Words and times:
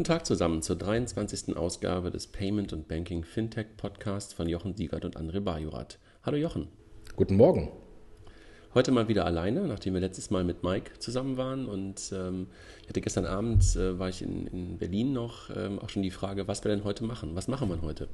Guten 0.00 0.12
Tag 0.14 0.24
zusammen 0.24 0.62
zur 0.62 0.76
23. 0.76 1.58
Ausgabe 1.58 2.10
des 2.10 2.26
Payment 2.26 2.72
und 2.72 2.88
Banking 2.88 3.22
Fintech 3.22 3.66
Podcast 3.76 4.32
von 4.32 4.48
Jochen 4.48 4.74
Siegert 4.74 5.04
und 5.04 5.18
André 5.18 5.40
Bajorat. 5.40 5.98
Hallo 6.22 6.38
Jochen. 6.38 6.68
Guten 7.16 7.36
Morgen. 7.36 7.70
Heute 8.72 8.92
mal 8.92 9.08
wieder 9.08 9.26
alleine, 9.26 9.68
nachdem 9.68 9.92
wir 9.92 10.00
letztes 10.00 10.30
Mal 10.30 10.42
mit 10.42 10.62
Mike 10.62 10.92
zusammen 11.00 11.36
waren. 11.36 11.66
Und 11.66 12.14
ähm, 12.14 12.46
ich 12.80 12.88
hatte 12.88 13.02
gestern 13.02 13.26
Abend, 13.26 13.76
äh, 13.76 13.98
war 13.98 14.08
ich 14.08 14.22
in, 14.22 14.46
in 14.46 14.78
Berlin 14.78 15.12
noch, 15.12 15.54
ähm, 15.54 15.78
auch 15.78 15.90
schon 15.90 16.02
die 16.02 16.10
Frage, 16.10 16.48
was 16.48 16.64
wir 16.64 16.70
denn 16.74 16.84
heute 16.84 17.04
machen. 17.04 17.36
Was 17.36 17.46
machen 17.46 17.68
wir 17.68 17.82
heute? 17.82 18.08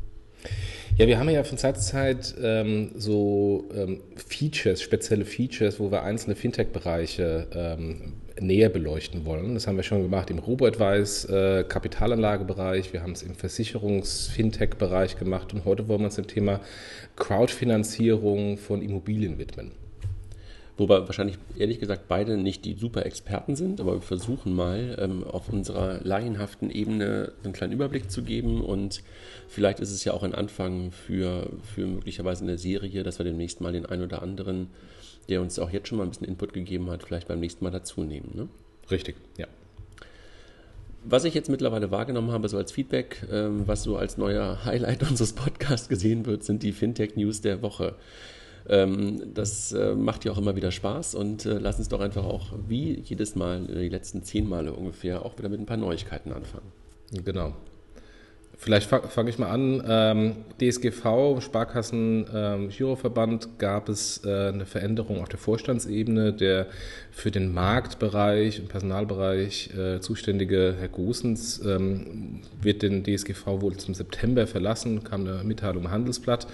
Ja, 0.99 1.07
wir 1.07 1.19
haben 1.19 1.29
ja 1.29 1.45
von 1.45 1.59
Zeit 1.59 1.77
zu 1.79 1.91
Zeit 1.91 2.35
ähm, 2.43 2.93
so 2.97 3.67
ähm, 3.75 4.01
Features, 4.17 4.81
spezielle 4.81 5.27
Features, 5.27 5.79
wo 5.79 5.91
wir 5.91 6.03
einzelne 6.03 6.37
Fintech-Bereiche 6.37 7.49
ähm, 7.53 8.15
näher 8.41 8.71
beleuchten 8.71 9.27
wollen. 9.27 9.53
Das 9.53 9.67
haben 9.67 9.77
wir 9.77 9.83
schon 9.83 10.03
gemacht 10.03 10.31
im 10.31 10.39
Robo-Advice, 10.39 11.27
äh, 11.27 11.65
Kapitalanlagebereich, 11.65 12.95
wir 12.95 13.03
haben 13.03 13.13
es 13.13 13.23
im 13.23 13.35
Versicherungs-Fintech-Bereich 13.35 15.19
gemacht 15.19 15.53
und 15.53 15.67
heute 15.67 15.87
wollen 15.89 16.01
wir 16.01 16.07
uns 16.07 16.17
dem 16.17 16.29
Thema 16.29 16.61
Crowdfinanzierung 17.17 18.57
von 18.57 18.81
Immobilien 18.81 19.39
widmen. 19.39 19.73
Wobei 20.79 21.07
wahrscheinlich 21.07 21.39
ehrlich 21.57 21.81
gesagt 21.81 22.07
beide 22.07 22.37
nicht 22.37 22.67
die 22.67 22.75
super 22.75 23.07
Experten 23.07 23.57
sind, 23.57 23.81
aber 23.81 23.95
wir 23.95 24.03
versuchen 24.03 24.55
mal 24.55 24.97
ähm, 25.01 25.25
auf 25.25 25.49
unserer 25.49 26.01
laienhaften 26.05 26.71
Ebene 26.71 27.33
einen 27.43 27.55
kleinen 27.55 27.73
Überblick 27.73 28.11
zu 28.11 28.23
geben 28.23 28.61
und 28.61 29.03
vielleicht 29.49 29.81
ist 29.81 29.91
es 29.91 30.05
ja 30.05 30.13
auch 30.13 30.23
ein 30.23 30.35
Anfang 30.35 30.93
für, 30.93 31.49
für 31.63 31.87
möglicherweise 31.87 32.45
eine 32.45 32.59
Serie, 32.59 33.03
dass 33.05 33.19
wir 33.19 33.25
demnächst 33.25 33.63
mal 33.63 33.73
den 33.73 33.87
einen 33.87 34.03
oder 34.03 34.21
anderen, 34.21 34.69
der 35.31 35.41
uns 35.41 35.59
auch 35.59 35.71
jetzt 35.71 35.89
schon 35.89 35.97
mal 35.97 36.05
ein 36.05 36.11
bisschen 36.11 36.29
Input 36.29 36.53
gegeben 36.53 36.91
hat, 36.91 37.03
vielleicht 37.03 37.29
beim 37.29 37.41
nächsten 37.41 37.65
Mal 37.65 37.71
dazu 37.71 38.03
nehmen. 38.03 38.33
Ne? 38.35 38.49
Richtig, 38.91 39.17
ja. 39.39 39.47
Was 41.09 41.25
ich 41.25 41.35
jetzt 41.35 41.49
mittlerweile 41.49 41.91
wahrgenommen 41.91 42.33
habe, 42.33 42.49
so 42.49 42.59
als 42.59 42.73
Feedback, 42.73 43.27
ähm, 43.33 43.63
was 43.67 43.83
so 43.83 43.97
als 43.97 44.19
neuer 44.19 44.65
Highlight 44.67 45.03
unseres 45.09 45.33
Podcasts 45.33 45.89
gesehen 45.89 46.27
wird, 46.27 46.45
sind 46.45 46.63
die 46.63 46.73
Fintech-News 46.73 47.41
der 47.41 47.63
Woche. 47.63 47.95
Ähm, 48.69 49.35
das 49.35 49.73
äh, 49.73 49.95
macht 49.95 50.25
ja 50.25 50.33
auch 50.33 50.39
immer 50.39 50.57
wieder 50.57 50.71
Spaß 50.71 51.15
und 51.15 51.47
äh, 51.47 51.59
lass 51.59 51.79
uns 51.79 51.89
doch 51.89 52.01
einfach 52.01 52.25
auch 52.25 52.53
wie 52.69 53.01
jedes 53.01 53.37
Mal, 53.37 53.69
äh, 53.71 53.83
die 53.83 53.89
letzten 53.89 54.23
zehn 54.23 54.49
Male 54.49 54.73
ungefähr, 54.73 55.25
auch 55.25 55.39
wieder 55.39 55.49
mit 55.49 55.61
ein 55.61 55.67
paar 55.67 55.77
Neuigkeiten 55.77 56.33
anfangen. 56.33 56.73
Genau. 57.25 57.55
Vielleicht 58.59 58.89
fange 58.89 59.09
fang 59.09 59.29
ich 59.29 59.39
mal 59.39 59.51
an. 59.51 59.83
Ähm, 59.87 60.37
DSGV, 60.59 61.43
Sparkassen 61.43 62.27
ähm, 62.35 62.71
Giroverband, 62.71 63.59
gab 63.59 63.91
es 63.91 64.25
äh, 64.25 64.49
eine 64.49 64.65
Veränderung 64.65 65.21
auf 65.21 65.29
der 65.29 65.39
Vorstandsebene. 65.39 66.33
Der 66.33 66.67
für 67.11 67.31
den 67.31 67.53
Marktbereich 67.53 68.59
und 68.59 68.69
Personalbereich 68.69 69.75
äh, 69.77 70.01
zuständige 70.01 70.75
Herr 70.79 70.89
Gosens 70.89 71.61
ähm, 71.67 72.41
wird 72.61 72.81
den 72.81 73.05
DSGV 73.05 73.61
wohl 73.61 73.77
zum 73.77 73.93
September 73.93 74.47
verlassen, 74.47 75.05
kam 75.05 75.27
eine 75.27 75.45
Mitteilung 75.45 75.85
im 75.85 75.91
Handelsblatt. 75.91 76.47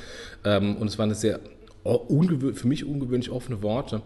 Ähm, 0.44 0.76
und 0.76 0.88
es 0.88 0.98
war 0.98 1.04
eine 1.04 1.14
sehr 1.14 1.38
für 1.84 2.68
mich 2.68 2.84
ungewöhnlich 2.84 3.30
offene 3.30 3.62
Worte 3.62 4.02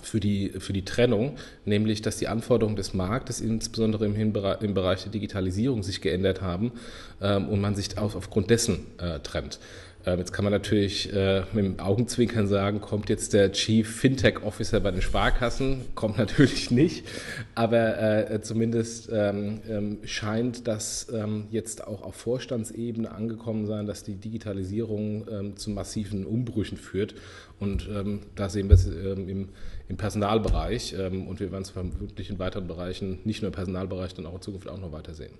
für 0.00 0.20
die, 0.20 0.50
für 0.58 0.72
die 0.72 0.84
Trennung, 0.84 1.36
nämlich 1.64 2.02
dass 2.02 2.16
die 2.16 2.28
Anforderungen 2.28 2.76
des 2.76 2.94
Marktes, 2.94 3.40
insbesondere 3.40 4.06
im, 4.06 4.14
Hinbereich, 4.14 4.62
im 4.62 4.74
Bereich 4.74 5.02
der 5.02 5.12
Digitalisierung, 5.12 5.82
sich 5.82 6.00
geändert 6.00 6.40
haben 6.40 6.72
ähm, 7.20 7.48
und 7.48 7.60
man 7.60 7.74
sich 7.74 7.98
auf, 7.98 8.16
aufgrund 8.16 8.50
dessen 8.50 8.86
äh, 8.98 9.20
trennt. 9.20 9.58
Ähm, 10.04 10.18
jetzt 10.18 10.32
kann 10.32 10.44
man 10.44 10.52
natürlich 10.52 11.12
äh, 11.12 11.42
mit 11.52 11.64
dem 11.64 11.78
Augenzwinkern 11.78 12.48
sagen, 12.48 12.80
kommt 12.80 13.08
jetzt 13.08 13.32
der 13.32 13.52
Chief 13.52 13.88
Fintech 13.88 14.42
Officer 14.42 14.80
bei 14.80 14.90
den 14.90 15.02
Sparkassen? 15.02 15.82
Kommt 15.94 16.18
natürlich 16.22 16.70
nicht, 16.70 17.06
aber 17.54 18.30
äh, 18.30 18.40
zumindest 18.42 19.10
ähm, 19.12 19.60
ähm, 19.68 19.98
scheint 20.04 20.66
das 20.66 21.06
ähm, 21.12 21.46
jetzt 21.50 21.86
auch 21.86 22.02
auf 22.02 22.16
Vorstandsebene 22.16 23.12
angekommen 23.12 23.66
sein, 23.66 23.86
dass 23.86 24.02
die 24.02 24.14
Digitalisierung 24.14 25.52
zu 25.56 25.70
massiven 25.70 26.26
Umbrüchen 26.26 26.76
führt. 26.76 27.14
Und 27.58 27.88
da 28.34 28.48
sehen 28.48 28.68
wir 28.68 28.74
es 28.74 28.86
im, 28.86 29.48
Personalbereich 29.96 30.94
und 30.98 31.38
wir 31.40 31.52
werden 31.52 31.62
es 31.62 31.70
vermutlich 31.70 32.30
in 32.30 32.38
weiteren 32.38 32.66
Bereichen, 32.66 33.18
nicht 33.24 33.42
nur 33.42 33.48
im 33.48 33.54
Personalbereich, 33.54 34.14
dann 34.14 34.26
auch 34.26 34.34
in 34.34 34.40
Zukunft 34.40 34.68
auch 34.68 34.78
noch 34.78 34.92
weiter 34.92 35.14
sehen. 35.14 35.32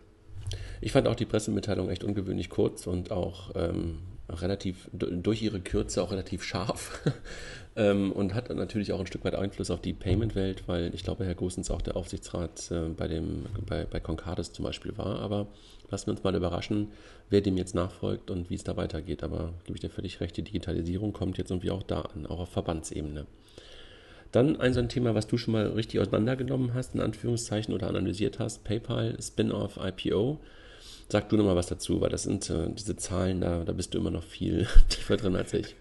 Ich 0.80 0.92
fand 0.92 1.08
auch 1.08 1.14
die 1.14 1.24
Pressemitteilung 1.24 1.88
echt 1.88 2.04
ungewöhnlich 2.04 2.50
kurz 2.50 2.86
und 2.86 3.10
auch 3.10 3.50
relativ 4.40 4.88
durch 4.92 5.42
ihre 5.42 5.60
Kürze 5.60 6.02
auch 6.02 6.10
relativ 6.10 6.42
scharf 6.42 7.00
ähm, 7.76 8.12
und 8.12 8.34
hat 8.34 8.48
natürlich 8.54 8.92
auch 8.92 9.00
ein 9.00 9.06
Stück 9.06 9.24
weit 9.24 9.34
Einfluss 9.34 9.70
auf 9.70 9.80
die 9.80 9.92
Payment-Welt, 9.92 10.64
weil 10.66 10.94
ich 10.94 11.04
glaube, 11.04 11.24
Herr 11.24 11.34
Gosens 11.34 11.70
auch 11.70 11.82
der 11.82 11.96
Aufsichtsrat 11.96 12.70
äh, 12.70 12.88
bei, 12.88 13.08
dem, 13.08 13.46
bei, 13.66 13.84
bei 13.84 14.00
Concardis 14.00 14.52
zum 14.52 14.64
Beispiel 14.64 14.96
war. 14.96 15.20
Aber 15.20 15.48
lassen 15.90 16.06
wir 16.06 16.12
uns 16.12 16.24
mal 16.24 16.34
überraschen, 16.34 16.88
wer 17.30 17.40
dem 17.40 17.56
jetzt 17.56 17.74
nachfolgt 17.74 18.30
und 18.30 18.50
wie 18.50 18.54
es 18.54 18.64
da 18.64 18.76
weitergeht. 18.76 19.22
Aber 19.22 19.52
gebe 19.64 19.76
ich 19.76 19.80
dir 19.80 19.90
völlig 19.90 20.20
recht, 20.20 20.36
die 20.36 20.42
Digitalisierung 20.42 21.12
kommt 21.12 21.38
jetzt 21.38 21.50
irgendwie 21.50 21.70
auch 21.70 21.82
da 21.82 22.00
an, 22.00 22.26
auch 22.26 22.40
auf 22.40 22.48
Verbandsebene. 22.50 23.26
Dann 24.32 24.58
ein 24.58 24.72
so 24.72 24.80
ein 24.80 24.88
Thema, 24.88 25.14
was 25.14 25.26
du 25.26 25.36
schon 25.36 25.52
mal 25.52 25.66
richtig 25.66 26.00
auseinandergenommen 26.00 26.72
hast, 26.72 26.94
in 26.94 27.00
Anführungszeichen, 27.00 27.74
oder 27.74 27.88
analysiert 27.88 28.38
hast, 28.38 28.64
PayPal, 28.64 29.16
Spin-off, 29.20 29.78
IPO. 29.78 30.40
Sag 31.12 31.28
du 31.28 31.36
nochmal 31.36 31.56
was 31.56 31.66
dazu, 31.66 32.00
weil 32.00 32.08
das 32.08 32.22
sind 32.22 32.48
äh, 32.48 32.70
diese 32.70 32.96
Zahlen, 32.96 33.42
da, 33.42 33.64
da 33.64 33.72
bist 33.72 33.92
du 33.92 33.98
immer 33.98 34.10
noch 34.10 34.24
viel 34.24 34.66
tiefer 34.88 35.18
drin 35.18 35.36
als 35.36 35.52
ich. 35.52 35.76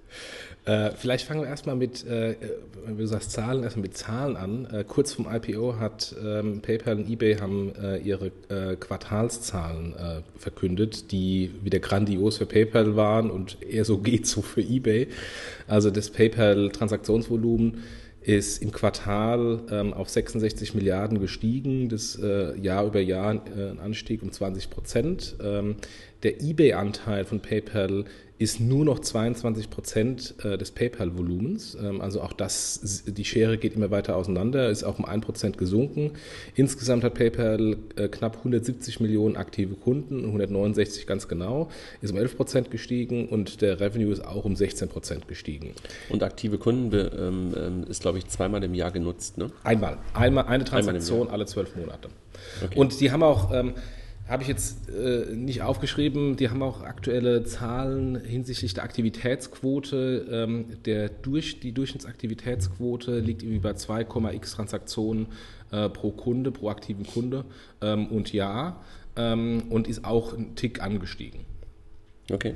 Äh, 0.66 0.92
vielleicht 0.92 1.25
fangen 1.25 1.40
wir 1.40 1.47
erstmal 1.47 1.78
mit, 1.78 2.06
äh, 2.06 2.36
wenn 2.84 2.97
du 2.97 3.08
sagst 3.08 3.31
Zahlen, 3.31 3.64
erstmal 3.64 3.84
mit 3.84 3.96
Zahlen 3.96 4.36
an. 4.36 4.66
Äh, 4.66 4.84
kurz 4.84 5.14
vom 5.14 5.34
IPO 5.34 5.80
hat 5.80 6.14
ähm, 6.22 6.62
PayPal 6.62 6.97
und 6.97 7.09
eBay 7.09 7.38
haben 7.38 7.74
äh, 7.81 8.00
ihre 8.00 8.34
äh, 8.50 8.75
Quartalszahlen 8.75 9.96
äh, 9.96 10.22
verkündet, 10.38 11.14
die 11.14 11.52
wieder 11.64 11.80
grandios 11.80 12.40
für 12.40 12.46
PayPal 12.46 12.97
waren 12.97 13.31
und 13.31 13.62
eher 13.62 13.86
so 13.86 13.97
geht 14.00 14.28
so 14.28 14.41
für 14.41 14.59
eBay. 14.59 15.08
Also 15.66 15.91
das 15.91 16.09
PayPal-Transaktionsvolumen 16.09 17.86
ist 18.22 18.62
im 18.62 18.72
Quartal 18.72 19.62
ähm, 19.72 19.94
auf 19.94 20.09
66 20.09 20.76
Milliarden 20.76 21.20
gestiegen, 21.20 21.90
das 21.90 22.16
äh, 22.22 22.58
Jahr 22.59 22.86
über 22.86 23.00
Jahr 23.00 23.34
äh, 23.34 23.70
ein 23.72 23.80
Anstieg 23.80 24.22
um 24.22 24.32
20 24.32 24.70
Prozent. 24.70 25.36
Ähm, 25.44 25.76
der 26.24 26.42
eBay-Anteil 26.42 27.26
von 27.26 27.40
PayPal 27.40 28.06
ist 28.42 28.59
nur 28.59 28.86
noch 28.86 28.98
22 28.98 29.70
Prozent 29.70 30.34
äh, 30.44 30.58
des 30.58 30.72
PayPal-Volumens. 30.72 31.78
Ähm, 31.80 32.02
also 32.02 32.22
auch 32.22 32.34
das, 32.34 33.04
die 33.06 33.24
Schere 33.24 33.59
geht 33.59 33.76
immer 33.76 33.92
weiter 33.92 34.16
auseinander, 34.16 34.70
ist 34.70 34.84
auch 34.84 34.98
um 34.98 35.06
1 35.06 35.24
Prozent 35.24 35.58
gesunken. 35.59 36.14
Insgesamt 36.56 37.04
hat 37.04 37.14
PayPal 37.14 37.78
äh, 37.96 38.08
knapp 38.08 38.38
170 38.38 39.00
Millionen 39.00 39.36
aktive 39.36 39.76
Kunden, 39.76 40.26
169 40.26 41.06
ganz 41.06 41.28
genau, 41.28 41.70
ist 42.02 42.12
um 42.12 42.18
11 42.18 42.36
Prozent 42.36 42.72
gestiegen 42.72 43.30
und 43.30 43.62
der 43.62 43.80
Revenue 43.80 44.12
ist 44.12 44.26
auch 44.26 44.44
um 44.44 44.56
16 44.56 44.90
Prozent 44.90 45.28
gestiegen. 45.28 45.76
Und 46.09 46.24
aktive 46.24 46.58
Kunden 46.58 46.92
ähm, 46.96 47.53
ähm, 47.56 47.84
ist, 47.88 48.02
glaube 48.02 48.18
ich, 48.18 48.28
zweimal 48.28 48.64
im 48.64 48.74
Jahr 48.74 48.90
genutzt, 48.90 49.38
ne? 49.38 49.52
Einmal. 49.64 50.00
Einmal 50.16 50.46
eine 50.46 50.64
Transaktion 50.64 51.22
Einmal 51.22 51.34
alle 51.36 51.46
zwölf 51.46 51.76
Monate. 51.76 52.09
Okay. 52.66 52.80
Und 52.80 53.00
die 53.00 53.12
haben 53.12 53.22
auch 53.22 53.52
habe 54.28 54.44
ich 54.44 54.50
jetzt 54.50 54.90
äh, 54.90 55.36
nicht 55.36 55.62
aufgeschrieben. 55.62 56.38
Die 56.38 56.50
haben 56.50 56.64
auch 56.64 56.82
aktuelle 56.82 57.44
Zahlen 57.44 58.16
hinsichtlich 58.16 58.74
der 58.74 58.84
Aktivitätsquote. 58.84 60.28
Ähm, 60.32 60.66
der 60.86 61.09
durch, 61.09 61.59
die 61.59 61.74
Durchschnittsaktivitätsquote 61.74 63.20
liegt 63.20 63.44
irgendwie 63.44 63.59
bei 63.59 63.72
2,x 63.72 64.56
Transaktionen 64.56 65.28
äh, 65.72 65.90
pro 65.90 66.12
Kunde, 66.12 66.52
pro 66.52 66.70
aktiven 66.70 67.06
Kunde 67.06 67.46
ähm, 67.82 68.08
und 68.08 68.32
Jahr 68.32 68.84
ähm, 69.16 69.64
und 69.70 69.88
ist 69.88 70.06
auch 70.06 70.34
ein 70.34 70.56
Tick 70.56 70.82
angestiegen. 70.82 71.42
Okay. 72.32 72.56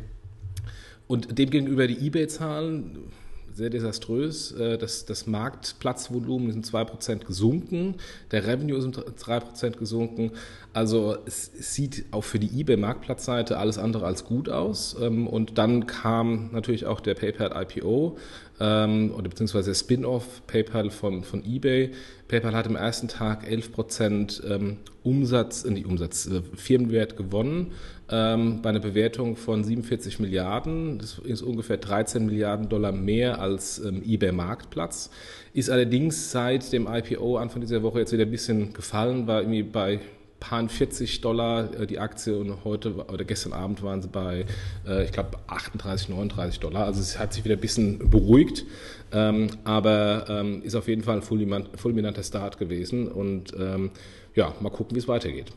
Und 1.08 1.38
demgegenüber 1.38 1.88
die 1.88 2.08
eBay-Zahlen 2.08 3.12
sehr 3.56 3.70
desaströs. 3.70 4.52
Äh, 4.52 4.78
das, 4.78 5.06
das 5.06 5.28
Marktplatzvolumen 5.28 6.50
ist 6.50 6.74
um 6.74 6.82
2% 6.82 7.26
gesunken, 7.26 7.96
der 8.32 8.46
Revenue 8.46 8.78
ist 8.78 8.86
um 8.86 8.92
3% 8.92 9.78
gesunken. 9.78 10.32
Also 10.74 11.18
es, 11.26 11.52
sieht 11.74 12.06
auch 12.12 12.26
für 12.26 12.38
die 12.38 12.60
eBay-Marktplatzseite 12.60 13.58
alles 13.58 13.78
andere 13.78 14.06
als 14.06 14.26
gut 14.26 14.50
aus. 14.50 14.96
Ähm, 15.02 15.26
und 15.28 15.58
dann 15.58 15.88
kam 15.88 16.50
natürlich 16.52 16.86
auch 16.86 17.00
der 17.00 17.16
PayPal 17.16 17.52
IPO 17.64 18.18
ähm, 18.60 19.14
oder 19.16 19.30
beziehungsweise 19.30 19.72
der 19.72 19.76
Spin-off 19.76 20.42
PayPal 20.48 20.90
von, 20.90 21.24
von 21.24 21.46
eBay. 21.46 21.92
PayPal 22.28 22.54
hat 22.54 22.68
im 22.68 22.76
ersten 22.76 23.08
Tag 23.08 23.48
11% 23.48 24.46
ähm, 24.46 24.78
Umsatz, 25.04 25.64
äh, 25.64 25.72
nicht 25.72 25.86
Umsatz, 25.86 26.28
äh, 26.28 26.42
Firmenwert 26.56 27.16
gewonnen 27.16 27.72
ähm, 28.10 28.62
bei 28.62 28.70
einer 28.70 28.80
Bewertung 28.80 29.36
von 29.36 29.64
47 29.64 30.20
Milliarden. 30.20 31.00
Das 31.00 31.20
ist 31.20 31.42
ungefähr 31.42 31.78
13 31.78 32.26
Milliarden 32.26 32.70
Dollar 32.70 32.92
mehr 32.92 33.40
als 33.40 33.80
ähm, 33.80 34.04
eBay 34.06 34.32
Marktplatz. 34.32 35.10
Ist 35.54 35.70
allerdings 35.70 36.32
seit 36.32 36.72
dem 36.72 36.88
IPO 36.88 37.38
Anfang 37.38 37.62
dieser 37.62 37.84
Woche 37.84 38.00
jetzt 38.00 38.12
wieder 38.12 38.26
ein 38.26 38.32
bisschen 38.32 38.74
gefallen, 38.74 39.28
war 39.28 39.42
irgendwie 39.42 39.64
bei 39.64 40.00
paar 40.40 40.68
40 40.68 41.22
Dollar 41.22 41.74
äh, 41.74 41.88
die 41.88 42.00
Aktie 42.00 42.38
und 42.38 42.64
heute 42.64 42.94
oder 42.96 43.24
gestern 43.24 43.54
Abend 43.54 43.82
waren 43.82 44.02
sie 44.02 44.08
bei, 44.08 44.46
äh, 44.88 45.06
ich 45.06 45.12
glaube, 45.12 45.40
38, 45.48 46.10
39 46.10 46.60
Dollar. 46.60 46.86
Also 46.86 47.02
es 47.02 47.18
hat 47.18 47.34
sich 47.34 47.44
wieder 47.46 47.56
ein 47.56 47.62
bisschen 47.62 48.10
beruhigt, 48.10 48.66
ähm, 49.12 49.48
aber 49.64 50.26
ähm, 50.30 50.62
ist 50.62 50.76
auf 50.76 50.88
jeden 50.88 51.04
Fall 51.04 51.18
ein 51.18 51.22
fulminanter 51.22 52.24
Start 52.24 52.60
gewesen 52.60 53.08
und 53.08 53.54
ähm, 53.58 53.92
ja, 54.36 54.54
mal 54.60 54.70
gucken, 54.70 54.96
wie 54.96 55.00
es 55.00 55.08
weitergeht. 55.08 55.52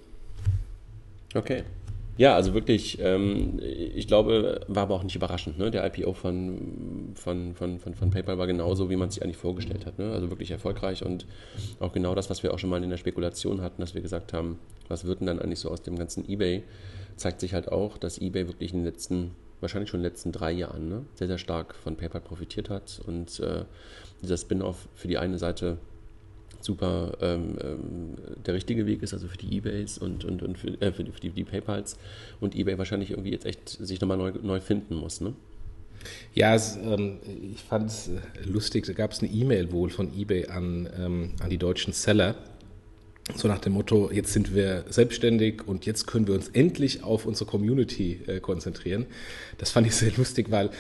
Okay. 1.35 1.65
Ja, 2.19 2.35
also 2.35 2.53
wirklich, 2.53 2.99
ähm, 3.01 3.61
ich 3.63 4.09
glaube, 4.09 4.61
war 4.67 4.83
aber 4.83 4.97
auch 4.97 5.05
nicht 5.05 5.15
überraschend. 5.15 5.57
Ne? 5.57 5.71
Der 5.71 5.87
IPO 5.87 6.15
von, 6.15 7.13
von, 7.15 7.55
von, 7.55 7.79
von, 7.79 7.95
von 7.95 8.11
PayPal 8.11 8.39
war 8.39 8.49
genauso, 8.49 8.91
wie 8.91 8.97
man 8.97 9.09
sich 9.09 9.23
eigentlich 9.23 9.37
vorgestellt 9.37 9.87
hat. 9.87 10.01
Ne? 10.01 10.11
Also 10.11 10.29
wirklich 10.29 10.51
erfolgreich 10.51 11.05
und 11.05 11.27
auch 11.79 11.93
genau 11.93 12.17
das, 12.17 12.29
was 12.29 12.43
wir 12.43 12.53
auch 12.53 12.59
schon 12.59 12.71
mal 12.71 12.83
in 12.83 12.91
der 12.91 12.97
Spekulation 12.97 13.61
hatten, 13.61 13.81
dass 13.81 13.95
wir 13.95 14.03
gesagt 14.03 14.33
haben, 14.33 14.59
was 14.89 15.05
wird 15.05 15.21
denn 15.21 15.29
dann 15.29 15.39
eigentlich 15.39 15.61
so 15.61 15.71
aus 15.71 15.83
dem 15.83 15.97
ganzen 15.97 16.29
eBay, 16.29 16.65
zeigt 17.15 17.39
sich 17.39 17.55
halt 17.55 17.71
auch, 17.71 17.99
dass 17.99 18.21
eBay 18.21 18.49
wirklich 18.49 18.73
in 18.73 18.81
den 18.81 18.87
letzten, 18.87 19.31
wahrscheinlich 19.61 19.89
schon 19.89 20.01
in 20.01 20.03
den 20.03 20.11
letzten 20.11 20.33
drei 20.33 20.51
Jahren, 20.51 20.89
ne? 20.89 21.05
sehr, 21.15 21.29
sehr 21.29 21.39
stark 21.39 21.77
von 21.77 21.95
PayPal 21.95 22.21
profitiert 22.21 22.69
hat 22.69 23.01
und 23.07 23.39
äh, 23.39 23.65
dieser 24.23 24.37
Spin-off 24.37 24.89
für 24.97 25.07
die 25.07 25.19
eine 25.19 25.39
Seite 25.39 25.79
super 26.69 27.17
ähm, 27.23 27.57
ähm, 27.63 28.15
der 28.45 28.53
richtige 28.53 28.85
Weg 28.87 29.03
ist, 29.03 29.15
also 29.15 29.27
für 29.27 29.39
die 29.39 29.57
Ebays 29.57 29.97
und, 29.97 30.25
und, 30.27 30.43
und 30.43 30.59
für, 30.59 30.69
äh, 30.83 30.93
für, 30.93 31.03
die, 31.03 31.11
für 31.11 31.21
die, 31.21 31.31
die, 31.31 31.45
PayPals 31.45 31.97
und 32.41 32.55
Ebay 32.55 32.77
wahrscheinlich 32.77 33.11
irgendwie 33.11 33.31
jetzt 33.31 33.47
echt 33.47 33.71
sich 33.71 34.01
nochmal 34.03 34.19
neu, 34.19 34.33
neu 34.43 34.61
finden 34.61 34.95
muss. 34.95 35.23
Ne? 35.23 35.33
Ja, 36.35 36.55
es, 36.55 36.77
ähm, 36.77 37.21
ich 37.55 37.63
fand 37.63 37.89
es 37.89 38.09
äh, 38.09 38.21
lustig, 38.45 38.85
da 38.87 38.93
gab 38.93 39.13
es 39.13 39.23
eine 39.23 39.33
E-Mail 39.33 39.73
wohl 39.73 39.89
von 39.89 40.13
eBay 40.15 40.49
an, 40.49 40.89
ähm, 40.99 41.31
an 41.41 41.49
die 41.49 41.57
deutschen 41.57 41.95
Seller 41.95 42.35
so 43.35 43.47
nach 43.47 43.59
dem 43.59 43.75
Motto, 43.75 44.11
jetzt 44.11 44.33
sind 44.33 44.55
wir 44.55 44.85
selbstständig 44.89 45.67
und 45.67 45.87
jetzt 45.87 46.07
können 46.07 46.27
wir 46.27 46.35
uns 46.35 46.49
endlich 46.49 47.05
auf 47.05 47.27
unsere 47.27 47.49
Community 47.49 48.21
äh, 48.27 48.41
konzentrieren. 48.41 49.07
Das 49.59 49.71
fand 49.71 49.87
ich 49.87 49.95
sehr 49.95 50.13
lustig, 50.17 50.51
weil 50.51 50.71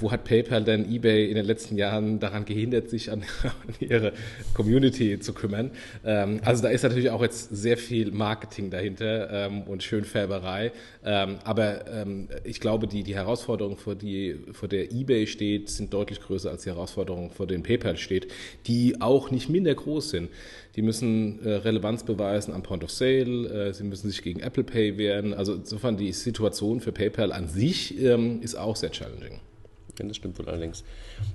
wo 0.00 0.10
hat 0.10 0.24
PayPal 0.24 0.64
denn 0.64 0.90
eBay 0.92 1.28
in 1.28 1.34
den 1.34 1.44
letzten 1.44 1.76
Jahren 1.76 2.20
daran 2.20 2.44
gehindert, 2.44 2.90
sich 2.90 3.10
an, 3.10 3.22
an 3.42 3.74
ihre 3.80 4.12
Community 4.52 5.18
zu 5.18 5.32
kümmern? 5.32 5.70
Ähm, 6.04 6.40
also 6.44 6.62
da 6.62 6.68
ist 6.68 6.82
natürlich 6.82 7.10
auch 7.10 7.22
jetzt 7.22 7.48
sehr 7.54 7.76
viel 7.76 8.10
Marketing 8.12 8.70
dahinter 8.70 9.46
ähm, 9.46 9.62
und 9.62 9.82
Schönfärberei. 9.82 10.72
Ähm, 11.04 11.38
aber 11.44 11.86
ähm, 11.90 12.28
ich 12.44 12.60
glaube, 12.60 12.86
die, 12.86 13.02
die 13.02 13.14
Herausforderungen, 13.14 13.76
vor, 13.76 13.94
die, 13.94 14.36
vor 14.52 14.68
der 14.68 14.92
eBay 14.92 15.26
steht, 15.26 15.70
sind 15.70 15.92
deutlich 15.92 16.20
größer 16.20 16.50
als 16.50 16.64
die 16.64 16.70
Herausforderungen, 16.70 17.30
vor 17.30 17.46
denen 17.46 17.62
PayPal 17.62 17.96
steht, 17.96 18.28
die 18.66 19.00
auch 19.00 19.30
nicht 19.30 19.48
minder 19.48 19.74
groß 19.74 20.10
sind. 20.10 20.28
Die 20.76 20.82
müssen 20.82 21.44
äh, 21.44 21.50
Relevanz 21.50 22.02
beweisen 22.02 22.52
am 22.52 22.62
Point 22.62 22.82
of 22.82 22.90
Sale, 22.90 23.68
äh, 23.68 23.72
sie 23.72 23.84
müssen 23.84 24.10
sich 24.10 24.22
gegen 24.22 24.40
Apple 24.40 24.64
Pay 24.64 24.98
wehren. 24.98 25.32
Also 25.32 25.54
insofern 25.54 25.96
die 25.96 26.12
Situation 26.12 26.80
für 26.80 26.92
PayPal 26.92 27.32
an 27.32 27.48
sich 27.48 28.00
ähm, 28.02 28.40
ist 28.42 28.56
auch 28.56 28.76
sehr 28.76 28.90
challenging. 28.90 29.40
Ja, 29.98 30.06
das 30.06 30.16
stimmt 30.16 30.38
wohl 30.38 30.48
allerdings. 30.48 30.82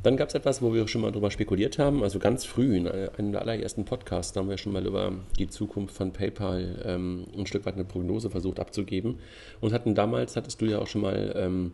Dann 0.04 0.18
gab 0.18 0.28
es 0.28 0.36
etwas, 0.36 0.62
wo 0.62 0.74
wir 0.74 0.88
schon 0.90 1.02
mal 1.02 1.12
drüber 1.12 1.32
spekuliert 1.32 1.80
haben. 1.80 2.04
Also 2.04 2.20
ganz 2.20 2.44
früh 2.44 2.76
in 2.76 2.88
einem 2.88 3.32
der 3.32 3.42
allerersten 3.42 3.86
Podcasts 3.86 4.36
haben 4.36 4.50
wir 4.50 4.58
schon 4.58 4.74
mal 4.74 4.86
über 4.86 5.14
die 5.38 5.48
Zukunft 5.48 5.96
von 5.96 6.12
PayPal 6.12 6.82
ähm, 6.86 7.28
ein 7.38 7.46
Stück 7.46 7.66
weit 7.66 7.76
eine 7.76 7.86
Prognose 7.86 8.30
versucht 8.30 8.60
abzugeben. 8.60 9.20
Und 9.62 9.72
hatten 9.72 9.96
damals, 9.96 10.36
hattest 10.36 10.60
du 10.62 10.66
ja 10.66 10.80
auch 10.80 10.88
schon 10.88 11.02
mal 11.02 11.34
ähm, 11.38 11.72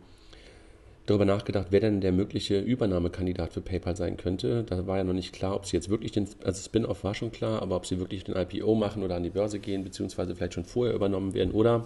darüber 1.05 1.25
nachgedacht, 1.25 1.67
wer 1.69 1.79
denn 1.79 2.01
der 2.01 2.11
mögliche 2.11 2.59
Übernahmekandidat 2.59 3.53
für 3.53 3.61
PayPal 3.61 3.95
sein 3.95 4.17
könnte. 4.17 4.63
Da 4.63 4.87
war 4.87 4.97
ja 4.97 5.03
noch 5.03 5.13
nicht 5.13 5.33
klar, 5.33 5.55
ob 5.55 5.65
sie 5.65 5.77
jetzt 5.77 5.89
wirklich 5.89 6.11
den, 6.11 6.27
also 6.43 6.61
Spin-off 6.61 7.03
war 7.03 7.13
schon 7.13 7.31
klar, 7.31 7.61
aber 7.61 7.75
ob 7.75 7.85
sie 7.85 7.99
wirklich 7.99 8.23
den 8.23 8.35
IPO 8.35 8.73
machen 8.75 9.03
oder 9.03 9.15
an 9.15 9.23
die 9.23 9.29
Börse 9.29 9.59
gehen, 9.59 9.83
beziehungsweise 9.83 10.35
vielleicht 10.35 10.55
schon 10.55 10.65
vorher 10.65 10.95
übernommen 10.95 11.33
werden 11.33 11.51
oder, 11.51 11.85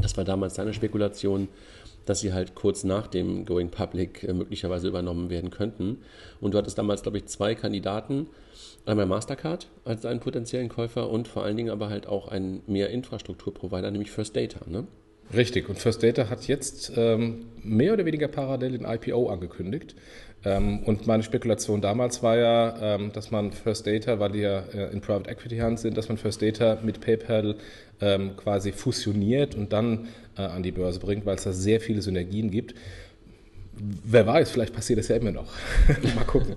das 0.00 0.16
war 0.16 0.24
damals 0.24 0.54
seine 0.54 0.72
Spekulation, 0.72 1.48
dass 2.08 2.20
sie 2.20 2.32
halt 2.32 2.54
kurz 2.54 2.84
nach 2.84 3.06
dem 3.06 3.44
Going 3.44 3.70
Public 3.70 4.22
äh, 4.24 4.32
möglicherweise 4.32 4.88
übernommen 4.88 5.28
werden 5.28 5.50
könnten. 5.50 5.98
Und 6.40 6.54
du 6.54 6.58
hattest 6.58 6.78
damals, 6.78 7.02
glaube 7.02 7.18
ich, 7.18 7.26
zwei 7.26 7.54
Kandidaten. 7.54 8.28
Einmal 8.86 9.04
Mastercard 9.04 9.68
als 9.84 10.06
einen 10.06 10.20
potenziellen 10.20 10.70
Käufer 10.70 11.10
und 11.10 11.28
vor 11.28 11.44
allen 11.44 11.58
Dingen 11.58 11.70
aber 11.70 11.90
halt 11.90 12.06
auch 12.06 12.28
einen 12.28 12.62
mehr 12.66 12.88
Infrastrukturprovider, 12.88 13.90
nämlich 13.90 14.10
First 14.10 14.34
Data. 14.34 14.60
Ne? 14.66 14.86
Richtig, 15.34 15.68
und 15.68 15.78
First 15.78 16.02
Data 16.02 16.30
hat 16.30 16.46
jetzt 16.48 16.92
ähm, 16.96 17.46
mehr 17.62 17.92
oder 17.92 18.06
weniger 18.06 18.28
parallel 18.28 18.78
den 18.78 18.86
IPO 18.86 19.28
angekündigt. 19.28 19.94
Ähm, 20.44 20.80
und 20.84 21.06
meine 21.06 21.22
Spekulation 21.22 21.80
damals 21.80 22.22
war 22.22 22.36
ja, 22.38 22.94
ähm, 22.94 23.12
dass 23.12 23.30
man 23.30 23.52
First 23.52 23.86
Data, 23.86 24.20
weil 24.20 24.32
die 24.32 24.40
ja 24.40 24.60
äh, 24.72 24.92
in 24.92 25.00
Private 25.00 25.28
Equity 25.28 25.58
Hand 25.58 25.80
sind, 25.80 25.96
dass 25.96 26.08
man 26.08 26.16
First 26.16 26.40
Data 26.40 26.78
mit 26.82 27.00
PayPal 27.00 27.56
ähm, 28.00 28.36
quasi 28.36 28.72
fusioniert 28.72 29.54
und 29.54 29.72
dann 29.72 30.08
äh, 30.36 30.42
an 30.42 30.62
die 30.62 30.70
Börse 30.70 31.00
bringt, 31.00 31.26
weil 31.26 31.36
es 31.36 31.44
da 31.44 31.52
sehr 31.52 31.80
viele 31.80 32.00
Synergien 32.02 32.50
gibt. 32.50 32.74
Wer 34.04 34.26
weiß, 34.26 34.50
vielleicht 34.50 34.74
passiert 34.74 34.98
das 34.98 35.08
ja 35.08 35.16
immer 35.16 35.32
noch. 35.32 35.52
Mal 36.14 36.24
gucken. 36.24 36.56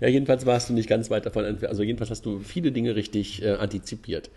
ja, 0.00 0.08
jedenfalls 0.08 0.46
warst 0.46 0.68
du 0.68 0.72
nicht 0.72 0.88
ganz 0.88 1.10
weit 1.10 1.26
davon 1.26 1.44
entfernt. 1.44 1.70
Also 1.70 1.82
jedenfalls 1.82 2.10
hast 2.10 2.26
du 2.26 2.40
viele 2.40 2.72
Dinge 2.72 2.96
richtig 2.96 3.42
äh, 3.42 3.52
antizipiert. 3.52 4.30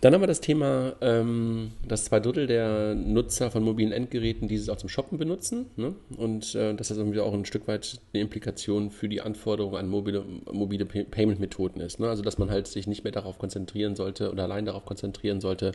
Dann 0.00 0.14
haben 0.14 0.20
wir 0.20 0.28
das 0.28 0.40
Thema, 0.40 0.94
ähm, 1.00 1.72
dass 1.86 2.04
zwei 2.04 2.20
Drittel 2.20 2.46
der 2.46 2.94
Nutzer 2.94 3.50
von 3.50 3.64
mobilen 3.64 3.90
Endgeräten 3.90 4.46
dieses 4.46 4.68
auch 4.68 4.76
zum 4.76 4.88
Shoppen 4.88 5.18
benutzen. 5.18 5.66
Ne? 5.76 5.94
Und 6.16 6.54
äh, 6.54 6.74
dass 6.74 6.88
das 6.88 6.98
irgendwie 6.98 7.18
auch 7.18 7.34
ein 7.34 7.44
Stück 7.44 7.66
weit 7.66 8.00
eine 8.12 8.22
Implikation 8.22 8.90
für 8.92 9.08
die 9.08 9.20
Anforderungen 9.20 9.76
an 9.76 9.88
mobile, 9.88 10.24
mobile 10.52 10.86
Payment-Methoden 10.86 11.80
ist. 11.80 11.98
Ne? 11.98 12.08
Also 12.08 12.22
dass 12.22 12.38
man 12.38 12.50
halt 12.50 12.68
sich 12.68 12.86
nicht 12.86 13.02
mehr 13.02 13.12
darauf 13.12 13.38
konzentrieren 13.38 13.96
sollte 13.96 14.30
oder 14.30 14.44
allein 14.44 14.66
darauf 14.66 14.84
konzentrieren 14.84 15.40
sollte, 15.40 15.72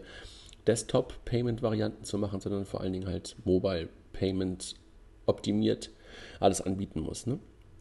Desktop-Payment-Varianten 0.68 2.06
zu 2.06 2.18
machen, 2.18 2.40
sondern 2.40 2.66
vor 2.66 2.80
allen 2.80 2.94
Dingen 2.94 3.08
halt 3.08 3.36
Mobile-Payment 3.44 4.76
optimiert 5.26 5.90
alles 6.40 6.62
anbieten 6.62 7.02
muss. 7.02 7.26
Ne? 7.26 7.40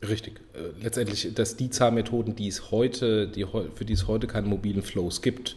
Richtig. 0.08 0.40
Äh, 0.54 0.82
letztendlich, 0.82 1.32
dass 1.34 1.56
die 1.56 1.70
Zahlmethoden, 1.70 2.34
die 2.34 2.48
es 2.48 2.70
heute, 2.72 3.28
die, 3.28 3.46
für 3.74 3.84
die 3.84 3.92
es 3.92 4.08
heute 4.08 4.26
keine 4.26 4.48
mobilen 4.48 4.82
Flows 4.82 5.22
gibt, 5.22 5.56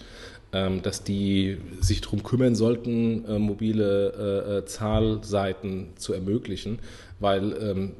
dass 0.81 1.03
die 1.03 1.57
sich 1.81 2.01
darum 2.01 2.23
kümmern 2.23 2.55
sollten, 2.55 3.25
äh, 3.25 3.39
mobile 3.39 4.13
äh, 4.45 4.57
äh, 4.57 4.65
Zahlseiten 4.65 5.89
zu 5.95 6.13
ermöglichen, 6.13 6.79
weil 7.19 7.55
ähm, 7.61 7.91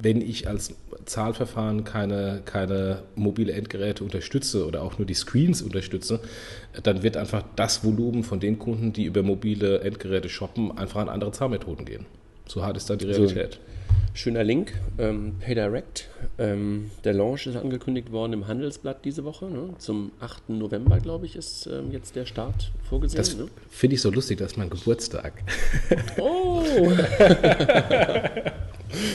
wenn 0.00 0.20
ich 0.20 0.48
als 0.48 0.74
Zahlverfahren 1.06 1.84
keine, 1.84 2.42
keine 2.44 3.02
mobile 3.16 3.52
Endgeräte 3.52 4.04
unterstütze 4.04 4.66
oder 4.66 4.82
auch 4.82 4.98
nur 4.98 5.06
die 5.06 5.14
Screens 5.14 5.62
unterstütze, 5.62 6.20
dann 6.82 7.02
wird 7.02 7.16
einfach 7.16 7.42
das 7.56 7.84
Volumen 7.84 8.22
von 8.22 8.38
den 8.38 8.58
Kunden, 8.58 8.92
die 8.92 9.04
über 9.04 9.22
mobile 9.22 9.80
Endgeräte 9.80 10.28
shoppen, 10.28 10.76
einfach 10.76 11.00
an 11.00 11.08
andere 11.08 11.32
Zahlmethoden 11.32 11.84
gehen. 11.84 12.06
So 12.46 12.62
hart 12.62 12.76
ist 12.76 12.90
da 12.90 12.96
die 12.96 13.06
Realität. 13.06 13.54
So. 13.54 13.77
Schöner 14.14 14.42
Link, 14.42 14.72
ähm, 14.98 15.36
PayDirect. 15.38 16.08
Ähm, 16.38 16.90
der 17.04 17.14
Launch 17.14 17.46
ist 17.46 17.56
angekündigt 17.56 18.10
worden 18.10 18.32
im 18.32 18.48
Handelsblatt 18.48 19.04
diese 19.04 19.24
Woche. 19.24 19.46
Ne? 19.46 19.74
Zum 19.78 20.10
8. 20.20 20.50
November, 20.50 20.98
glaube 20.98 21.26
ich, 21.26 21.36
ist 21.36 21.66
ähm, 21.66 21.92
jetzt 21.92 22.16
der 22.16 22.26
Start 22.26 22.72
vorgesehen. 22.88 23.18
Das 23.18 23.36
ne? 23.36 23.46
finde 23.70 23.94
ich 23.94 24.00
so 24.00 24.10
lustig, 24.10 24.38
das 24.38 24.52
ist 24.52 24.58
mein 24.58 24.70
Geburtstag. 24.70 25.44
Oh! 26.18 26.64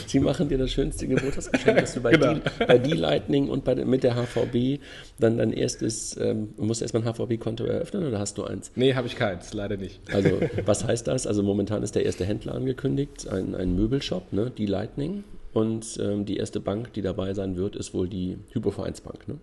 Sie 0.07 0.19
machen 0.19 0.49
dir 0.49 0.57
das 0.57 0.71
schönste 0.71 1.07
Geburtstagsgeschenk, 1.07 1.79
dass 1.79 1.93
du 1.93 2.01
bei, 2.01 2.11
genau. 2.13 2.33
die, 2.35 2.65
bei 2.65 2.77
die 2.77 2.93
Lightning 2.93 3.49
und 3.49 3.63
bei, 3.63 3.75
mit 3.75 4.03
der 4.03 4.15
HVB 4.15 4.81
dann 5.19 5.37
dein 5.37 5.53
erstes, 5.53 6.17
ähm, 6.17 6.53
musst 6.57 6.81
du 6.81 6.85
erstmal 6.85 7.03
ein 7.03 7.13
HVB-Konto 7.13 7.65
eröffnen 7.65 8.07
oder 8.07 8.19
hast 8.19 8.37
du 8.37 8.43
eins? 8.43 8.71
Nee, 8.75 8.93
habe 8.93 9.07
ich 9.07 9.15
keins, 9.15 9.53
leider 9.53 9.77
nicht. 9.77 9.99
Also, 10.13 10.39
was 10.65 10.85
heißt 10.85 11.07
das? 11.07 11.27
Also, 11.27 11.43
momentan 11.43 11.83
ist 11.83 11.95
der 11.95 12.05
erste 12.05 12.25
Händler 12.25 12.55
angekündigt, 12.55 13.27
ein, 13.27 13.55
ein 13.55 13.75
Möbelshop, 13.75 14.33
ne, 14.33 14.51
die 14.55 14.65
Lightning. 14.65 15.23
Und 15.53 15.99
ähm, 16.01 16.25
die 16.25 16.37
erste 16.37 16.59
Bank, 16.59 16.93
die 16.93 17.03
dabei 17.03 17.35
sein 17.35 17.55
wird, 17.55 17.75
ist 17.75 17.93
wohl 17.93 18.09
die 18.09 18.37
Hypovereinsbank. 18.53 19.27
Ne? 19.27 19.35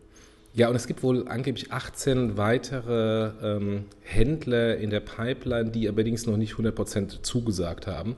Ja, 0.53 0.69
und 0.69 0.75
es 0.75 0.89
gibt 0.89 1.05
wohl 1.05 1.29
angeblich 1.29 1.71
18 1.71 2.37
weitere 2.37 3.31
ähm, 3.41 3.85
Händler 4.03 4.79
in 4.79 4.91
der 4.91 4.99
Pipeline, 4.99 5.71
die 5.71 5.89
allerdings 5.89 6.27
noch 6.27 6.37
nicht 6.37 6.55
100% 6.55 7.23
zugesagt 7.23 7.87
haben. 7.87 8.17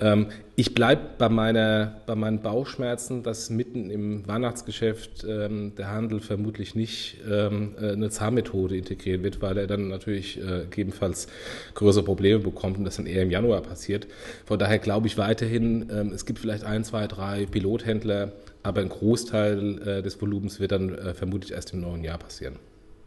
Ähm, 0.00 0.28
ich 0.56 0.72
bleibe 0.72 1.02
bei, 1.18 1.28
bei 1.28 2.14
meinen 2.14 2.40
Bauchschmerzen, 2.40 3.22
dass 3.22 3.50
mitten 3.50 3.90
im 3.90 4.26
Weihnachtsgeschäft 4.26 5.26
ähm, 5.28 5.74
der 5.76 5.90
Handel 5.90 6.20
vermutlich 6.20 6.74
nicht 6.74 7.18
ähm, 7.30 7.74
äh, 7.78 7.92
eine 7.92 8.08
Zahlmethode 8.08 8.74
integrieren 8.74 9.22
wird, 9.22 9.42
weil 9.42 9.58
er 9.58 9.66
dann 9.66 9.88
natürlich 9.88 10.38
äh, 10.38 10.64
gegebenenfalls 10.70 11.28
größere 11.74 12.04
Probleme 12.04 12.38
bekommt 12.38 12.78
und 12.78 12.84
das 12.84 12.96
dann 12.96 13.04
eher 13.04 13.22
im 13.22 13.30
Januar 13.30 13.60
passiert. 13.60 14.06
Von 14.46 14.58
daher 14.58 14.78
glaube 14.78 15.08
ich 15.08 15.18
weiterhin, 15.18 15.90
ähm, 15.92 16.12
es 16.14 16.24
gibt 16.24 16.38
vielleicht 16.38 16.64
ein, 16.64 16.84
zwei, 16.84 17.06
drei 17.06 17.44
Pilothändler, 17.44 18.32
aber 18.66 18.80
ein 18.80 18.88
Großteil 18.88 19.78
äh, 19.86 20.02
des 20.02 20.20
Volumens 20.20 20.58
wird 20.58 20.72
dann 20.72 20.92
äh, 20.92 21.14
vermutlich 21.14 21.52
erst 21.52 21.72
im 21.72 21.80
neuen 21.80 22.02
Jahr 22.02 22.18
passieren. 22.18 22.56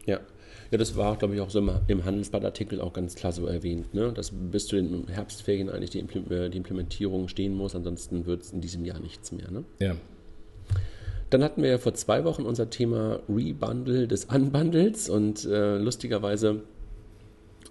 Ja. 0.06 0.20
Ja, 0.70 0.78
das 0.78 0.96
war, 0.96 1.16
glaube 1.16 1.34
ich, 1.34 1.40
auch 1.40 1.50
so 1.50 1.58
im, 1.58 1.70
im 1.88 2.04
Handelsblattartikel 2.04 2.80
auch 2.80 2.92
ganz 2.92 3.16
klar 3.16 3.32
so 3.32 3.46
erwähnt, 3.46 3.92
ne? 3.92 4.12
dass 4.12 4.30
bis 4.30 4.68
zu 4.68 4.76
den 4.76 5.08
Herbstferien 5.08 5.68
eigentlich 5.68 5.90
die, 5.90 5.98
äh, 5.98 6.48
die 6.48 6.56
Implementierung 6.56 7.28
stehen 7.28 7.54
muss, 7.54 7.74
ansonsten 7.74 8.24
wird 8.24 8.42
es 8.42 8.52
in 8.52 8.60
diesem 8.60 8.84
Jahr 8.84 9.00
nichts 9.00 9.32
mehr. 9.32 9.50
Ne? 9.50 9.64
Ja. 9.80 9.96
Dann 11.28 11.44
hatten 11.44 11.62
wir 11.62 11.70
ja 11.70 11.78
vor 11.78 11.94
zwei 11.94 12.24
Wochen 12.24 12.42
unser 12.42 12.70
Thema 12.70 13.20
Rebundle 13.28 14.08
des 14.08 14.26
Unbundles 14.26 15.08
und 15.10 15.44
äh, 15.44 15.76
lustigerweise 15.76 16.62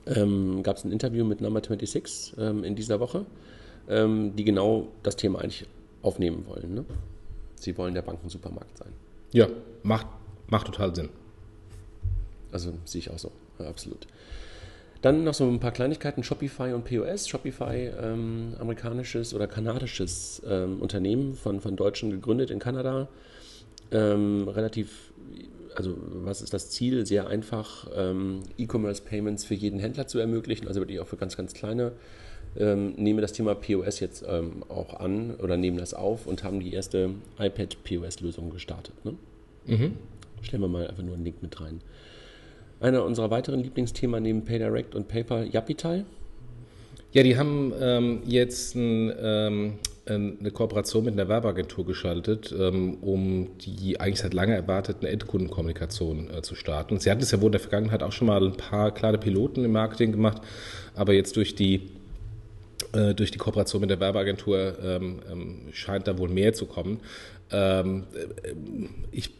ähm, 0.05 0.61
gab 0.61 0.77
es 0.77 0.83
ein 0.83 0.91
Interview 0.91 1.25
mit 1.25 1.41
Number 1.41 1.61
26 1.61 2.35
ähm, 2.37 2.63
in 2.63 2.75
dieser 2.75 2.99
Woche, 2.99 3.25
ähm, 3.89 4.35
die 4.35 4.43
genau 4.43 4.87
das 5.03 5.15
Thema 5.15 5.39
eigentlich 5.39 5.65
aufnehmen 6.01 6.45
wollen. 6.47 6.75
Ne? 6.75 6.85
Sie 7.61 7.77
wollen 7.77 7.93
der 7.93 8.01
Bankensupermarkt 8.01 8.77
sein. 8.77 8.93
Ja, 9.31 9.47
macht, 9.83 10.07
macht 10.47 10.65
total 10.67 10.95
Sinn. 10.95 11.09
Also 12.51 12.73
sehe 12.85 12.99
ich 12.99 13.11
auch 13.11 13.19
so, 13.19 13.31
absolut. 13.59 14.07
Dann 15.01 15.23
noch 15.23 15.33
so 15.33 15.47
ein 15.47 15.59
paar 15.59 15.71
Kleinigkeiten, 15.71 16.23
Shopify 16.23 16.73
und 16.73 16.83
POS. 16.83 17.27
Shopify, 17.29 17.91
ähm, 18.01 18.53
amerikanisches 18.59 19.33
oder 19.33 19.47
kanadisches 19.47 20.41
ähm, 20.45 20.81
Unternehmen 20.81 21.35
von, 21.35 21.61
von 21.61 21.75
Deutschen 21.77 22.11
gegründet 22.11 22.51
in 22.51 22.59
Kanada. 22.59 23.07
Ähm, 23.91 24.47
relativ, 24.47 25.13
also 25.75 25.95
was 25.97 26.41
ist 26.41 26.53
das 26.53 26.69
Ziel? 26.69 27.05
Sehr 27.05 27.27
einfach, 27.27 27.87
ähm, 27.95 28.41
E-Commerce-Payments 28.57 29.45
für 29.45 29.53
jeden 29.53 29.79
Händler 29.79 30.07
zu 30.07 30.19
ermöglichen, 30.19 30.67
also 30.67 30.81
wirklich 30.81 30.99
auch 30.99 31.07
für 31.07 31.17
ganz, 31.17 31.37
ganz 31.37 31.53
kleine. 31.53 31.93
Ähm, 32.57 32.93
nehme 32.97 33.21
das 33.21 33.31
Thema 33.31 33.53
POS 33.55 33.99
jetzt 33.99 34.25
ähm, 34.27 34.63
auch 34.69 34.99
an 34.99 35.35
oder 35.35 35.55
nehmen 35.55 35.77
das 35.77 35.93
auf 35.93 36.25
und 36.25 36.43
haben 36.43 36.59
die 36.59 36.73
erste 36.73 37.11
iPad-POS-Lösung 37.37 38.49
gestartet. 38.49 38.93
Ne? 39.05 39.13
Mhm. 39.67 39.93
Stellen 40.41 40.63
wir 40.63 40.67
mal 40.67 40.87
einfach 40.87 41.03
nur 41.03 41.15
einen 41.15 41.23
Link 41.23 41.41
mit 41.41 41.61
rein. 41.61 41.81
Einer 42.79 43.03
unserer 43.03 43.29
weiteren 43.29 43.59
Lieblingsthemen 43.59 44.23
neben 44.23 44.45
PayDirect 44.45 44.95
und 44.95 45.07
PayPal, 45.07 45.47
Yapital. 45.47 46.05
Ja, 47.11 47.23
die 47.23 47.37
haben 47.37 47.73
ähm, 47.79 48.21
jetzt 48.25 48.75
ein, 48.75 49.11
ähm, 49.21 49.73
eine 50.05 50.51
Kooperation 50.51 51.05
mit 51.05 51.13
einer 51.13 51.27
Werbeagentur 51.27 51.85
geschaltet, 51.85 52.53
ähm, 52.57 52.97
um 53.01 53.57
die 53.59 53.99
eigentlich 53.99 54.19
seit 54.19 54.33
langer 54.33 54.55
erwarteten 54.55 55.05
Endkundenkommunikation 55.05 56.29
äh, 56.31 56.41
zu 56.41 56.55
starten. 56.55 56.99
Sie 56.99 57.11
hatten 57.11 57.21
es 57.21 57.31
ja 57.31 57.41
wohl 57.41 57.47
in 57.47 57.53
der 57.53 57.61
Vergangenheit 57.61 58.01
auch 58.01 58.11
schon 58.11 58.27
mal 58.27 58.43
ein 58.43 58.57
paar 58.57 58.93
kleine 58.93 59.17
Piloten 59.17 59.65
im 59.65 59.71
Marketing 59.71 60.11
gemacht, 60.11 60.41
aber 60.95 61.13
jetzt 61.13 61.35
durch 61.35 61.55
die 61.55 61.89
äh, 62.93 63.13
durch 63.13 63.31
die 63.31 63.37
Kooperation 63.37 63.81
mit 63.81 63.89
der 63.89 63.99
Werbeagentur 63.99 64.77
ähm, 64.83 65.19
ähm, 65.31 65.59
scheint 65.73 66.07
da 66.07 66.17
wohl 66.17 66.29
mehr 66.29 66.53
zu 66.53 66.65
kommen. 66.65 66.99
Ähm, 67.51 68.05
äh, 68.13 68.53
ich 69.11 69.31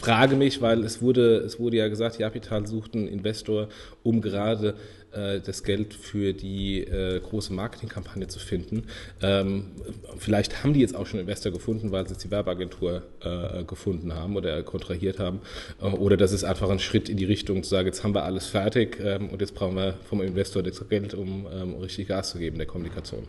frage 0.00 0.36
mich, 0.36 0.62
weil 0.62 0.84
es 0.84 1.02
wurde, 1.02 1.36
es 1.38 1.58
wurde 1.58 1.76
ja 1.76 1.88
gesagt, 1.88 2.18
Japital 2.18 2.66
sucht 2.66 2.94
einen 2.94 3.08
Investor, 3.08 3.68
um 4.02 4.20
gerade 4.20 4.74
das 5.12 5.64
Geld 5.64 5.94
für 5.94 6.32
die 6.32 6.80
äh, 6.80 7.20
große 7.20 7.52
Marketingkampagne 7.52 8.28
zu 8.28 8.38
finden. 8.38 8.84
Ähm, 9.22 9.72
vielleicht 10.18 10.62
haben 10.62 10.72
die 10.72 10.80
jetzt 10.80 10.94
auch 10.94 11.06
schon 11.06 11.20
Investor 11.20 11.52
gefunden, 11.52 11.92
weil 11.92 12.06
sie 12.06 12.14
jetzt 12.14 12.24
die 12.24 12.30
Werbeagentur 12.30 13.02
äh, 13.20 13.64
gefunden 13.64 14.14
haben 14.14 14.36
oder 14.36 14.62
kontrahiert 14.62 15.18
haben. 15.18 15.40
Äh, 15.80 15.86
oder 15.86 16.16
das 16.16 16.32
ist 16.32 16.44
einfach 16.44 16.70
ein 16.70 16.78
Schritt 16.78 17.08
in 17.08 17.16
die 17.16 17.24
Richtung 17.24 17.62
zu 17.62 17.70
sagen, 17.70 17.86
jetzt 17.86 18.04
haben 18.04 18.14
wir 18.14 18.24
alles 18.24 18.46
fertig 18.46 18.98
ähm, 19.02 19.30
und 19.30 19.40
jetzt 19.40 19.54
brauchen 19.54 19.76
wir 19.76 19.94
vom 20.08 20.22
Investor 20.22 20.62
das 20.62 20.88
Geld, 20.88 21.14
um 21.14 21.46
ähm, 21.52 21.74
richtig 21.76 22.08
Gas 22.08 22.30
zu 22.30 22.38
geben 22.38 22.56
der 22.58 22.66
Kommunikation. 22.66 23.26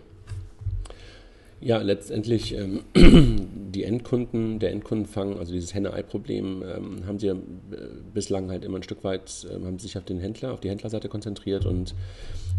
Ja, 1.61 1.77
letztendlich 1.77 2.55
ähm, 2.55 2.81
die 3.71 3.83
Endkunden, 3.83 4.57
der 4.57 4.71
Endkundenfang, 4.71 5.37
also 5.37 5.53
dieses 5.53 5.75
Henne-Ei-Problem, 5.75 6.63
ähm, 6.63 7.05
haben 7.05 7.19
sie 7.19 7.27
ja 7.27 7.33
äh, 7.33 7.37
bislang 8.13 8.49
halt 8.49 8.65
immer 8.65 8.79
ein 8.79 8.83
Stück 8.83 9.03
weit, 9.03 9.45
äh, 9.47 9.63
haben 9.63 9.77
sich 9.77 9.95
auf 9.95 10.03
den 10.03 10.19
Händler, 10.19 10.53
auf 10.53 10.59
die 10.59 10.69
Händlerseite 10.69 11.07
konzentriert 11.07 11.67
und 11.67 11.93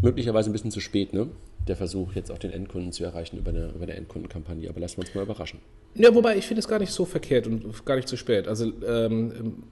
möglicherweise 0.01 0.49
ein 0.49 0.53
bisschen 0.53 0.71
zu 0.71 0.79
spät, 0.79 1.11
ne? 1.11 1.27
Der 1.67 1.75
Versuch, 1.75 2.13
jetzt 2.13 2.31
auch 2.31 2.37
den 2.37 2.51
Endkunden 2.51 2.91
zu 2.91 3.03
erreichen 3.03 3.37
über 3.37 3.51
eine, 3.51 3.69
über 3.69 3.83
eine 3.83 3.95
Endkundenkampagne. 3.95 4.69
Aber 4.69 4.79
lassen 4.79 4.97
wir 4.97 5.05
uns 5.05 5.15
mal 5.15 5.23
überraschen. 5.23 5.59
Ja, 5.95 6.13
wobei 6.15 6.37
ich 6.37 6.47
finde 6.47 6.59
es 6.59 6.67
gar 6.67 6.79
nicht 6.79 6.91
so 6.91 7.05
verkehrt 7.05 7.45
und 7.45 7.85
gar 7.85 7.95
nicht 7.95 8.07
zu 8.07 8.17
spät. 8.17 8.47
Also 8.47 8.71
ähm, 8.87 9.63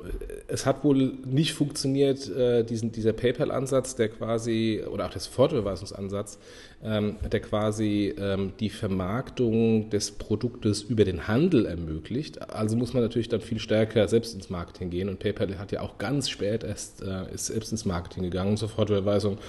es 0.48 0.68
hat 0.68 0.84
wohl 0.84 1.18
nicht 1.26 1.54
funktioniert, 1.54 2.30
äh, 2.30 2.64
diesen, 2.64 2.92
dieser 2.92 3.12
PayPal-Ansatz, 3.12 3.96
der 3.96 4.10
quasi, 4.10 4.84
oder 4.88 5.08
auch 5.08 5.10
der 5.10 5.22
Sofortüberweisungsansatz, 5.22 6.38
ähm, 6.84 7.16
der 7.32 7.40
quasi 7.40 8.14
ähm, 8.20 8.54
die 8.60 8.70
Vermarktung 8.70 9.90
des 9.90 10.12
Produktes 10.12 10.84
über 10.84 11.06
den 11.06 11.28
Handel 11.28 11.66
ermöglicht. 11.66 12.52
Also 12.52 12.78
muss 12.78 12.94
man 12.94 13.02
natürlich 13.02 13.30
dann 13.30 13.42
viel 13.42 13.60
stärker 13.60 14.08
selbst 14.08 14.36
ins 14.36 14.52
Marketing 14.52 14.92
gehen. 14.92 15.10
Und 15.10 15.18
PayPal 15.18 15.58
hat 15.58 15.72
ja 15.72 15.82
auch 15.82 15.98
ganz 15.98 16.30
spät 16.30 16.64
erst 16.64 17.02
äh, 17.02 17.34
ist 17.34 17.48
selbst 17.48 17.72
ins 17.72 17.86
Marketing 17.86 18.22
gegangen. 18.22 18.58
Sofortüberweisung 18.58 19.40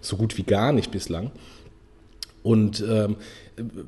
so 0.00 0.16
gut 0.16 0.38
wie 0.38 0.44
gar 0.44 0.72
nicht 0.72 0.92
bislang. 0.92 1.32
Und 2.42 2.84
ähm, 2.88 3.16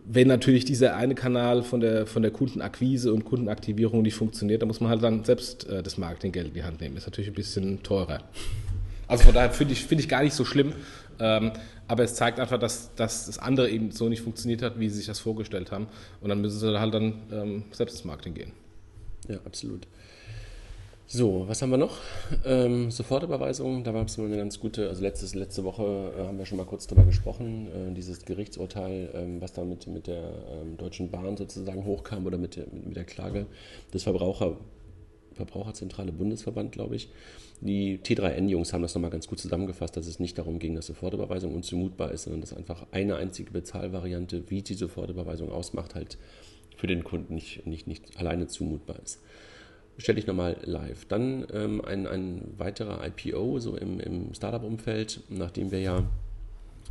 wenn 0.07 0.29
natürlich 0.29 0.65
dieser 0.65 0.97
eine 0.97 1.15
Kanal 1.15 1.63
von 1.63 1.81
der, 1.81 2.07
von 2.07 2.23
der 2.23 2.31
Kundenakquise 2.31 3.13
und 3.13 3.25
Kundenaktivierung 3.25 4.03
nicht 4.03 4.15
funktioniert, 4.15 4.63
dann 4.63 4.69
muss 4.69 4.81
man 4.81 4.91
halt 4.91 5.03
dann 5.03 5.25
selbst 5.25 5.69
äh, 5.69 5.83
das 5.83 5.99
Marketinggeld 5.99 6.49
in 6.49 6.55
die 6.55 6.63
Hand 6.63 6.81
nehmen. 6.81 6.97
Ist 6.97 7.07
natürlich 7.07 7.31
ein 7.31 7.35
bisschen 7.35 7.83
teurer. 7.83 8.21
Also 9.09 9.25
von 9.25 9.35
daher 9.35 9.51
finde 9.51 9.73
ich, 9.73 9.85
find 9.85 10.01
ich 10.01 10.09
gar 10.09 10.23
nicht 10.23 10.35
so 10.35 10.45
schlimm. 10.45 10.73
Ähm, 11.19 11.53
aber 11.87 12.05
es 12.05 12.15
zeigt 12.15 12.41
einfach, 12.41 12.59
dass, 12.59 12.95
dass 12.95 13.27
das 13.27 13.39
andere 13.39 13.69
eben 13.69 13.91
so 13.91 14.09
nicht 14.09 14.23
funktioniert 14.23 14.63
hat, 14.63 14.79
wie 14.81 14.89
sie 14.89 14.97
sich 14.97 15.07
das 15.07 15.21
vorgestellt 15.21 15.71
haben. 15.71 15.87
Und 16.21 16.29
dann 16.29 16.41
müssen 16.41 16.59
sie 16.59 16.81
halt 16.81 16.95
dann 16.95 17.15
ähm, 17.31 17.65
selbst 17.73 17.97
ins 17.97 18.05
Marketing 18.05 18.35
gehen. 18.35 18.53
Ja, 19.29 19.37
absolut. 19.45 19.87
So, 21.07 21.47
was 21.47 21.61
haben 21.61 21.69
wir 21.69 21.77
noch? 21.77 21.99
Ähm, 22.47 22.91
Sofortüberweisung, 22.91 23.85
da 23.85 23.93
war 23.93 24.07
es 24.07 24.19
eine 24.19 24.37
ganz 24.39 24.59
gute, 24.59 24.89
also 24.89 25.03
letztes, 25.03 25.35
letzte 25.35 25.63
Woche 25.63 26.15
äh, 26.19 26.27
haben 26.27 26.39
wir 26.39 26.47
schon 26.47 26.57
mal 26.57 26.65
kurz 26.65 26.87
darüber 26.87 27.05
gesprochen, 27.05 27.69
äh, 27.69 27.95
dieses 27.95 28.25
Gerichtsurteil, 28.25 29.11
ähm, 29.13 29.41
was 29.41 29.53
da 29.53 29.65
mit, 29.65 29.87
mit 29.87 30.07
der 30.07 30.23
ähm, 30.51 30.79
Deutschen 30.79 31.11
Bahn 31.11 31.37
sozusagen 31.37 31.85
hochkam 31.85 32.25
oder 32.25 32.39
mit 32.39 32.57
der, 32.57 32.65
mit, 32.73 32.97
der 32.97 33.05
Klage 33.05 33.47
des 33.93 34.05
Verbraucher, 34.05 34.57
Verbraucherzentrale 35.35 36.11
Bundesverband, 36.11 36.73
glaube 36.73 36.97
ich. 36.97 37.11
Die 37.61 37.99
T3N-Jungs 37.99 38.73
haben 38.73 38.83
das 38.83 38.95
nochmal 38.95 39.11
ganz 39.11 39.29
gut 39.29 39.39
zusammengefasst, 39.39 39.99
dass 39.99 40.07
es 40.07 40.21
nicht 40.21 40.39
darum 40.39 40.59
ging, 40.59 40.75
dass 40.75 40.87
Sofortüberweisung 40.87 41.55
unzumutbar 41.55 42.13
ist, 42.13 42.25
sondern 42.25 42.41
dass 42.41 42.55
einfach 42.55 42.87
eine 42.93 43.17
einzige 43.17 43.51
Bezahlvariante, 43.51 44.45
wie 44.49 44.63
die 44.63 44.75
Sofortüberweisung 44.75 45.53
ausmacht, 45.53 45.95
halt 45.95 46.17
für 46.77 46.87
den 46.87 47.05
Kunden 47.05 47.35
nicht, 47.35 47.67
nicht, 47.67 47.87
nicht 47.87 48.17
alleine 48.17 48.47
zumutbar 48.47 48.97
ist 49.05 49.21
stelle 49.99 50.19
ich 50.19 50.27
nochmal 50.27 50.57
live. 50.65 51.05
Dann 51.07 51.47
ähm, 51.53 51.85
ein, 51.85 52.07
ein 52.07 52.55
weiterer 52.57 53.01
IPO, 53.07 53.59
so 53.61 53.77
im, 53.77 54.01
im 54.01 54.35
Startup-Umfeld, 54.35 55.21
nachdem 55.29 55.71
wir 55.71 55.81
ja 55.81 56.03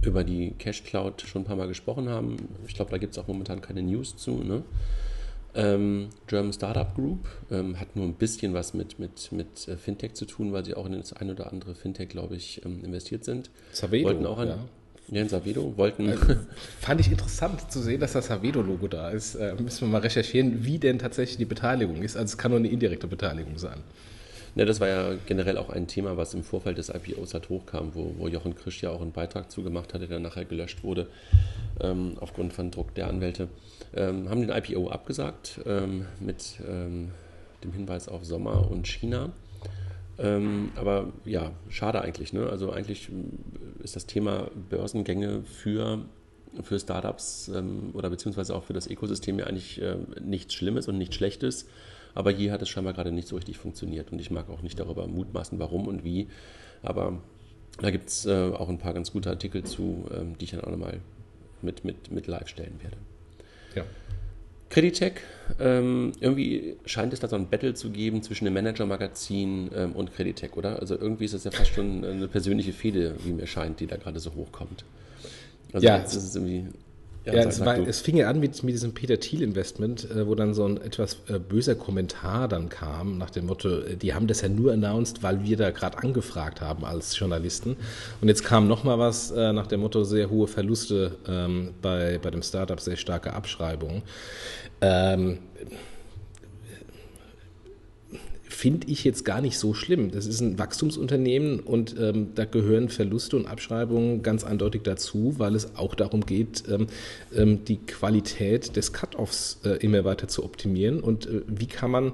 über 0.05 0.24
die 0.24 0.51
Cash 0.57 0.83
Cloud 0.83 1.22
schon 1.22 1.43
ein 1.43 1.45
paar 1.45 1.55
Mal 1.55 1.67
gesprochen 1.67 2.10
haben. 2.10 2.38
Ich 2.67 2.75
glaube, 2.75 2.91
da 2.91 2.98
gibt 2.98 3.13
es 3.13 3.19
auch 3.19 3.27
momentan 3.27 3.62
keine 3.62 3.81
News 3.81 4.17
zu. 4.17 4.43
Ne? 4.43 4.63
Ähm, 5.55 6.10
German 6.27 6.51
Startup 6.51 6.93
Group 6.95 7.27
ähm, 7.51 7.79
hat 7.79 7.95
nur 7.95 8.05
ein 8.05 8.15
bisschen 8.15 8.53
was 8.53 8.74
mit, 8.74 8.98
mit, 9.00 9.31
mit 9.31 9.67
äh, 9.67 9.77
Fintech 9.77 10.13
zu 10.13 10.25
tun, 10.25 10.51
weil 10.51 10.65
sie 10.65 10.74
auch 10.74 10.86
in 10.86 10.93
das 10.93 11.13
ein 11.13 11.29
oder 11.29 11.51
andere 11.51 11.75
Fintech, 11.75 12.10
glaube 12.10 12.36
ich, 12.36 12.65
ähm, 12.65 12.83
investiert 12.83 13.24
sind. 13.24 13.51
Savedo, 13.72 14.07
Wollten 14.07 14.25
auch 14.25 14.39
ein, 14.39 14.48
ja. 14.48 14.57
Ja, 15.10 15.22
in 15.22 15.29
Savedo 15.29 15.74
wollten. 15.77 16.10
Also, 16.10 16.36
fand 16.79 17.01
ich 17.01 17.12
interessant 17.12 17.72
zu 17.72 17.81
sehen, 17.81 18.00
dass 18.00 18.13
das 18.13 18.27
Savedo-Logo 18.27 18.88
da 18.88 19.10
ist. 19.10 19.36
Äh, 19.36 19.55
müssen 19.60 19.81
wir 19.81 19.91
mal 19.91 20.01
recherchieren, 20.01 20.65
wie 20.65 20.79
denn 20.79 21.00
tatsächlich 21.00 21.38
die 21.38 21.45
Beteiligung 21.45 22.01
ist. 22.01 22.15
Also 22.15 22.25
es 22.25 22.38
kann 22.38 22.51
nur 22.51 22.60
eine 22.60 22.69
indirekte 22.69 23.07
Beteiligung 23.07 23.57
sein. 23.57 23.81
Ja, 24.55 24.65
das 24.65 24.79
war 24.79 24.88
ja 24.88 25.15
generell 25.25 25.57
auch 25.57 25.72
ein 25.72 25.88
Thema, 25.88 26.15
was 26.15 26.36
im 26.36 26.43
Vorfeld 26.43 26.77
des 26.77 26.89
IPOs 26.89 27.33
halt 27.33 27.50
hochkam, 27.50 27.95
wo, 27.95 28.13
wo 28.17 28.27
Jochen 28.27 28.55
Krisch 28.55 28.83
ja 28.83 28.91
auch 28.91 29.01
einen 29.01 29.12
Beitrag 29.12 29.50
zugemacht 29.50 29.95
hatte, 29.95 30.07
der 30.07 30.19
nachher 30.19 30.45
gelöscht 30.45 30.83
wurde, 30.83 31.07
ähm, 31.81 32.17
aufgrund 32.19 32.53
von 32.53 32.69
Druck 32.69 32.93
der 32.93 33.07
Anwälte. 33.07 33.48
Ähm, 33.95 34.29
haben 34.29 34.41
den 34.41 34.51
IPO 34.51 34.89
abgesagt 34.89 35.60
ähm, 35.65 36.05
mit 36.19 36.60
ähm, 36.69 37.10
dem 37.63 37.74
Hinweis 37.74 38.07
auf 38.07 38.25
Sommer 38.25 38.69
und 38.69 38.88
China. 38.88 39.31
Ähm, 40.20 40.72
aber 40.75 41.12
ja, 41.25 41.51
schade 41.70 42.01
eigentlich. 42.01 42.34
Ne? 42.34 42.48
Also 42.48 42.72
eigentlich 42.72 43.10
äh, 43.10 43.84
ist 43.84 43.96
das 43.96 44.05
Thema 44.05 44.50
Börsengänge 44.70 45.43
für, 45.43 46.05
für 46.62 46.79
Startups 46.79 47.50
ähm, 47.53 47.91
oder 47.93 48.10
beziehungsweise 48.10 48.55
auch 48.55 48.63
für 48.63 48.74
das 48.74 48.88
Ökosystem 48.88 49.39
ja 49.39 49.46
eigentlich 49.46 49.82
äh, 49.82 49.98
nichts 50.22 50.53
Schlimmes 50.53 50.88
und 50.88 50.98
nichts 50.98 51.15
Schlechtes. 51.15 51.67
Aber 52.15 52.32
hier 52.32 52.51
hat 52.51 52.62
es 52.62 52.70
scheinbar 52.70 52.93
gerade 52.93 53.12
nicht 53.12 53.27
so 53.27 53.36
richtig 53.36 53.58
funktioniert 53.58 54.12
und 54.12 54.20
ich 54.20 54.29
mag 54.29 54.50
auch 54.50 54.62
nicht 54.62 54.79
darüber 54.79 55.08
mutmaßen, 55.08 55.58
warum 55.58 55.88
und 55.88 56.03
wie. 56.03 56.27
Aber 56.84 57.20
da 57.79 57.89
gibt 57.89 58.10
es 58.10 58.25
äh, 58.27 58.51
auch 58.51 58.70
ein 58.70 58.77
paar 58.77 58.93
ganz 58.93 59.12
gute 59.12 59.29
Artikel 59.29 59.63
zu, 59.63 60.05
ähm, 60.15 60.38
die 60.38 60.46
ich 60.46 60.51
dann 60.51 60.62
auch 60.62 60.70
nochmal 60.70 61.00
mit, 61.63 61.84
mit, 61.84 62.12
mit 62.12 62.27
live 62.27 62.48
stellen 62.48 62.79
werde. 62.84 62.98
Ja. 63.75 63.84
Creditec, 64.74 65.22
ähm, 65.60 66.13
irgendwie 66.20 66.77
scheint 66.86 67.13
es 67.13 67.20
da 67.20 67.27
so 67.27 67.36
ein 67.36 67.48
Battle 67.48 67.75
zu 67.75 67.92
geben 67.92 68.24
zwischen 68.24 68.46
dem 68.46 68.56
Manager-Magazin 68.56 69.70
ähm, 69.75 69.92
und 69.92 70.15
Creditec, 70.15 70.58
oder? 70.58 70.80
Also 70.80 70.98
irgendwie 70.98 71.25
ist 71.25 71.36
das 71.36 71.44
ja 71.44 71.51
fast 71.51 71.75
schon 71.75 72.03
eine 72.03 72.27
persönliche 72.27 72.74
Fehde, 72.74 73.15
wie 73.24 73.34
mir 73.34 73.46
scheint, 73.46 73.80
die 73.80 73.86
da 73.86 73.98
gerade 73.98 74.20
so 74.20 74.34
hochkommt. 74.34 74.84
Also 75.74 75.86
ja, 75.86 76.00
das 76.00 76.15
ist 76.15 76.36
irgendwie 76.36 76.65
ja, 77.25 77.34
ja 77.34 77.44
es, 77.44 77.60
war, 77.62 77.77
es, 77.77 78.01
fing 78.01 78.18
ja 78.18 78.30
an 78.30 78.39
mit, 78.39 78.63
mit 78.63 78.74
diesem 78.74 78.94
Peter 78.94 79.20
Thiel 79.20 79.42
Investment, 79.42 80.10
äh, 80.12 80.27
wo 80.27 80.36
dann 80.36 80.53
so 80.53 80.65
ein 80.65 80.77
etwas 80.82 81.18
äh, 81.27 81.39
böser 81.39 81.75
Kommentar 81.75 82.48
dann 82.48 82.70
kam, 82.70 83.18
nach 83.18 83.30
dem 83.30 83.46
Motto, 83.46 83.80
äh, 83.80 83.96
die 83.96 84.13
haben 84.13 84.27
das 84.27 84.42
ja 84.42 84.50
nur 84.50 84.74
announced, 84.74 85.24
weil 85.24 85.44
wir 85.44 85.58
da 85.58 85.72
gerade 85.72 85.98
angefragt 86.00 86.62
haben 86.62 86.84
als 86.86 87.18
Journalisten. 87.18 87.77
Und 88.22 88.27
jetzt 88.27 88.44
kam 88.44 88.68
nochmal 88.68 89.00
was 89.00 89.32
äh, 89.32 89.53
nach 89.53 89.68
dem 89.68 89.82
Motto, 89.82 90.03
sehr 90.03 90.30
hohe 90.30 90.48
Verluste 90.48 91.18
ähm, 91.27 91.74
bei, 91.82 92.20
bei 92.22 92.30
dem 92.30 92.44
Startup, 92.44 92.80
sehr 92.80 92.98
starke 92.98 93.34
Abschreibungen. 93.34 94.01
Ähm, 94.82 95.39
finde 98.63 98.88
ich 98.88 99.03
jetzt 99.03 99.25
gar 99.25 99.41
nicht 99.41 99.60
so 99.60 99.74
schlimm. 99.74 100.12
Das 100.12 100.25
ist 100.25 100.39
ein 100.39 100.58
Wachstumsunternehmen 100.58 101.60
und 101.60 101.98
ähm, 102.00 102.29
da 102.34 102.46
gehören 102.46 102.88
Verluste 102.88 103.36
und 103.36 103.46
Abschreibungen 103.46 104.24
ganz 104.24 104.46
eindeutig 104.46 104.84
dazu, 104.84 105.36
weil 105.38 105.53
es 105.53 105.75
auch 105.75 105.96
darum 105.96 106.25
geht, 106.25 106.63
ähm, 106.70 106.88
ähm 107.36 107.65
die 107.65 107.75
Qualität 107.75 108.77
des 108.77 108.93
Cut-Offs 108.93 109.60
äh, 109.65 109.72
immer 109.84 110.05
weiter 110.05 110.29
zu 110.29 110.46
optimieren. 110.46 111.01
Und 111.01 111.25
äh, 111.25 111.41
wie 111.46 111.65
kann 111.65 111.91
man 111.91 112.13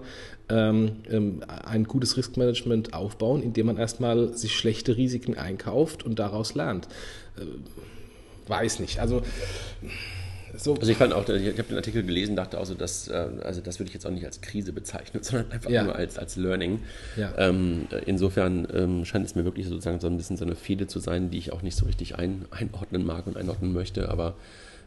ähm, 0.50 0.94
ähm, 1.12 1.44
ein 1.66 1.84
gutes 1.84 2.18
Riskmanagement 2.18 2.96
aufbauen, 2.96 3.44
indem 3.44 3.68
man 3.68 3.78
erstmal 3.78 4.36
sich 4.36 4.56
schlechte 4.56 4.98
Risiken 4.98 5.38
einkauft 5.38 6.04
und 6.04 6.18
daraus 6.18 6.56
lernt. 6.56 6.88
Äh, 7.38 8.50
weiß 8.50 8.80
nicht. 8.80 8.98
Also 8.98 9.22
so. 10.58 10.76
Also 10.76 10.92
ich 10.92 10.98
fand 10.98 11.14
auch, 11.14 11.28
ich 11.30 11.48
habe 11.58 11.64
den 11.64 11.78
Artikel 11.78 12.04
gelesen, 12.04 12.36
dachte 12.36 12.58
also, 12.58 12.74
dass, 12.74 13.08
äh, 13.08 13.28
also 13.44 13.62
das 13.62 13.80
würde 13.80 13.90
ich 13.90 13.94
jetzt 13.94 14.06
auch 14.06 14.12
nicht 14.12 14.26
als 14.26 14.42
Krise 14.42 14.74
bezeichnen, 14.74 15.24
sondern 15.24 15.52
einfach 15.52 15.70
ja. 15.70 15.84
nur 15.84 15.96
als, 15.96 16.18
als 16.18 16.36
Learning. 16.36 16.80
Ja. 17.16 17.34
Ähm, 17.38 17.88
insofern 18.06 18.68
ähm, 18.74 19.06
scheint 19.06 19.26
es 19.26 19.36
mir 19.36 19.46
wirklich 19.46 19.68
sozusagen 19.68 20.00
so 20.00 20.08
ein 20.08 20.18
bisschen 20.18 20.38
so 20.38 20.46
eine 20.46 20.56
Fehde 20.56 20.88
zu 20.88 21.00
sein, 21.00 21.30
die 21.30 21.38
ich 21.38 21.54
auch 21.54 21.62
nicht 21.62 21.76
so 21.76 21.86
richtig 21.86 22.16
ein, 22.18 22.46
einordnen 22.52 23.06
mag 23.06 23.28
und 23.28 23.38
einordnen 23.38 23.74
möchte, 23.74 24.10
aber 24.10 24.36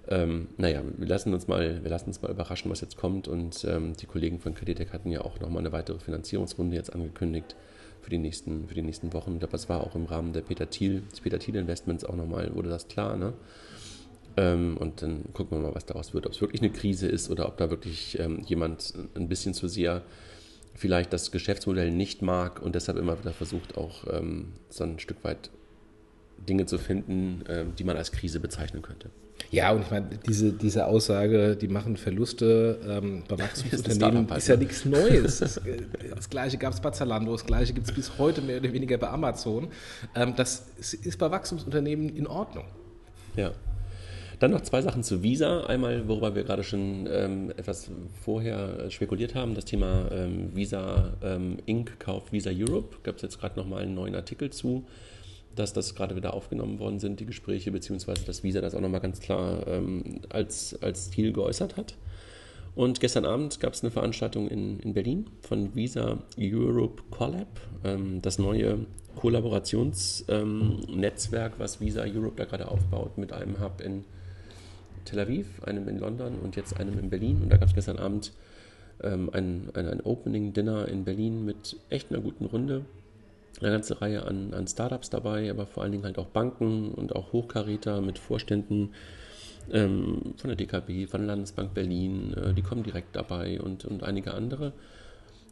ähm, 0.09 0.49
naja, 0.57 0.83
wir 0.97 1.07
lassen, 1.07 1.33
uns 1.33 1.47
mal, 1.47 1.83
wir 1.83 1.91
lassen 1.91 2.07
uns 2.07 2.23
mal 2.23 2.31
überraschen, 2.31 2.71
was 2.71 2.81
jetzt 2.81 2.97
kommt. 2.97 3.29
Und 3.29 3.65
ähm, 3.65 3.95
die 3.95 4.07
Kollegen 4.07 4.41
von 4.41 4.55
Creditec 4.55 4.93
hatten 4.93 5.11
ja 5.11 5.21
auch 5.21 5.39
nochmal 5.41 5.61
eine 5.61 5.73
weitere 5.73 5.99
Finanzierungsrunde 5.99 6.77
jetzt 6.77 6.93
angekündigt 6.93 7.55
für 8.01 8.11
die 8.11 8.19
nächsten, 8.19 8.67
für 8.67 8.75
die 8.75 8.83
nächsten 8.83 9.13
Wochen. 9.13 9.35
Ich 9.35 9.39
glaube, 9.39 9.53
das 9.53 9.69
war 9.69 9.81
auch 9.81 9.95
im 9.95 10.07
Rahmen 10.07 10.33
der 10.33 10.41
Peter 10.41 10.69
Thiel, 10.69 11.03
des 11.13 11.21
Peter 11.21 11.39
Thiel 11.39 11.57
Investments 11.57 12.05
auch 12.05 12.17
nochmal, 12.17 12.53
wurde 12.55 12.69
das 12.69 12.89
klar. 12.89 13.17
Ne? 13.17 13.33
Ähm, 14.37 14.77
und 14.77 15.03
dann 15.03 15.25
gucken 15.33 15.59
wir 15.59 15.69
mal, 15.69 15.75
was 15.75 15.87
daraus 15.87 16.15
wird. 16.15 16.27
Ob 16.27 16.33
es 16.33 16.41
wirklich 16.41 16.63
eine 16.63 16.71
Krise 16.71 17.07
ist 17.07 17.31
oder 17.31 17.47
ob 17.49 17.57
da 17.57 17.71
wirklich 17.71 18.19
ähm, 18.19 18.41
jemand 18.47 18.95
ein 19.15 19.29
bisschen 19.29 19.55
zu 19.55 19.69
sehr 19.69 20.03
vielleicht 20.75 21.13
das 21.13 21.31
Geschäftsmodell 21.31 21.91
nicht 21.91 22.23
mag 22.23 22.63
und 22.63 22.75
deshalb 22.75 22.99
immer 22.99 23.19
wieder 23.19 23.33
versucht, 23.33 23.77
auch 23.77 24.05
ähm, 24.11 24.53
so 24.71 24.85
ein 24.85 24.99
Stück 24.99 25.23
weit 25.23 25.51
Dinge 26.49 26.67
zu 26.67 26.79
finden, 26.79 27.45
ähm, 27.49 27.75
die 27.79 27.85
man 27.85 27.97
als 27.97 28.11
Krise 28.11 28.41
bezeichnen 28.41 28.83
könnte. 28.83 29.11
Ja, 29.51 29.73
und 29.73 29.83
ich 29.83 29.91
meine, 29.91 30.09
diese, 30.27 30.53
diese 30.53 30.87
Aussage, 30.87 31.57
die 31.57 31.69
machen 31.69 31.97
Verluste 31.97 32.79
ähm, 32.89 33.25
bei 33.29 33.39
Wachstumsunternehmen, 33.39 34.29
ist, 34.29 34.37
ist 34.39 34.49
ja 34.49 34.57
nichts 34.57 34.85
Neues. 34.85 35.39
Das, 35.39 35.57
äh, 35.59 35.83
das 36.15 36.31
Gleiche 36.31 36.59
gab 36.59 36.73
es 36.73 36.81
bei 36.81 36.91
Zalando, 36.91 37.33
das 37.33 37.45
Gleiche 37.45 37.73
gibt 37.73 37.89
es 37.89 37.95
bis 37.95 38.19
heute 38.19 38.41
mehr 38.41 38.59
oder 38.59 38.73
weniger 38.73 38.99
bei 38.99 39.09
Amazon. 39.09 39.69
Ähm, 40.15 40.35
das 40.37 40.67
ist 40.79 41.19
bei 41.19 41.31
Wachstumsunternehmen 41.31 42.09
in 42.17 42.27
Ordnung. 42.27 42.65
Ja. 43.37 43.53
Dann 44.43 44.51
noch 44.51 44.63
zwei 44.63 44.83
Sachen 44.83 45.05
zu 45.05 45.23
Visa. 45.23 45.67
Einmal, 45.67 46.09
worüber 46.09 46.35
wir 46.35 46.43
gerade 46.43 46.65
schon 46.65 47.09
ähm, 47.09 47.51
etwas 47.51 47.93
vorher 48.25 48.91
spekuliert 48.91 49.37
haben, 49.37 49.55
das 49.55 49.67
Thema 49.67 50.11
ähm, 50.11 50.51
Visa 50.53 51.13
ähm, 51.23 51.59
Inc. 51.67 52.01
kauft 52.01 52.33
Visa 52.33 52.51
Europe. 52.53 52.97
Gab 53.05 53.15
es 53.15 53.23
jetzt 53.23 53.39
gerade 53.39 53.57
nochmal 53.57 53.85
einen 53.85 53.95
neuen 53.95 54.17
Artikel 54.17 54.51
zu 54.51 54.85
dass 55.55 55.75
das 55.75 55.95
gerade 55.95 56.17
wieder 56.17 56.33
aufgenommen 56.33 56.79
worden 56.79 56.99
sind, 56.99 57.21
die 57.21 57.27
Gespräche, 57.27 57.71
beziehungsweise 57.71 58.25
dass 58.25 58.43
Visa 58.43 58.63
das 58.63 58.75
auch 58.75 58.81
nochmal 58.81 59.03
ganz 59.03 59.21
klar 59.21 59.67
ähm, 59.67 60.23
als, 60.31 60.83
als 60.83 61.11
Ziel 61.11 61.35
geäußert 61.35 61.77
hat. 61.77 61.95
Und 62.75 63.01
gestern 63.01 63.27
Abend 63.27 63.61
gab 63.61 63.75
es 63.75 63.83
eine 63.83 63.91
Veranstaltung 63.91 64.49
in, 64.49 64.81
in 64.81 64.95
Berlin 64.95 65.27
von 65.43 65.75
Visa 65.75 66.17
Europe 66.39 67.03
Collab, 67.11 67.61
ähm, 67.85 68.23
das 68.23 68.39
neue 68.39 68.87
Kollaborationsnetzwerk, 69.15 71.53
ähm, 71.53 71.59
was 71.59 71.83
Visa 71.83 72.01
Europe 72.03 72.37
da 72.37 72.47
gerade 72.47 72.69
aufbaut, 72.69 73.19
mit 73.19 73.35
einem 73.35 73.61
Hub 73.61 73.83
in 73.83 74.05
Tel 75.05 75.21
Aviv, 75.21 75.63
einem 75.65 75.89
in 75.89 75.99
London 75.99 76.39
und 76.43 76.57
jetzt 76.57 76.79
einem 76.79 76.99
in 76.99 77.11
Berlin. 77.11 77.41
Und 77.43 77.51
da 77.51 77.57
gab 77.57 77.69
es 77.69 77.75
gestern 77.75 77.99
Abend 77.99 78.33
ähm, 79.03 79.31
ein, 79.33 79.71
ein, 79.75 79.89
ein 79.89 80.01
Opening-Dinner 80.01 80.89
in 80.89 81.05
Berlin 81.05 81.45
mit 81.45 81.77
echt 81.91 82.11
einer 82.11 82.21
guten 82.21 82.45
Runde 82.45 82.85
eine 83.61 83.71
ganze 83.71 84.01
Reihe 84.01 84.25
an, 84.25 84.55
an 84.55 84.67
Startups 84.67 85.11
dabei, 85.11 85.51
aber 85.51 85.67
vor 85.67 85.83
allen 85.83 85.93
Dingen 85.93 86.05
halt 86.05 86.19
auch 86.19 86.27
Banken 86.27 86.93
und 86.93 87.15
auch 87.15 87.33
Hochkaräter 87.33 88.01
mit 88.01 88.19
Vorständen 88.19 88.91
ähm, 89.71 90.35
von 90.37 90.49
der 90.49 90.57
DKB, 90.57 91.09
von 91.09 91.21
der 91.21 91.29
Landesbank 91.29 91.75
Berlin, 91.75 92.35
äh, 92.35 92.55
die 92.55 92.63
kommen 92.63 92.83
direkt 92.83 93.15
dabei 93.15 93.61
und, 93.61 93.85
und 93.85 94.03
einige 94.03 94.35
andere. 94.35 94.73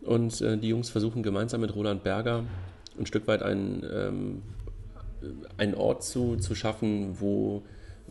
Und 0.03 0.41
äh, 0.41 0.57
die 0.57 0.69
Jungs 0.69 0.91
versuchen 0.91 1.23
gemeinsam 1.23 1.61
mit 1.61 1.75
Roland 1.75 2.03
Berger 2.03 2.45
ein 2.99 3.07
Stück 3.07 3.27
weit 3.29 3.43
einen, 3.43 4.43
ähm, 5.59 5.75
Ort 5.75 6.03
zu, 6.03 6.37
zu 6.37 6.55
schaffen, 6.55 7.21
wo 7.21 7.63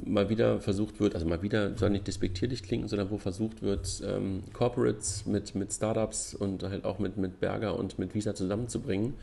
mal 0.05 0.29
wieder 0.29 0.59
versucht 0.59 0.99
wird, 0.99 1.15
also 1.15 1.27
mal 1.27 1.41
wieder 1.41 1.77
soll 1.77 1.89
nicht 1.89 2.07
despektierlich 2.07 2.63
klingen, 2.63 2.87
sondern 2.87 3.09
wo 3.09 3.17
versucht 3.17 3.61
wird, 3.61 4.01
ähm, 4.05 4.43
Corporates 4.53 5.25
mit, 5.25 5.55
mit 5.55 5.73
Startups 5.73 6.33
und 6.33 6.63
halt 6.63 6.85
auch 6.85 6.99
mit, 6.99 7.17
mit 7.17 7.39
Berger 7.39 7.77
und 7.77 7.99
mit 7.99 8.15
Visa 8.15 8.33
zusammenzubringen. 8.33 9.15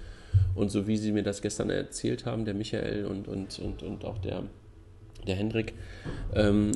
Und 0.54 0.70
so 0.70 0.86
wie 0.86 0.96
Sie 0.96 1.12
mir 1.12 1.22
das 1.22 1.40
gestern 1.42 1.70
erzählt 1.70 2.26
haben, 2.26 2.44
der 2.44 2.54
Michael 2.54 3.06
und, 3.06 3.28
und, 3.28 3.58
und, 3.58 3.82
und 3.82 4.04
auch 4.04 4.18
der, 4.18 4.44
der 5.26 5.36
Hendrik, 5.36 5.74
ähm, 6.34 6.72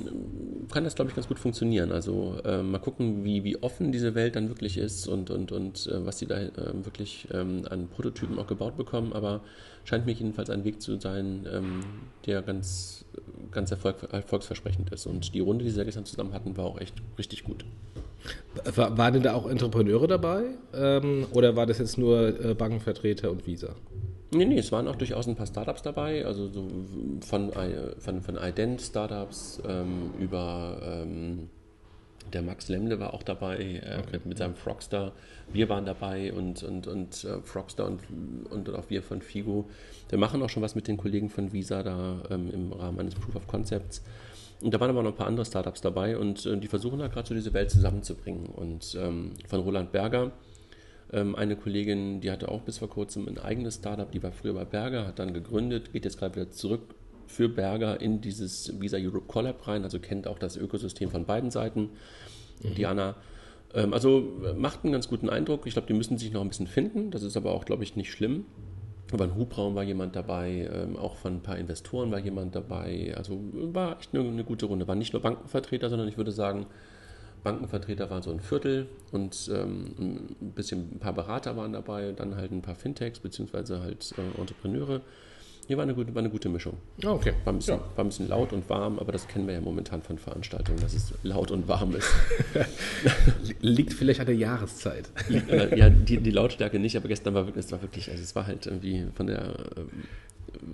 kann 0.71 0.85
das, 0.85 0.95
glaube 0.95 1.11
ich, 1.11 1.15
ganz 1.15 1.29
gut 1.29 1.39
funktionieren. 1.39 1.93
Also 1.93 2.37
äh, 2.45 2.63
mal 2.63 2.79
gucken, 2.79 3.25
wie, 3.25 3.45
wie 3.45 3.63
offen 3.63 3.93
diese 3.93 4.15
Welt 4.15 4.37
dann 4.37 4.49
wirklich 4.49 4.79
ist 4.79 5.09
und, 5.09 5.31
und, 5.31 5.53
und 5.53 5.87
äh, 5.87 6.05
was 6.05 6.19
sie 6.19 6.27
da 6.27 6.39
äh, 6.41 6.51
wirklich 6.85 7.29
ähm, 7.33 7.63
an 7.71 7.89
Prototypen 7.89 8.39
auch 8.39 8.47
gebaut 8.47 8.77
bekommen. 8.77 9.13
Aber 9.13 9.41
scheint 9.85 10.07
mir 10.07 10.13
jedenfalls 10.13 10.51
ein 10.51 10.65
Weg 10.65 10.81
zu 10.81 10.99
sein, 11.01 11.47
ähm, 11.53 11.81
der 12.27 12.43
ganz, 12.43 13.05
ganz 13.51 13.71
erfolg, 13.71 13.97
erfolgsversprechend 14.13 14.93
ist. 14.93 15.07
Und 15.07 15.35
die 15.35 15.41
Runde, 15.41 15.65
die 15.65 15.71
sie 15.71 15.85
gestern 15.85 16.05
zusammen 16.05 16.33
hatten, 16.33 16.57
war 16.57 16.67
auch 16.67 16.81
echt 16.81 16.95
richtig 17.19 17.45
gut. 17.45 17.65
War, 18.75 18.99
waren 18.99 19.15
denn 19.15 19.23
da 19.23 19.35
auch 19.35 19.49
Entrepreneure 19.49 20.07
dabei? 20.07 20.43
Ähm, 20.75 21.27
oder 21.33 21.57
war 21.57 21.67
das 21.67 21.79
jetzt 21.79 21.99
nur 21.99 22.45
äh, 22.45 22.55
Bankenvertreter 22.55 23.31
und 23.31 23.47
Visa? 23.47 23.75
Nee, 24.33 24.45
nee, 24.45 24.59
es 24.59 24.71
waren 24.71 24.87
auch 24.87 24.97
durchaus 24.97 25.27
ein 25.27 25.35
paar 25.35 25.47
Startups 25.47 25.83
dabei, 25.83 26.25
also 26.25 26.49
so 26.49 26.69
von, 27.21 27.51
von, 27.99 28.23
von 28.23 28.37
Ident-Startups 28.37 29.61
ähm, 29.67 30.13
über 30.21 30.81
ähm, 30.85 31.49
der 32.33 32.43
Max 32.43 32.69
Lemle 32.69 33.01
war 33.01 33.15
auch 33.15 33.23
dabei 33.23 33.57
äh, 33.57 33.99
okay. 33.99 34.13
mit, 34.13 34.27
mit, 34.27 34.39
seinem 34.39 34.55
Frogstar. 34.55 35.13
Wir 35.53 35.69
waren 35.69 35.85
dabei 35.85 36.33
und, 36.33 36.63
und, 36.63 36.87
und 36.87 37.25
äh, 37.25 37.41
Frogstar 37.43 37.87
und, 37.87 38.01
und 38.51 38.71
auch 38.71 38.89
wir 38.89 39.03
von 39.03 39.21
Figo. 39.21 39.69
Wir 40.09 40.19
machen 40.19 40.43
auch 40.43 40.49
schon 40.49 40.63
was 40.63 40.75
mit 40.75 40.87
den 40.89 40.97
Kollegen 40.97 41.29
von 41.29 41.53
Visa 41.53 41.83
da 41.83 42.23
ähm, 42.31 42.51
im 42.53 42.73
Rahmen 42.73 43.01
eines 43.01 43.15
Proof 43.15 43.37
of 43.37 43.47
Concepts. 43.47 44.03
Und 44.61 44.75
da 44.75 44.81
waren 44.81 44.91
aber 44.91 45.03
noch 45.03 45.11
ein 45.11 45.17
paar 45.17 45.27
andere 45.27 45.47
Startups 45.47 45.81
dabei 45.81 46.17
und 46.19 46.45
äh, 46.47 46.57
die 46.57 46.69
versuchen 46.69 46.99
da 46.99 47.09
gerade 47.09 47.27
so 47.29 47.35
diese 47.35 47.53
Welt 47.55 47.71
zusammenzubringen. 47.71 48.47
Und 48.47 48.97
ähm, 49.01 49.33
von 49.49 49.61
Roland 49.61 49.91
Berger, 49.91 50.33
ähm, 51.13 51.35
eine 51.35 51.57
Kollegin, 51.57 52.21
die 52.21 52.31
hatte 52.31 52.49
auch 52.49 52.63
bis 52.63 52.79
vor 52.79 52.89
kurzem 52.89 53.29
ein 53.29 53.39
eigenes 53.39 53.77
Startup, 53.77 54.11
die 54.11 54.23
war 54.23 54.33
früher 54.33 54.55
bei 54.55 54.65
Berger, 54.65 55.07
hat 55.07 55.19
dann 55.19 55.35
gegründet, 55.35 55.93
geht 55.93 56.05
jetzt 56.05 56.19
gerade 56.19 56.37
wieder 56.37 56.51
zurück 56.51 56.95
für 57.27 57.49
Berger 57.49 58.01
in 58.01 58.21
dieses 58.21 58.81
Visa 58.81 58.97
Europe 58.99 59.27
Collab 59.27 59.67
rein, 59.69 59.85
also 59.85 60.01
kennt 60.01 60.27
auch 60.27 60.39
das 60.39 60.57
Ökosystem 60.57 61.11
von 61.11 61.25
beiden 61.25 61.51
Seiten. 61.51 61.91
Mhm. 62.63 62.75
Diana. 62.75 63.17
Ähm, 63.75 63.93
also 63.93 64.33
macht 64.57 64.85
einen 64.85 64.93
ganz 64.93 65.09
guten 65.09 65.29
Eindruck. 65.29 65.67
Ich 65.67 65.75
glaube, 65.75 65.87
die 65.87 65.95
müssen 65.95 66.19
sich 66.19 66.33
noch 66.33 66.41
ein 66.41 66.49
bisschen 66.49 66.67
finden. 66.67 67.11
Das 67.11 67.23
ist 67.23 67.37
aber 67.37 67.53
auch, 67.53 67.65
glaube 67.65 67.85
ich, 67.85 67.97
nicht 67.97 68.11
schlimm. 68.11 68.45
Aber 69.13 69.25
ein 69.25 69.35
Hubraum 69.35 69.75
war 69.75 69.83
jemand 69.83 70.15
dabei, 70.15 70.69
ähm, 70.73 70.97
auch 70.97 71.17
von 71.17 71.37
ein 71.37 71.43
paar 71.43 71.59
Investoren 71.59 72.13
war 72.13 72.21
jemand 72.21 72.55
dabei. 72.55 73.15
Also 73.17 73.41
war 73.53 73.99
echt 73.99 74.15
eine, 74.15 74.29
eine, 74.29 74.45
gute 74.45 74.67
Runde. 74.67 74.87
Waren 74.87 74.99
nicht 74.99 75.13
nur 75.13 75.23
Bankenvertreter, 75.23 75.89
sondern 75.89 76.09
ich 76.09 76.17
würde 76.17 76.33
sagen, 76.33 76.67
Bankenvertreter 77.43 78.11
waren 78.11 78.23
so 78.23 78.31
ein 78.31 78.41
Viertel 78.41 78.87
und 79.13 79.51
ähm, 79.53 79.95
ein 80.41 80.53
bisschen 80.53 80.97
ein 80.97 80.99
paar 80.99 81.13
Berater 81.13 81.57
waren 81.57 81.73
dabei, 81.73 82.13
dann 82.13 82.37
halt 82.37 82.53
ein 82.53 82.63
paar 82.63 82.75
Fintechs 82.75 83.21
beziehungsweise 83.21 83.81
halt 83.81 84.13
äh, 84.19 84.41
Entrepreneure. 84.41 85.01
Hier 85.71 85.77
war 85.77 85.85
eine 85.85 85.95
gute, 85.95 86.13
war 86.13 86.21
eine 86.21 86.31
gute 86.31 86.49
Mischung. 86.49 86.79
Ah, 87.05 87.13
okay. 87.13 87.33
War 87.45 87.53
ein, 87.53 87.59
bisschen, 87.59 87.79
ja. 87.79 87.85
war 87.95 88.05
ein 88.05 88.09
bisschen 88.09 88.29
laut 88.29 88.53
und 88.53 88.69
warm, 88.69 88.99
aber 88.99 89.13
das 89.13 89.29
kennen 89.29 89.47
wir 89.47 89.55
ja 89.55 89.61
momentan 89.61 90.03
von 90.03 90.19
Veranstaltungen, 90.19 90.81
dass 90.81 90.95
es 90.95 91.15
laut 91.23 91.53
und 91.53 91.69
warm 91.69 91.95
ist. 91.95 92.09
Liegt 93.61 93.93
vielleicht 93.93 94.19
an 94.19 94.27
der 94.27 94.35
Jahreszeit. 94.35 95.09
Äh, 95.31 95.79
ja, 95.79 95.89
die, 95.89 96.17
die 96.17 96.31
Lautstärke 96.33 96.81
nicht, 96.81 96.97
aber 96.97 97.07
gestern 97.07 97.35
war 97.35 97.47
wirklich, 97.47 97.67
es 97.67 97.71
war 97.71 97.83
wirklich, 97.83 98.11
also 98.11 98.21
es 98.21 98.35
war 98.35 98.49
halt 98.49 98.67
irgendwie 98.67 99.07
von 99.15 99.29
der, 99.29 99.51
äh, 99.51 99.85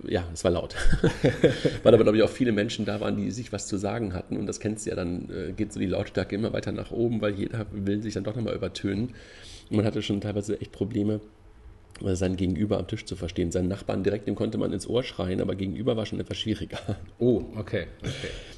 ja, 0.07 0.25
es 0.33 0.45
war 0.45 0.51
laut. 0.51 0.75
Weil 1.83 1.95
aber, 1.95 2.03
glaube 2.05 2.19
ich, 2.19 2.23
auch 2.23 2.31
viele 2.31 2.53
Menschen 2.53 2.85
da 2.85 3.01
waren, 3.01 3.17
die 3.17 3.31
sich 3.31 3.53
was 3.53 3.67
zu 3.67 3.77
sagen 3.77 4.15
hatten. 4.15 4.37
Und 4.37 4.47
das 4.47 4.61
kennst 4.61 4.87
du 4.87 4.91
ja, 4.91 4.97
dann 4.97 5.29
äh, 5.31 5.53
geht 5.53 5.73
so 5.73 5.81
die 5.81 5.87
Lautstärke 5.87 6.35
immer 6.35 6.53
weiter 6.53 6.73
nach 6.73 6.91
oben, 6.91 7.21
weil 7.21 7.35
jeder 7.35 7.67
will 7.73 8.03
sich 8.03 8.15
dann 8.15 8.25
doch 8.25 8.37
nochmal 8.37 8.55
übertönen. 8.55 9.15
Und 9.71 9.77
man 9.77 9.87
hatte 9.87 10.03
schon 10.03 10.21
teilweise 10.21 10.61
echt 10.61 10.73
Probleme, 10.73 11.21
sein 12.03 12.37
Gegenüber 12.37 12.79
am 12.79 12.87
Tisch 12.87 13.05
zu 13.05 13.17
verstehen. 13.17 13.51
Seinen 13.51 13.69
Nachbarn 13.69 14.03
direkt, 14.03 14.29
dem 14.29 14.35
konnte 14.35 14.59
man 14.59 14.73
ins 14.73 14.87
Ohr 14.87 15.03
schreien, 15.03 15.41
aber 15.41 15.55
gegenüber 15.55 15.97
war 15.97 16.07
schon 16.07 16.21
etwas 16.21 16.39
schwieriger. 16.39 16.79
Oh, 17.19 17.43
okay. 17.57 17.87
okay. 18.01 18.11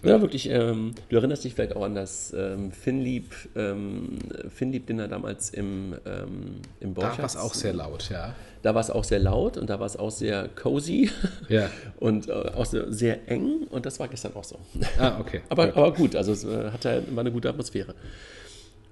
Ja, 0.02 0.20
wirklich. 0.20 0.50
Ähm, 0.50 0.92
du 1.08 1.16
erinnerst 1.16 1.44
dich 1.44 1.54
vielleicht 1.54 1.76
auch 1.76 1.84
an 1.84 1.94
das 1.94 2.34
ähm, 2.36 2.72
Finlieb, 2.72 3.32
ähm, 3.54 4.18
Finlieb-Dinner 4.48 5.06
damals 5.06 5.50
im, 5.50 5.94
ähm, 6.04 6.56
im 6.80 6.94
Borchards. 6.94 7.16
Da 7.16 7.22
war 7.22 7.26
es 7.26 7.36
auch 7.36 7.54
sehr 7.54 7.72
laut, 7.72 8.10
ja. 8.10 8.34
Da 8.62 8.74
war 8.74 8.80
es 8.80 8.90
auch 8.90 9.04
sehr 9.04 9.20
laut 9.20 9.56
und 9.56 9.70
da 9.70 9.78
war 9.78 9.86
es 9.86 9.96
auch 9.96 10.10
sehr 10.10 10.48
cozy 10.48 11.10
ja. 11.48 11.70
und 12.00 12.28
äh, 12.28 12.32
auch 12.32 12.66
sehr, 12.66 13.30
eng 13.30 13.66
und 13.70 13.86
das 13.86 14.00
war 14.00 14.08
gestern 14.08 14.34
auch 14.34 14.44
so. 14.44 14.58
Ah, 14.98 15.18
okay. 15.20 15.42
aber, 15.48 15.76
aber 15.76 15.92
gut, 15.92 16.16
also 16.16 16.32
es 16.32 16.44
äh, 16.44 16.70
hatte, 16.72 17.04
war 17.10 17.20
eine 17.20 17.32
gute 17.32 17.48
Atmosphäre. 17.48 17.94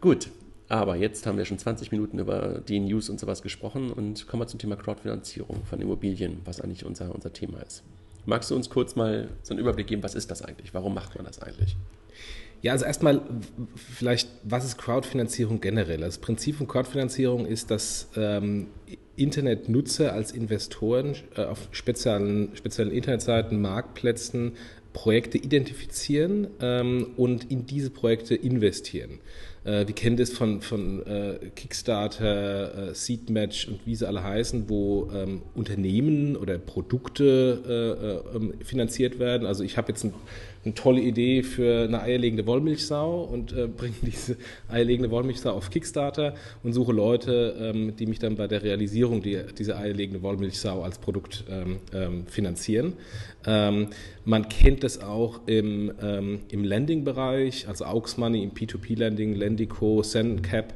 Gut, 0.00 0.28
Aber 0.68 0.96
jetzt 0.96 1.26
haben 1.26 1.38
wir 1.38 1.44
schon 1.44 1.59
20 1.59 1.92
Minuten 1.92 2.18
über 2.18 2.61
die 2.66 2.81
News 2.81 3.09
und 3.09 3.20
sowas 3.20 3.42
gesprochen 3.42 3.92
und 3.92 4.26
kommen 4.26 4.42
wir 4.42 4.46
zum 4.48 4.59
Thema 4.59 4.76
Crowdfinanzierung 4.76 5.64
von 5.64 5.81
Immobilien, 5.81 6.40
was 6.44 6.61
eigentlich 6.61 6.85
unser, 6.85 7.14
unser 7.14 7.33
Thema 7.33 7.61
ist. 7.62 7.85
Magst 8.24 8.50
du 8.50 8.57
uns 8.57 8.68
kurz 8.68 8.96
mal 8.96 9.29
so 9.42 9.55
einen 9.55 9.61
Überblick 9.61 9.87
geben, 9.87 10.02
was 10.02 10.16
ist 10.16 10.31
das 10.31 10.42
eigentlich? 10.42 10.74
Warum 10.74 10.94
macht 10.94 11.14
man 11.14 11.24
das 11.24 11.40
eigentlich? 11.40 11.76
Ja, 12.62 12.72
also 12.72 12.85
erstmal 12.85 13.20
vielleicht, 13.76 14.29
was 14.42 14.64
ist 14.64 14.79
Crowdfinanzierung 14.79 15.61
generell? 15.61 16.02
Also 16.02 16.18
das 16.18 16.18
Prinzip 16.18 16.57
von 16.57 16.66
Crowdfinanzierung 16.66 17.46
ist, 17.46 17.70
dass 17.70 18.09
ähm, 18.16 18.68
Internetnutzer 19.14 20.12
als 20.12 20.33
Investoren 20.33 21.14
äh, 21.37 21.44
auf 21.44 21.68
speziellen, 21.70 22.57
speziellen 22.57 22.90
Internetseiten, 22.90 23.61
Marktplätzen 23.61 24.55
Projekte 24.96 25.37
identifizieren 25.37 26.48
ähm, 26.61 27.12
und 27.18 27.50
in 27.50 27.66
diese 27.66 27.90
Projekte 27.90 28.35
investieren. 28.35 29.20
Äh, 29.66 29.87
wir 29.87 29.94
kennen 29.94 30.16
das 30.16 30.31
von, 30.31 30.62
von 30.62 31.05
äh, 31.07 31.50
Kickstarter, 31.55 32.90
äh, 32.90 32.94
Seedmatch 32.94 33.66
und 33.68 33.81
wie 33.85 33.96
sie 33.96 34.07
alle 34.07 34.22
heißen, 34.22 34.68
wo 34.68 35.11
ähm, 35.12 35.42
Unternehmen 35.55 36.37
oder 36.37 36.57
Produkte 36.57 38.22
äh, 38.33 38.35
äh, 38.35 38.37
ähm, 38.37 38.55
finanziert 38.64 39.18
werden. 39.18 39.46
Also 39.46 39.64
ich 39.64 39.76
habe 39.76 39.88
jetzt 39.88 40.05
ein 40.05 40.14
eine 40.66 40.74
tolle 40.74 41.00
Idee 41.00 41.42
für 41.44 41.85
eine 41.85 42.02
eierlegende 42.02 42.46
Wollmilchsau 42.46 43.22
und 43.22 43.52
äh, 43.52 43.68
bringe 43.68 43.94
diese 44.02 44.37
eierlegende 44.68 45.11
Wollmilchsau 45.11 45.52
auf 45.52 45.70
Kickstarter 45.70 46.35
und 46.62 46.72
suche 46.72 46.92
Leute, 46.92 47.57
ähm, 47.61 47.94
die 47.96 48.07
mich 48.07 48.18
dann 48.18 48.35
bei 48.35 48.48
der 48.48 48.62
Realisierung 48.62 49.22
die, 49.22 49.38
dieser 49.57 49.79
eierlegende 49.79 50.22
Wollmilchsau 50.22 50.83
als 50.83 50.98
Produkt 50.98 51.44
ähm, 51.48 51.79
ähm, 51.94 52.26
finanzieren. 52.26 52.94
Ähm, 53.46 53.88
man 54.24 54.48
kennt 54.48 54.83
es 54.83 55.00
auch 55.00 55.46
im, 55.46 55.92
ähm, 56.02 56.40
im 56.48 56.64
Lending-Bereich, 56.64 57.68
also 57.68 57.85
Aux 57.85 58.16
Money 58.16 58.42
im 58.42 58.50
P2P-Lending, 58.50 59.37
Lendico, 59.37 60.02
SendCap, 60.02 60.74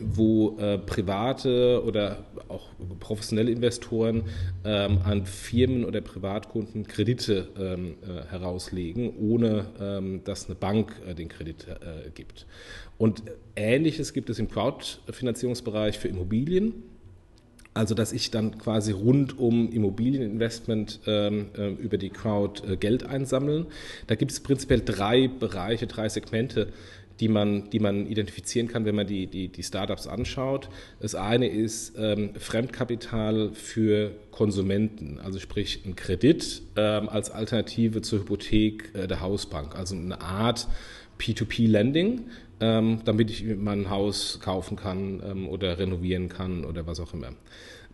wo 0.00 0.56
äh, 0.58 0.78
private 0.78 1.82
oder 1.84 2.24
auch 2.48 2.68
professionelle 2.98 3.50
Investoren 3.50 4.24
an 4.64 5.26
Firmen 5.26 5.84
oder 5.84 6.00
Privatkunden 6.00 6.86
Kredite 6.86 7.48
äh, 7.58 8.30
herauslegen, 8.30 9.12
ohne 9.18 9.66
ähm, 9.80 10.22
dass 10.24 10.46
eine 10.46 10.54
Bank 10.54 10.94
äh, 11.06 11.14
den 11.14 11.28
Kredit 11.28 11.66
äh, 11.68 12.10
gibt. 12.10 12.46
Und 12.96 13.22
Ähnliches 13.56 14.12
gibt 14.12 14.30
es 14.30 14.38
im 14.38 14.48
Crowdfinanzierungsbereich 14.48 15.98
für 15.98 16.08
Immobilien. 16.08 16.82
Also, 17.74 17.94
dass 17.94 18.12
ich 18.12 18.32
dann 18.32 18.58
quasi 18.58 18.90
rund 18.90 19.38
um 19.38 19.70
Immobilieninvestment 19.70 21.00
ähm, 21.06 21.46
äh, 21.56 21.68
über 21.74 21.96
die 21.96 22.10
Crowd 22.10 22.76
Geld 22.78 23.04
einsammeln. 23.04 23.66
Da 24.08 24.16
gibt 24.16 24.32
es 24.32 24.40
prinzipiell 24.40 24.82
drei 24.84 25.28
Bereiche, 25.28 25.86
drei 25.86 26.08
Segmente, 26.08 26.72
die 27.20 27.28
man, 27.28 27.70
die 27.70 27.80
man 27.80 28.06
identifizieren 28.06 28.68
kann, 28.68 28.84
wenn 28.84 28.94
man 28.94 29.06
die, 29.06 29.26
die, 29.26 29.48
die 29.48 29.62
Startups 29.62 30.06
anschaut. 30.06 30.68
Das 31.00 31.14
eine 31.14 31.48
ist 31.48 31.94
ähm, 31.98 32.30
Fremdkapital 32.38 33.50
für 33.52 34.12
Konsumenten, 34.30 35.18
also 35.22 35.38
sprich 35.38 35.82
ein 35.84 35.96
Kredit 35.96 36.62
ähm, 36.76 37.08
als 37.08 37.30
Alternative 37.30 38.02
zur 38.02 38.20
Hypothek 38.20 38.94
äh, 38.94 39.06
der 39.06 39.20
Hausbank, 39.20 39.76
also 39.76 39.96
eine 39.96 40.20
Art 40.20 40.68
P2P-Lending, 41.18 42.22
ähm, 42.60 43.00
damit 43.04 43.30
ich 43.30 43.44
mein 43.56 43.90
Haus 43.90 44.38
kaufen 44.40 44.76
kann 44.76 45.22
ähm, 45.24 45.48
oder 45.48 45.78
renovieren 45.78 46.28
kann 46.28 46.64
oder 46.64 46.86
was 46.86 47.00
auch 47.00 47.12
immer. 47.14 47.32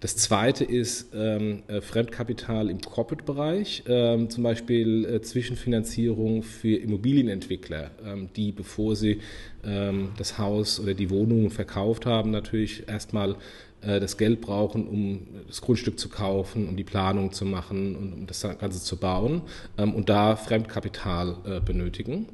Das 0.05 0.17
zweite 0.17 0.65
ist 0.65 1.15
ähm, 1.15 1.63
äh, 1.67 1.81
Fremdkapital 1.81 2.69
im 2.69 2.79
Corporate-Bereich, 2.79 3.85
ähm, 3.87 4.29
zum 4.29 4.45
Beispiel 4.45 5.07
äh, 5.07 5.23
Zwischenfinanzierung 5.23 6.43
für 6.43 6.77
Immobilienentwickler, 6.77 7.91
ähm, 8.05 8.29
die, 8.37 8.53
bevor 8.53 8.97
sie 8.97 9.21
ähm, 9.65 10.11
das 10.19 10.37
Haus 10.37 10.79
oder 10.79 10.93
die 10.93 11.09
Wohnung 11.09 11.49
verkauft 11.49 12.05
haben, 12.05 12.33
natürlich 12.33 12.87
erstmal 12.87 13.37
äh, 13.81 13.99
das 13.99 14.19
Geld 14.19 14.43
brauchen, 14.43 14.87
um 14.87 15.27
das 15.47 15.63
Grundstück 15.63 15.99
zu 15.99 16.11
kaufen, 16.11 16.69
um 16.69 16.77
die 16.77 16.85
Planung 16.85 17.33
zu 17.33 17.47
machen 17.47 17.97
und 17.97 18.13
um 18.13 18.27
das 18.27 18.43
Ganze 18.43 18.83
zu 18.83 18.99
bauen 18.99 19.41
ähm, 19.79 19.95
und 19.95 20.11
da 20.11 20.37
Fremdkapital 20.37 21.37
äh, 21.47 21.61
benötigen. 21.61 22.27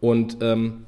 Und 0.00 0.36
ähm, 0.40 0.84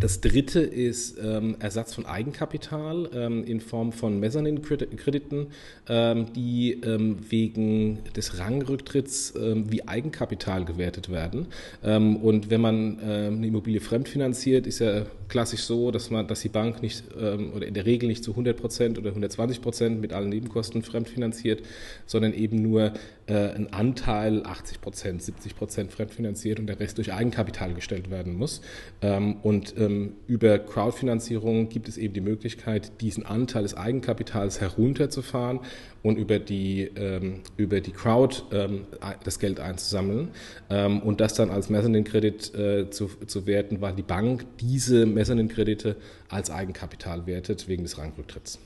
das 0.00 0.20
dritte 0.20 0.60
ist 0.60 1.18
ähm, 1.22 1.56
Ersatz 1.60 1.94
von 1.94 2.06
Eigenkapital 2.06 3.10
ähm, 3.14 3.44
in 3.44 3.60
Form 3.60 3.92
von 3.92 4.18
Mezzanin-Krediten, 4.20 5.48
ähm, 5.88 6.32
die 6.32 6.80
ähm, 6.84 7.18
wegen 7.28 7.98
des 8.16 8.38
Rangrücktritts 8.38 9.34
ähm, 9.36 9.70
wie 9.70 9.86
Eigenkapital 9.86 10.64
gewertet 10.64 11.10
werden. 11.10 11.46
Ähm, 11.84 12.16
und 12.16 12.50
wenn 12.50 12.60
man 12.60 13.00
eine 13.00 13.46
Immobilie 13.46 13.80
fremdfinanziert, 13.80 14.66
ist 14.66 14.78
ja 14.78 15.04
klassisch 15.28 15.62
so, 15.62 15.90
dass 15.90 16.10
man, 16.10 16.26
dass 16.26 16.40
die 16.40 16.48
Bank 16.48 16.82
nicht 16.82 17.04
oder 17.14 17.66
in 17.66 17.74
der 17.74 17.86
Regel 17.86 18.08
nicht 18.08 18.22
zu 18.24 18.32
100 18.32 18.56
Prozent 18.56 18.98
oder 18.98 19.10
120 19.10 19.60
Prozent 19.60 20.00
mit 20.00 20.12
allen 20.12 20.28
Nebenkosten 20.28 20.82
fremdfinanziert, 20.82 21.62
sondern 22.06 22.32
eben 22.32 22.62
nur 22.62 22.92
äh, 23.26 23.50
ein 23.50 23.72
Anteil 23.72 24.44
80 24.44 24.80
Prozent, 24.80 25.22
70 25.22 25.56
Prozent 25.56 25.92
fremdfinanziert 25.92 26.58
und 26.58 26.66
der 26.66 26.80
Rest 26.80 26.98
durch 26.98 27.12
Eigenkapital 27.12 27.74
gestellt 27.74 28.10
werden 28.10 28.36
muss. 28.36 28.60
und 29.00 29.74
ähm, 29.78 30.14
über 30.26 30.58
Crowdfinanzierung 30.58 31.68
gibt 31.68 31.88
es 31.88 31.98
eben 31.98 32.14
die 32.14 32.20
Möglichkeit, 32.20 33.00
diesen 33.00 33.24
Anteil 33.24 33.62
des 33.62 33.76
Eigenkapitals 33.76 34.60
herunterzufahren 34.60 35.60
und 36.02 36.16
über 36.16 36.38
die, 36.38 36.90
ähm, 36.96 37.40
über 37.56 37.80
die 37.80 37.92
Crowd 37.92 38.42
ähm, 38.52 38.86
das 39.24 39.38
Geld 39.38 39.60
einzusammeln 39.60 40.28
ähm, 40.70 41.00
und 41.00 41.20
das 41.20 41.34
dann 41.34 41.50
als 41.50 41.70
Mezzanin-Kredit 41.70 42.54
äh, 42.54 42.90
zu, 42.90 43.08
zu 43.26 43.46
werten, 43.46 43.80
weil 43.80 43.94
die 43.94 44.02
Bank 44.02 44.44
diese 44.60 45.06
Mezzanin-Kredite 45.06 45.96
als 46.28 46.50
Eigenkapital 46.50 47.26
wertet 47.26 47.68
wegen 47.68 47.84
des 47.84 47.98
Rangrücktritts. 47.98 48.58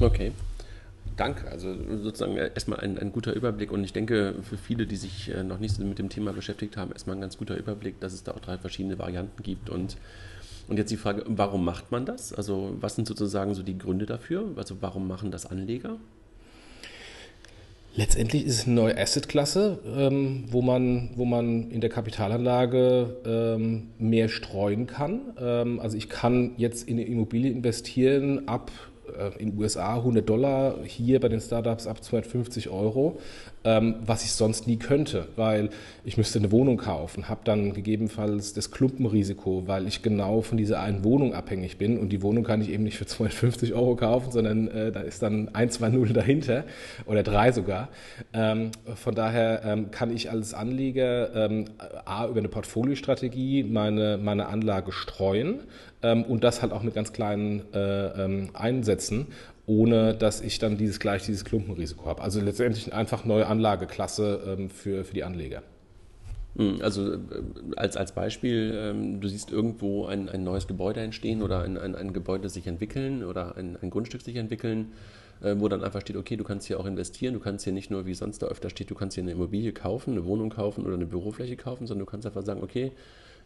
Okay. 0.00 0.32
Danke. 1.16 1.48
Also 1.48 1.74
sozusagen 2.02 2.36
erstmal 2.36 2.80
ein, 2.80 2.98
ein, 2.98 3.12
guter 3.12 3.34
Überblick 3.34 3.70
und 3.70 3.84
ich 3.84 3.92
denke 3.92 4.34
für 4.42 4.56
viele, 4.56 4.86
die 4.86 4.96
sich 4.96 5.30
äh, 5.30 5.44
noch 5.44 5.60
nicht 5.60 5.78
mit 5.78 5.98
dem 5.98 6.08
Thema 6.08 6.32
beschäftigt 6.32 6.76
haben, 6.76 6.90
erstmal 6.90 7.16
ein 7.16 7.20
ganz 7.20 7.38
guter 7.38 7.56
Überblick, 7.56 8.00
dass 8.00 8.12
es 8.12 8.24
da 8.24 8.32
auch 8.32 8.40
drei 8.40 8.58
verschiedene 8.58 8.98
Varianten 8.98 9.42
gibt 9.42 9.70
und 9.70 9.96
und 10.66 10.78
jetzt 10.78 10.90
die 10.90 10.96
Frage, 10.96 11.24
warum 11.26 11.62
macht 11.62 11.92
man 11.92 12.06
das? 12.06 12.32
Also 12.32 12.74
was 12.80 12.96
sind 12.96 13.06
sozusagen 13.06 13.54
so 13.54 13.62
die 13.62 13.76
Gründe 13.76 14.06
dafür? 14.06 14.46
Also 14.56 14.76
warum 14.80 15.06
machen 15.06 15.30
das 15.30 15.44
Anleger? 15.44 15.98
Letztendlich 17.96 18.44
ist 18.44 18.60
es 18.60 18.66
eine 18.66 18.74
neue 18.74 18.98
Assetklasse, 18.98 19.78
ähm, 19.86 20.44
wo, 20.48 20.62
man, 20.62 21.10
wo 21.14 21.24
man 21.24 21.70
in 21.70 21.80
der 21.80 21.90
Kapitalanlage 21.90 23.18
ähm, 23.24 23.90
mehr 23.98 24.28
streuen 24.28 24.88
kann. 24.88 25.20
Ähm, 25.38 25.78
also 25.78 25.96
ich 25.96 26.08
kann 26.08 26.54
jetzt 26.56 26.88
in 26.88 26.98
eine 26.98 27.06
Immobilie 27.06 27.52
investieren 27.52 28.48
ab 28.48 28.72
in 29.38 29.50
den 29.50 29.58
USA 29.58 29.96
100 29.96 30.28
Dollar, 30.28 30.76
hier 30.84 31.20
bei 31.20 31.28
den 31.28 31.40
Startups 31.40 31.86
ab 31.86 32.02
250 32.02 32.68
Euro, 32.68 33.18
ähm, 33.64 33.96
was 34.04 34.24
ich 34.24 34.32
sonst 34.32 34.66
nie 34.66 34.76
könnte, 34.76 35.28
weil 35.36 35.70
ich 36.04 36.16
müsste 36.16 36.38
eine 36.38 36.52
Wohnung 36.52 36.76
kaufen, 36.76 37.28
habe 37.28 37.40
dann 37.44 37.72
gegebenenfalls 37.72 38.52
das 38.52 38.70
Klumpenrisiko, 38.70 39.64
weil 39.66 39.86
ich 39.86 40.02
genau 40.02 40.42
von 40.42 40.58
dieser 40.58 40.80
einen 40.80 41.02
Wohnung 41.02 41.34
abhängig 41.34 41.78
bin 41.78 41.98
und 41.98 42.10
die 42.10 42.22
Wohnung 42.22 42.44
kann 42.44 42.60
ich 42.60 42.70
eben 42.70 42.84
nicht 42.84 42.98
für 42.98 43.06
250 43.14 43.72
Euro 43.74 43.96
kaufen, 43.96 44.30
sondern 44.30 44.68
äh, 44.68 44.92
da 44.92 45.00
ist 45.00 45.22
dann 45.22 45.54
ein, 45.54 45.70
zwei 45.70 45.88
Nullen 45.88 46.14
dahinter 46.14 46.64
oder 47.06 47.22
drei 47.22 47.52
sogar. 47.52 47.88
Ähm, 48.32 48.70
von 48.94 49.14
daher 49.14 49.62
ähm, 49.64 49.90
kann 49.90 50.14
ich 50.14 50.30
als 50.30 50.54
Anleger 50.54 51.34
ähm, 51.34 51.64
A, 52.04 52.26
über 52.26 52.38
eine 52.38 52.48
Portfoliostrategie 52.48 53.64
meine, 53.64 54.18
meine 54.18 54.46
Anlage 54.46 54.92
streuen 54.92 55.60
ähm, 56.02 56.24
und 56.24 56.44
das 56.44 56.62
halt 56.62 56.72
auch 56.72 56.82
mit 56.82 56.94
ganz 56.94 57.12
kleinen 57.12 57.62
äh, 57.72 58.24
ähm, 58.24 58.50
Einsätzen 58.52 59.28
ohne 59.66 60.14
dass 60.14 60.40
ich 60.40 60.58
dann 60.58 60.76
dieses 60.76 61.00
gleich 61.00 61.24
dieses 61.24 61.44
Klumpenrisiko 61.44 62.06
habe. 62.06 62.22
Also 62.22 62.40
letztendlich 62.40 62.92
einfach 62.92 63.24
neue 63.24 63.46
Anlageklasse 63.46 64.56
ähm, 64.58 64.70
für, 64.70 65.04
für 65.04 65.14
die 65.14 65.24
Anleger. 65.24 65.62
Hm, 66.56 66.78
also 66.82 67.14
äh, 67.14 67.18
als, 67.76 67.96
als 67.96 68.12
Beispiel, 68.12 68.74
ähm, 68.76 69.20
du 69.20 69.28
siehst 69.28 69.50
irgendwo 69.50 70.06
ein, 70.06 70.28
ein 70.28 70.44
neues 70.44 70.66
Gebäude 70.66 71.00
entstehen 71.00 71.42
oder 71.42 71.62
ein, 71.62 71.78
ein, 71.78 71.94
ein 71.94 72.12
Gebäude 72.12 72.48
sich 72.48 72.66
entwickeln 72.66 73.24
oder 73.24 73.56
ein, 73.56 73.76
ein 73.80 73.90
Grundstück 73.90 74.22
sich 74.22 74.36
entwickeln, 74.36 74.92
äh, 75.42 75.54
wo 75.58 75.68
dann 75.68 75.82
einfach 75.82 76.00
steht, 76.02 76.16
okay, 76.16 76.36
du 76.36 76.44
kannst 76.44 76.66
hier 76.66 76.78
auch 76.78 76.86
investieren, 76.86 77.34
du 77.34 77.40
kannst 77.40 77.64
hier 77.64 77.72
nicht 77.72 77.90
nur, 77.90 78.06
wie 78.06 78.14
sonst 78.14 78.42
da 78.42 78.46
öfter 78.46 78.70
steht, 78.70 78.90
du 78.90 78.94
kannst 78.94 79.14
hier 79.14 79.24
eine 79.24 79.32
Immobilie 79.32 79.72
kaufen, 79.72 80.12
eine 80.12 80.24
Wohnung 80.26 80.50
kaufen 80.50 80.84
oder 80.84 80.94
eine 80.94 81.06
Bürofläche 81.06 81.56
kaufen, 81.56 81.86
sondern 81.86 82.06
du 82.06 82.10
kannst 82.10 82.26
einfach 82.26 82.44
sagen, 82.44 82.62
okay, 82.62 82.92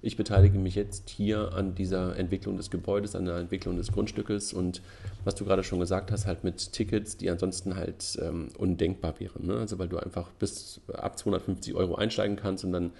ich 0.00 0.16
beteilige 0.16 0.58
mich 0.58 0.76
jetzt 0.76 1.10
hier 1.10 1.52
an 1.54 1.74
dieser 1.74 2.16
Entwicklung 2.16 2.56
des 2.56 2.70
Gebäudes, 2.70 3.16
an 3.16 3.24
der 3.24 3.36
Entwicklung 3.36 3.76
des 3.76 3.90
Grundstückes 3.90 4.52
und 4.52 4.80
was 5.24 5.34
du 5.34 5.44
gerade 5.44 5.64
schon 5.64 5.80
gesagt 5.80 6.12
hast, 6.12 6.26
halt 6.26 6.44
mit 6.44 6.72
Tickets, 6.72 7.16
die 7.16 7.30
ansonsten 7.30 7.74
halt 7.74 8.18
ähm, 8.22 8.48
undenkbar 8.56 9.18
wären. 9.18 9.46
Ne? 9.46 9.54
Also 9.54 9.78
weil 9.78 9.88
du 9.88 9.98
einfach 9.98 10.30
bis 10.38 10.80
ab 10.92 11.18
250 11.18 11.74
Euro 11.74 11.96
einsteigen 11.96 12.36
kannst 12.36 12.64
und 12.64 12.72
dann 12.72 12.92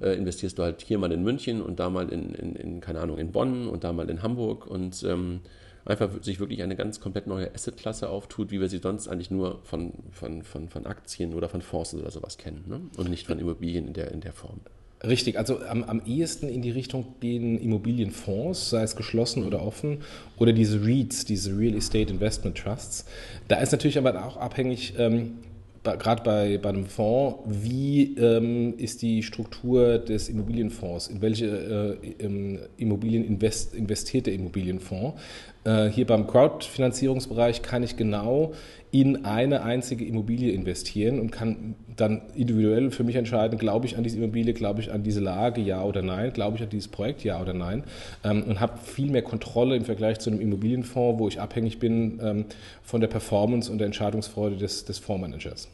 äh, 0.00 0.16
investierst 0.16 0.58
du 0.58 0.62
halt 0.62 0.82
hier 0.82 0.98
mal 0.98 1.10
in 1.10 1.24
München 1.24 1.60
und 1.60 1.80
da 1.80 1.90
mal 1.90 2.08
in, 2.10 2.34
in, 2.34 2.54
in, 2.54 2.80
keine 2.80 3.00
Ahnung, 3.00 3.18
in 3.18 3.32
Bonn 3.32 3.66
und 3.66 3.82
da 3.82 3.92
mal 3.92 4.08
in 4.08 4.22
Hamburg 4.22 4.66
und 4.66 5.02
ähm, 5.02 5.40
einfach 5.84 6.10
sich 6.22 6.38
wirklich 6.38 6.62
eine 6.62 6.76
ganz 6.76 7.00
komplett 7.00 7.26
neue 7.26 7.52
Assetklasse 7.54 8.08
auftut, 8.08 8.52
wie 8.52 8.60
wir 8.60 8.68
sie 8.68 8.78
sonst 8.78 9.08
eigentlich 9.08 9.32
nur 9.32 9.60
von, 9.64 9.92
von, 10.12 10.42
von, 10.42 10.68
von 10.68 10.86
Aktien 10.86 11.34
oder 11.34 11.48
von 11.48 11.62
Fonds 11.62 11.94
oder 11.94 12.10
sowas 12.10 12.38
kennen 12.38 12.64
ne? 12.68 12.80
und 12.96 13.10
nicht 13.10 13.26
von 13.26 13.38
Immobilien 13.40 13.88
in 13.88 13.94
der, 13.94 14.12
in 14.12 14.20
der 14.20 14.32
Form. 14.32 14.60
Richtig, 15.06 15.38
also 15.38 15.60
am, 15.60 15.84
am 15.84 16.02
ehesten 16.06 16.48
in 16.48 16.62
die 16.62 16.70
Richtung 16.70 17.04
gehen 17.20 17.58
Immobilienfonds, 17.58 18.70
sei 18.70 18.82
es 18.82 18.96
geschlossen 18.96 19.44
oder 19.44 19.62
offen, 19.62 19.98
oder 20.36 20.52
diese 20.52 20.84
REITs, 20.84 21.24
diese 21.24 21.56
Real 21.56 21.76
Estate 21.76 22.12
Investment 22.12 22.58
Trusts. 22.58 23.04
Da 23.48 23.56
ist 23.56 23.72
natürlich 23.72 23.98
aber 23.98 24.26
auch 24.26 24.36
abhängig, 24.36 24.94
ähm, 24.98 25.38
gerade 25.82 26.22
bei, 26.22 26.58
bei 26.58 26.70
einem 26.70 26.86
Fonds, 26.86 27.38
wie 27.46 28.16
ähm, 28.18 28.74
ist 28.78 29.02
die 29.02 29.22
Struktur 29.22 29.98
des 29.98 30.28
Immobilienfonds? 30.28 31.06
In 31.08 31.22
welche 31.22 31.98
äh, 32.00 32.58
Immobilien 32.76 33.24
invest, 33.24 33.74
investiert 33.74 34.26
der 34.26 34.34
Immobilienfonds? 34.34 35.20
Äh, 35.64 35.88
hier 35.88 36.06
beim 36.06 36.26
Crowdfinanzierungsbereich 36.26 37.62
kann 37.62 37.84
ich 37.84 37.96
genau 37.96 38.52
in 39.00 39.26
eine 39.26 39.62
einzige 39.62 40.06
Immobilie 40.06 40.52
investieren 40.52 41.20
und 41.20 41.30
kann 41.30 41.74
dann 41.96 42.22
individuell 42.34 42.90
für 42.90 43.04
mich 43.04 43.16
entscheiden, 43.16 43.58
glaube 43.58 43.84
ich 43.84 43.98
an 43.98 44.04
diese 44.04 44.16
Immobilie, 44.16 44.54
glaube 44.54 44.80
ich 44.80 44.90
an 44.90 45.02
diese 45.02 45.20
Lage, 45.20 45.60
ja 45.60 45.82
oder 45.82 46.00
nein, 46.00 46.32
glaube 46.32 46.56
ich 46.56 46.62
an 46.62 46.70
dieses 46.70 46.88
Projekt, 46.88 47.22
ja 47.22 47.38
oder 47.38 47.52
nein 47.52 47.84
ähm, 48.24 48.44
und 48.44 48.58
habe 48.58 48.78
viel 48.78 49.10
mehr 49.10 49.20
Kontrolle 49.20 49.76
im 49.76 49.84
Vergleich 49.84 50.18
zu 50.18 50.30
einem 50.30 50.40
Immobilienfonds, 50.40 51.20
wo 51.20 51.28
ich 51.28 51.38
abhängig 51.38 51.78
bin 51.78 52.18
ähm, 52.22 52.44
von 52.82 53.02
der 53.02 53.08
Performance 53.08 53.70
und 53.70 53.76
der 53.76 53.86
Entscheidungsfreude 53.86 54.56
des, 54.56 54.86
des 54.86 54.98
Fondsmanagers. 54.98 55.68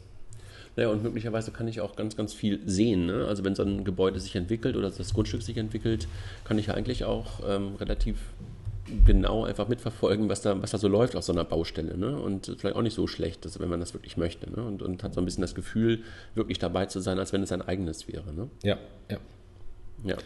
Naja, 0.75 0.89
und 0.89 1.01
möglicherweise 1.01 1.51
kann 1.51 1.69
ich 1.69 1.79
auch 1.79 1.95
ganz, 1.95 2.17
ganz 2.17 2.33
viel 2.33 2.59
sehen. 2.65 3.05
Ne? 3.05 3.25
Also 3.29 3.45
wenn 3.45 3.55
so 3.55 3.63
ein 3.63 3.85
Gebäude 3.85 4.19
sich 4.19 4.35
entwickelt 4.35 4.75
oder 4.75 4.89
das 4.89 5.13
Grundstück 5.13 5.43
sich 5.43 5.55
entwickelt, 5.55 6.09
kann 6.43 6.59
ich 6.59 6.67
ja 6.67 6.73
eigentlich 6.73 7.05
auch 7.05 7.39
ähm, 7.47 7.75
relativ 7.75 8.17
genau 9.05 9.45
einfach 9.45 9.67
mitverfolgen, 9.67 10.29
was 10.29 10.41
da, 10.41 10.61
was 10.61 10.71
da 10.71 10.77
so 10.77 10.87
läuft 10.87 11.15
auf 11.15 11.23
so 11.23 11.33
einer 11.33 11.43
Baustelle. 11.43 11.97
Ne? 11.97 12.19
Und 12.19 12.55
vielleicht 12.57 12.75
auch 12.75 12.81
nicht 12.81 12.95
so 12.95 13.07
schlecht, 13.07 13.45
dass, 13.45 13.59
wenn 13.59 13.69
man 13.69 13.79
das 13.79 13.93
wirklich 13.93 14.17
möchte. 14.17 14.49
Ne? 14.49 14.63
Und, 14.63 14.81
und 14.81 15.03
hat 15.03 15.13
so 15.13 15.21
ein 15.21 15.25
bisschen 15.25 15.41
das 15.41 15.55
Gefühl, 15.55 16.03
wirklich 16.35 16.59
dabei 16.59 16.85
zu 16.85 16.99
sein, 16.99 17.19
als 17.19 17.33
wenn 17.33 17.43
es 17.43 17.51
ein 17.51 17.61
eigenes 17.61 18.07
wäre. 18.07 18.33
Ne? 18.33 18.49
Ja, 18.63 18.77
ja. 19.09 19.17
Ja. 20.03 20.17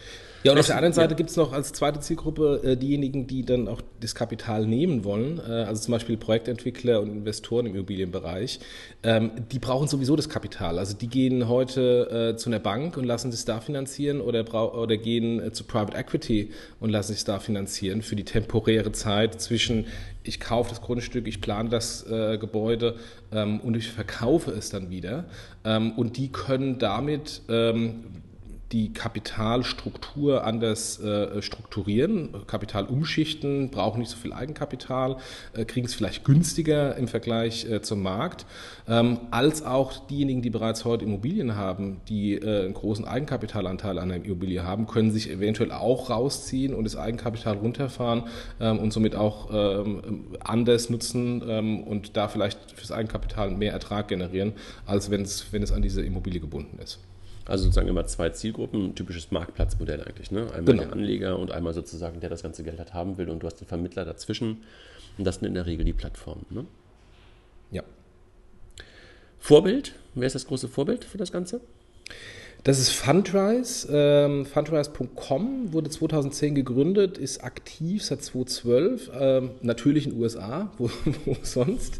Ja, 0.43 0.51
und 0.51 0.59
auf 0.59 0.67
der 0.67 0.75
anderen 0.75 0.93
Seite 0.93 1.11
ja. 1.11 1.17
gibt 1.17 1.29
es 1.29 1.35
noch 1.35 1.51
als 1.51 1.73
zweite 1.73 1.99
Zielgruppe 1.99 2.61
äh, 2.63 2.77
diejenigen, 2.77 3.27
die 3.27 3.43
dann 3.43 3.67
auch 3.67 3.81
das 3.99 4.13
Kapital 4.13 4.65
nehmen 4.67 5.03
wollen, 5.03 5.39
äh, 5.39 5.51
also 5.51 5.81
zum 5.81 5.91
Beispiel 5.91 6.15
Projektentwickler 6.15 7.01
und 7.01 7.09
Investoren 7.09 7.65
im 7.65 7.75
Immobilienbereich. 7.75 8.59
Ähm, 9.03 9.31
die 9.51 9.59
brauchen 9.59 9.87
sowieso 9.87 10.15
das 10.15 10.29
Kapital. 10.29 10.77
Also 10.77 10.95
die 10.95 11.07
gehen 11.07 11.47
heute 11.49 12.33
äh, 12.33 12.37
zu 12.37 12.49
einer 12.49 12.59
Bank 12.59 12.97
und 12.97 13.03
lassen 13.03 13.31
sich 13.31 13.43
da 13.45 13.59
finanzieren 13.59 14.21
oder, 14.21 14.45
oder 14.75 14.95
gehen 14.97 15.41
äh, 15.41 15.51
zu 15.51 15.63
Private 15.63 15.97
Equity 15.97 16.51
und 16.79 16.91
lassen 16.91 17.13
sich 17.13 17.23
da 17.23 17.39
finanzieren 17.39 18.01
für 18.01 18.15
die 18.15 18.23
temporäre 18.23 18.91
Zeit 18.91 19.41
zwischen 19.41 19.87
ich 20.23 20.39
kaufe 20.39 20.69
das 20.69 20.81
Grundstück, 20.81 21.27
ich 21.27 21.41
plane 21.41 21.69
das 21.69 22.05
äh, 22.09 22.37
Gebäude 22.37 22.95
ähm, 23.31 23.59
und 23.61 23.75
ich 23.75 23.89
verkaufe 23.89 24.51
es 24.51 24.69
dann 24.69 24.89
wieder. 24.89 25.25
Ähm, 25.63 25.93
und 25.93 26.17
die 26.17 26.31
können 26.31 26.79
damit 26.79 27.41
ähm, 27.49 28.03
die 28.71 28.91
Kapitalstruktur 28.91 30.43
anders 30.43 30.99
äh, 30.99 31.41
strukturieren, 31.41 32.29
Kapital 32.47 32.85
umschichten, 32.85 33.69
brauchen 33.69 33.99
nicht 33.99 34.11
so 34.11 34.17
viel 34.17 34.33
Eigenkapital, 34.33 35.17
äh, 35.53 35.63
kriegen 35.63 35.85
es 35.85 35.93
vielleicht 35.93 36.25
günstiger 36.25 36.95
im 36.97 37.07
Vergleich 37.07 37.69
äh, 37.69 37.81
zum 37.81 38.01
Markt, 38.01 38.45
ähm, 38.87 39.19
als 39.31 39.63
auch 39.63 40.07
diejenigen, 40.07 40.41
die 40.41 40.49
bereits 40.49 40.83
heute 40.83 41.05
Immobilien 41.05 41.55
haben, 41.55 42.01
die 42.09 42.33
äh, 42.33 42.65
einen 42.65 42.73
großen 42.73 43.05
Eigenkapitalanteil 43.05 43.99
an 43.99 44.09
der 44.09 44.23
Immobilie 44.23 44.63
haben, 44.63 44.85
können 44.85 45.11
sich 45.11 45.29
eventuell 45.29 45.71
auch 45.71 46.09
rausziehen 46.09 46.73
und 46.73 46.83
das 46.83 46.97
Eigenkapital 46.97 47.57
runterfahren 47.57 48.23
ähm, 48.59 48.79
und 48.79 48.91
somit 48.91 49.15
auch 49.15 49.49
ähm, 49.51 50.27
anders 50.41 50.89
nutzen 50.89 51.41
ähm, 51.47 51.83
und 51.83 52.17
da 52.17 52.27
vielleicht 52.27 52.59
fürs 52.71 52.91
Eigenkapital 52.91 53.51
mehr 53.51 53.71
Ertrag 53.71 54.09
generieren, 54.09 54.53
als 54.85 55.09
wenn 55.09 55.21
es, 55.21 55.53
wenn 55.53 55.63
es 55.63 55.71
an 55.71 55.81
diese 55.81 56.01
Immobilie 56.01 56.41
gebunden 56.41 56.79
ist. 56.79 56.99
Also 57.47 57.63
sozusagen 57.63 57.87
immer 57.87 58.05
zwei 58.05 58.29
Zielgruppen, 58.29 58.87
ein 58.87 58.95
typisches 58.95 59.31
Marktplatzmodell 59.31 60.01
eigentlich. 60.01 60.31
Ne? 60.31 60.41
Einmal 60.51 60.63
genau. 60.63 60.83
der 60.83 60.91
Anleger 60.91 61.39
und 61.39 61.51
einmal 61.51 61.73
sozusagen, 61.73 62.19
der 62.19 62.29
das 62.29 62.43
ganze 62.43 62.63
Geld 62.63 62.79
hat 62.79 62.93
haben 62.93 63.17
will 63.17 63.29
und 63.29 63.41
du 63.41 63.47
hast 63.47 63.55
den 63.55 63.67
Vermittler 63.67 64.05
dazwischen. 64.05 64.63
Und 65.17 65.25
das 65.25 65.35
sind 65.35 65.47
in 65.47 65.53
der 65.53 65.65
Regel 65.65 65.85
die 65.85 65.93
Plattformen. 65.93 66.45
Ne? 66.49 66.65
Ja. 67.71 67.83
Vorbild, 69.39 69.93
wer 70.15 70.27
ist 70.27 70.35
das 70.35 70.45
große 70.45 70.67
Vorbild 70.67 71.05
für 71.05 71.17
das 71.17 71.31
Ganze? 71.31 71.61
Das 72.63 72.79
ist 72.79 72.89
Fundrise. 72.89 73.87
Ähm, 73.89 74.45
Fundrise.com 74.45 75.71
wurde 75.71 75.89
2010 75.89 76.55
gegründet, 76.55 77.17
ist 77.17 77.41
aktiv 77.43 78.03
seit 78.03 78.21
2012, 78.21 79.11
ähm, 79.17 79.49
natürlich 79.61 80.05
in 80.05 80.11
den 80.11 80.21
USA, 80.21 80.71
wo, 80.77 80.89
wo 81.25 81.37
sonst, 81.43 81.99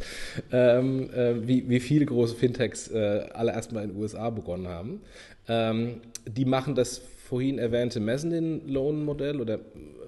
ähm, 0.52 1.10
äh, 1.12 1.48
wie, 1.48 1.70
wie 1.70 1.80
viele 1.80 2.06
große 2.06 2.36
Fintechs 2.36 2.90
äh, 2.90 3.30
alle 3.34 3.54
erstmal 3.54 3.84
in 3.86 3.92
den 3.92 4.02
USA 4.02 4.30
begonnen 4.30 4.68
haben. 4.68 5.02
Ähm, 5.48 6.02
die 6.28 6.46
machen 6.46 6.76
das 6.76 7.02
vorhin 7.28 7.60
erwähnte 7.60 8.00
Mezzanine-Loan-Modell 8.00 9.42
oder 9.42 9.60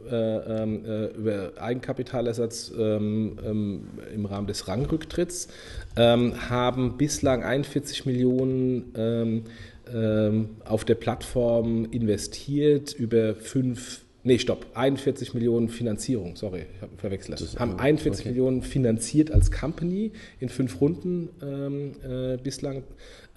äh, 0.09 0.15
ähm, 0.15 0.85
äh, 0.85 1.05
über 1.07 1.51
Eigenkapitalersatz 1.57 2.71
ähm, 2.75 3.37
ähm, 3.45 3.87
im 4.13 4.25
Rahmen 4.25 4.47
des 4.47 4.67
Rangrücktritts, 4.67 5.49
ähm, 5.97 6.49
haben 6.49 6.97
bislang 6.97 7.43
41 7.43 8.05
Millionen 8.05 8.93
ähm, 8.95 9.43
auf 10.65 10.85
der 10.85 10.95
Plattform 10.95 11.85
investiert 11.91 12.93
über 12.93 13.33
fünf, 13.35 14.01
nee, 14.23 14.37
stopp, 14.37 14.67
41 14.75 15.33
Millionen 15.33 15.67
Finanzierung, 15.67 16.35
sorry, 16.35 16.65
ich 16.75 16.81
habe 16.81 16.91
verwechselt. 16.97 17.41
Das 17.41 17.59
haben 17.59 17.79
41 17.79 18.21
okay. 18.21 18.29
Millionen 18.29 18.61
finanziert 18.61 19.31
als 19.31 19.51
Company 19.51 20.11
in 20.39 20.49
fünf 20.49 20.79
Runden 20.79 21.29
ähm, 21.41 21.91
äh, 22.07 22.37
bislang, 22.37 22.83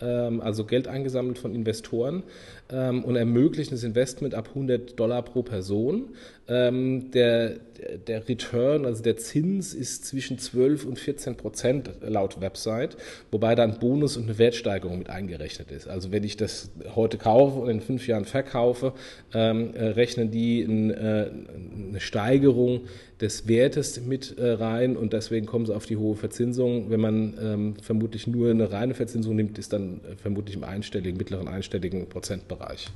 also 0.03 0.65
Geld 0.65 0.89
eingesammelt 0.89 1.39
von 1.39 1.55
Investoren 1.55 2.23
ähm, 2.71 3.05
und 3.05 3.17
ermöglichen 3.17 3.73
das 3.73 3.85
Investment 3.85 4.35
ab 4.35 4.49
100 4.49 4.99
Dollar 4.99 5.23
pro 5.23 5.43
Person. 5.43 6.11
Ähm, 6.49 7.13
der, 7.13 7.61
der 8.07 8.29
Return, 8.29 8.85
also 8.85 9.03
der 9.03 9.17
Zins, 9.17 9.75
ist 9.75 10.07
zwischen 10.07 10.39
12 10.39 10.85
und 10.85 10.99
14 10.99 11.37
Prozent 11.37 11.91
laut 12.01 12.41
Website, 12.41 12.97
wobei 13.31 13.55
dann 13.55 13.79
Bonus 13.79 14.17
und 14.17 14.25
eine 14.25 14.39
Wertsteigerung 14.39 14.99
mit 14.99 15.09
eingerechnet 15.09 15.71
ist. 15.71 15.87
Also 15.87 16.11
wenn 16.11 16.25
ich 16.25 16.37
das 16.37 16.71
heute 16.97 17.17
kaufe 17.17 17.61
und 17.61 17.71
in 17.71 17.81
fünf 17.81 18.09
Jahren 18.09 18.25
verkaufe, 18.25 18.93
ähm, 19.33 19.73
äh, 19.75 19.89
rechnen 19.89 20.31
die 20.31 20.63
äh, 20.63 20.67
eine 20.67 22.01
Steigerung 22.01 22.83
des 23.23 23.47
Wertes 23.47 24.01
mit 24.01 24.37
äh, 24.37 24.51
rein 24.51 24.97
und 24.97 25.13
deswegen 25.13 25.47
kommen 25.47 25.65
sie 25.65 25.75
auf 25.75 25.87
die 25.87 25.97
hohe 25.97 26.17
Verzinsung. 26.17 26.91
Wenn 26.91 27.01
man 27.01 27.35
ähm, 27.41 27.75
vermutlich 27.81 28.27
nur 28.27 28.51
eine 28.51 28.73
reine 28.73 28.95
Verzinsung 28.95 29.37
nimmt, 29.37 29.59
ist 29.59 29.73
dann 29.73 30.01
äh, 30.01 30.17
vermutlich 30.17 30.57
im 30.57 30.65
einstelligen, 30.65 31.17
mittleren 31.17 31.47
einstelligen 31.47 32.09
Prozentbereich. 32.09 32.89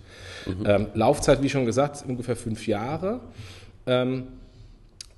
Mhm. 0.47 0.67
Ähm, 0.67 0.87
Laufzeit, 0.95 1.43
wie 1.43 1.49
schon 1.49 1.65
gesagt, 1.65 2.05
ungefähr 2.07 2.35
fünf 2.35 2.67
Jahre. 2.67 3.21
Ähm, 3.87 4.25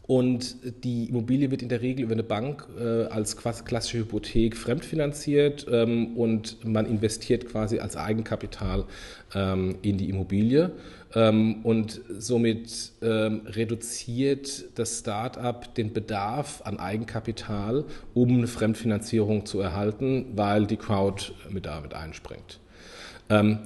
und 0.09 0.57
die 0.85 1.11
Immobilie 1.11 1.51
wird 1.51 1.61
in 1.61 1.69
der 1.69 1.83
Regel 1.83 2.05
über 2.05 2.15
eine 2.15 2.23
Bank 2.23 2.67
äh, 2.79 3.05
als 3.05 3.37
klassische 3.37 3.99
Hypothek 3.99 4.57
fremdfinanziert 4.57 5.67
ähm, 5.71 6.17
und 6.17 6.65
man 6.65 6.87
investiert 6.87 7.47
quasi 7.47 7.79
als 7.79 7.97
Eigenkapital 7.97 8.85
ähm, 9.35 9.77
in 9.83 9.99
die 9.99 10.09
Immobilie. 10.09 10.71
Ähm, 11.15 11.61
und 11.65 12.01
somit 12.19 12.93
ähm, 13.01 13.43
reduziert 13.47 14.65
das 14.79 14.99
Start-up 14.99 15.75
den 15.75 15.93
Bedarf 15.93 16.63
an 16.65 16.79
Eigenkapital, 16.79 17.85
um 18.15 18.29
eine 18.29 18.47
Fremdfinanzierung 18.47 19.47
zu 19.47 19.61
erhalten, 19.61 20.27
weil 20.35 20.67
die 20.67 20.77
Crowd 20.77 21.33
mit 21.49 21.67
damit 21.67 21.95
einspringt. 21.95 22.61
Ähm, 23.31 23.59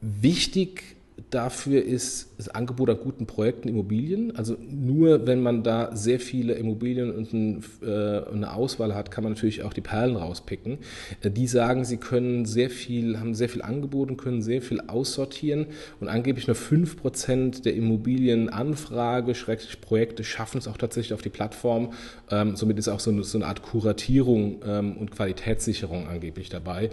wichtig 0.00 0.95
dafür 1.30 1.82
ist 1.82 2.34
das 2.36 2.48
Angebot 2.48 2.90
an 2.90 2.98
guten 3.02 3.26
Projekten 3.26 3.68
Immobilien. 3.68 4.36
Also 4.36 4.56
nur 4.60 5.26
wenn 5.26 5.42
man 5.42 5.62
da 5.62 5.94
sehr 5.96 6.20
viele 6.20 6.54
Immobilien 6.54 7.10
und 7.10 7.32
ein, 7.32 7.64
äh, 7.82 8.30
eine 8.30 8.52
Auswahl 8.52 8.94
hat, 8.94 9.10
kann 9.10 9.24
man 9.24 9.32
natürlich 9.32 9.62
auch 9.62 9.72
die 9.72 9.80
Perlen 9.80 10.16
rauspicken. 10.16 10.78
Äh, 11.22 11.30
die 11.30 11.46
sagen, 11.46 11.84
sie 11.84 11.96
können 11.96 12.44
sehr 12.44 12.68
viel, 12.68 13.18
haben 13.18 13.34
sehr 13.34 13.48
viel 13.48 13.62
Angebot 13.62 14.10
und 14.10 14.18
können 14.18 14.42
sehr 14.42 14.60
viel 14.60 14.80
aussortieren 14.80 15.66
und 16.00 16.08
angeblich 16.08 16.46
nur 16.46 16.56
5% 16.56 17.62
der 17.62 17.74
Immobilienanfrage, 17.74 19.34
Schrägstrich 19.34 19.80
Projekte 19.80 20.22
schaffen 20.22 20.58
es 20.58 20.68
auch 20.68 20.76
tatsächlich 20.76 21.14
auf 21.14 21.22
die 21.22 21.30
Plattform. 21.30 21.92
Ähm, 22.30 22.56
somit 22.56 22.78
ist 22.78 22.88
auch 22.88 23.00
so 23.00 23.10
eine, 23.10 23.24
so 23.24 23.38
eine 23.38 23.46
Art 23.46 23.62
Kuratierung 23.62 24.60
ähm, 24.66 24.96
und 24.98 25.10
Qualitätssicherung 25.10 26.08
angeblich 26.08 26.50
dabei. 26.50 26.90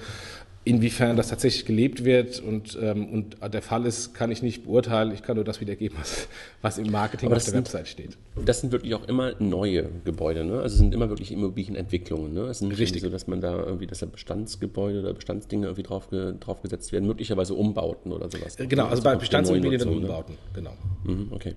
Inwiefern 0.65 1.17
das 1.17 1.27
tatsächlich 1.27 1.65
gelebt 1.65 2.05
wird 2.05 2.39
und, 2.39 2.77
ähm, 2.81 3.09
und 3.09 3.53
der 3.53 3.61
Fall 3.61 3.85
ist, 3.85 4.13
kann 4.13 4.31
ich 4.31 4.41
nicht 4.41 4.63
beurteilen. 4.63 5.11
Ich 5.11 5.21
kann 5.21 5.35
nur 5.35 5.43
das 5.43 5.59
wiedergeben, 5.59 5.97
was, 5.99 6.29
was 6.61 6.77
im 6.77 6.89
Marketing 6.89 7.27
auf 7.27 7.35
der 7.35 7.41
sind, 7.41 7.55
Website 7.55 7.87
steht. 7.89 8.17
Das 8.45 8.61
sind 8.61 8.71
wirklich 8.71 8.95
auch 8.95 9.05
immer 9.09 9.33
neue 9.39 9.89
Gebäude, 10.05 10.45
ne? 10.45 10.61
Also 10.61 10.75
es 10.75 10.77
sind 10.77 10.93
immer 10.93 11.09
wirklich 11.09 11.33
Immobilienentwicklungen, 11.33 12.33
ne? 12.33 12.43
Es 12.43 12.61
ist 12.61 12.67
nicht 12.67 12.79
Richtig. 12.79 13.01
so, 13.01 13.09
dass 13.09 13.27
man 13.27 13.41
da 13.41 13.61
irgendwie, 13.61 13.87
dass 13.87 13.99
da 13.99 14.05
Bestandsgebäude 14.05 15.01
oder 15.01 15.13
Bestandsdinge 15.13 15.65
irgendwie 15.65 15.83
drauf, 15.83 16.07
draufgesetzt 16.39 16.93
werden, 16.93 17.07
möglicherweise 17.07 17.55
Umbauten 17.55 18.13
oder 18.13 18.29
sowas. 18.29 18.55
Genau, 18.55 18.83
also, 18.83 18.91
also 18.91 19.03
bei 19.03 19.15
Bestandsimmobilien 19.17 19.79
dann 19.79 19.89
ne? 19.89 19.95
Umbauten, 19.95 20.37
genau. 20.53 20.73
Mhm, 21.03 21.27
okay. 21.31 21.55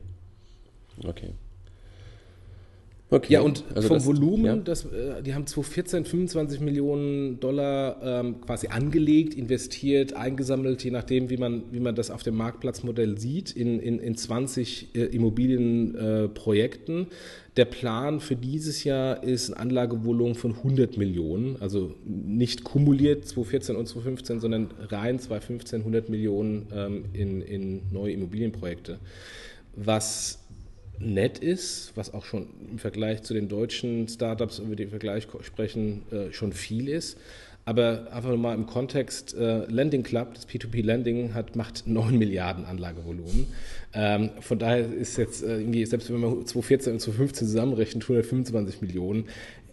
Okay. 1.05 1.31
Okay. 3.09 3.35
Ja, 3.35 3.40
und 3.42 3.62
also 3.73 3.87
vom 3.87 3.99
das, 3.99 4.07
Volumen, 4.07 4.45
ja. 4.45 4.57
das, 4.57 4.85
äh, 4.87 5.23
die 5.23 5.33
haben 5.33 5.47
2014 5.47 6.05
25 6.05 6.61
Millionen 6.61 7.38
Dollar 7.38 8.01
ähm, 8.03 8.40
quasi 8.40 8.66
angelegt, 8.66 9.35
investiert, 9.35 10.14
eingesammelt, 10.14 10.83
je 10.83 10.90
nachdem, 10.90 11.31
wie 11.31 11.37
man, 11.37 11.62
wie 11.71 11.79
man 11.79 11.95
das 11.95 12.11
auf 12.11 12.25
dem 12.25 12.35
Marktplatzmodell 12.35 13.16
sieht, 13.16 13.53
in, 13.53 13.79
in, 13.79 14.01
in 14.01 14.16
20 14.16 14.97
äh, 14.97 15.05
Immobilienprojekten. 15.05 17.03
Äh, 17.03 17.07
der 17.57 17.64
Plan 17.66 18.19
für 18.19 18.35
dieses 18.35 18.83
Jahr 18.83 19.23
ist 19.23 19.51
ein 19.51 19.57
Anlagevolumen 19.57 20.35
von 20.35 20.57
100 20.57 20.97
Millionen, 20.99 21.57
also 21.62 21.95
nicht 22.05 22.64
kumuliert 22.64 23.25
2014 23.27 23.77
und 23.77 23.87
2015, 23.87 24.40
sondern 24.40 24.71
rein 24.88 25.21
2015 25.21 25.81
100 25.81 26.09
Millionen 26.09 26.66
ähm, 26.75 27.05
in, 27.12 27.40
in 27.40 27.83
neue 27.92 28.12
Immobilienprojekte. 28.12 28.99
Was 29.77 30.45
nett 30.98 31.38
ist, 31.38 31.92
was 31.94 32.14
auch 32.14 32.24
schon 32.24 32.48
im 32.70 32.78
Vergleich 32.78 33.22
zu 33.22 33.35
den 33.35 33.48
deutschen 33.48 34.09
Startups, 34.09 34.59
über 34.59 34.76
den 34.76 34.90
Vergleich 34.90 35.26
sprechen, 35.42 36.02
äh, 36.11 36.32
schon 36.32 36.52
viel 36.52 36.88
ist. 36.88 37.18
Aber 37.64 38.06
einfach 38.12 38.37
mal 38.37 38.54
im 38.54 38.66
Kontext, 38.66 39.35
äh, 39.35 39.64
Lending 39.66 40.04
Club, 40.04 40.35
das 40.35 40.48
P2P 40.48 40.85
Lending, 40.85 41.35
hat, 41.35 41.56
macht 41.56 41.87
9 41.87 42.16
Milliarden 42.18 42.64
Anlagevolumen. 42.64 43.48
Ähm, 43.92 44.30
von 44.40 44.59
daher 44.59 44.92
ist 44.92 45.16
jetzt 45.18 45.42
äh, 45.42 45.59
irgendwie, 45.59 45.85
selbst 45.85 46.12
wenn 46.12 46.20
man 46.20 46.46
2014 46.46 46.92
und 46.92 47.00
2015 47.00 47.48
zusammenrechnet, 47.48 48.04
125 48.04 48.82
Millionen, 48.82 49.24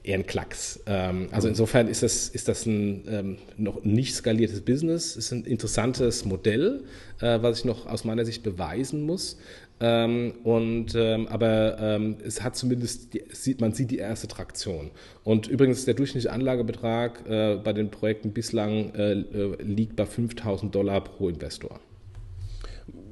eher 0.04 0.18
ein 0.18 0.26
Klacks. 0.26 0.82
Ähm, 0.86 1.30
also 1.32 1.48
insofern 1.48 1.88
ist 1.88 2.04
das, 2.04 2.30
ist 2.30 2.48
das 2.48 2.66
ein 2.66 3.06
ähm, 3.08 3.38
noch 3.58 3.84
nicht 3.84 4.14
skaliertes 4.16 4.62
Business, 4.62 5.16
ist 5.16 5.32
ein 5.32 5.46
interessantes 5.46 6.26
Modell, 6.26 6.84
äh, 7.22 7.42
was 7.42 7.60
ich 7.60 7.66
noch 7.66 7.88
aus 7.88 8.04
meiner 8.04 8.26
Sicht 8.26 8.44
beweisen 8.44 9.04
muss. 9.04 9.38
Ähm, 9.80 10.36
und, 10.44 10.96
ähm, 10.96 11.28
aber 11.28 11.78
ähm, 11.80 12.18
es 12.24 12.42
hat 12.42 12.56
zumindest, 12.56 13.14
die, 13.14 13.24
sieht, 13.32 13.60
man 13.60 13.74
sieht 13.74 13.92
die 13.92 13.98
erste 13.98 14.28
Traktion. 14.28 14.92
Und 15.24 15.48
übrigens, 15.48 15.86
der 15.86 15.94
durchschnittliche 15.94 16.34
Anlagebetrag 16.34 17.28
äh, 17.28 17.56
bei 17.58 17.74
den 17.74 17.90
Projekten 17.90 18.32
bislang 18.32 18.94
äh, 18.96 19.12
äh 19.12 19.62
liegt 19.62 19.96
bei 19.96 20.06
5000 20.06 20.74
Dollar 20.74 21.02
pro 21.02 21.28
Investor. 21.28 21.80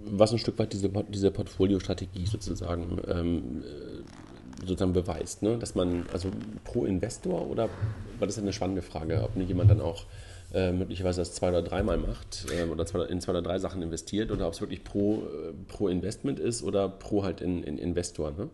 Was 0.06 0.32
ein 0.32 0.40
Stück 0.40 0.60
weit 0.60 0.74
diese, 0.74 0.90
diese 1.10 1.32
Portfoliostrategie 1.32 2.26
sozusagen 2.26 3.02
ähm, 3.08 3.64
äh, 3.64 4.68
sozusagen 4.68 4.94
beweist, 4.94 5.42
ne? 5.42 5.58
dass 5.58 5.76
man, 5.76 6.06
also 6.14 6.30
pro 6.64 6.86
Investor 6.86 7.48
oder, 7.50 7.70
weil 8.20 8.28
das 8.28 8.38
eine 8.38 8.54
spannende 8.54 8.82
Frage, 8.82 9.24
ob 9.24 9.36
jemand 9.36 9.72
dann 9.72 9.82
auch 9.82 10.06
äh, 10.54 10.72
möglicherweise 10.72 11.22
das 11.22 11.34
zwei 11.34 11.50
oder 11.50 11.62
dreimal 11.62 11.98
macht 11.98 12.46
äh, 12.52 12.64
oder 12.66 12.86
zwei, 12.86 13.06
in 13.06 13.22
zwei 13.22 13.32
oder 13.32 13.42
drei 13.42 13.60
Sachen 13.60 13.82
investiert 13.82 14.32
oder 14.32 14.48
ob 14.48 14.54
es 14.54 14.62
wirklich 14.62 14.84
pro, 14.84 15.24
äh, 15.24 15.54
pro 15.68 15.88
Investment 15.88 16.40
ist 16.40 16.64
oder 16.64 16.90
pro 16.90 17.24
halt 17.24 17.42
in, 17.42 17.64
in 17.64 17.78
Investor. 17.78 18.32
Ne? 18.32 18.50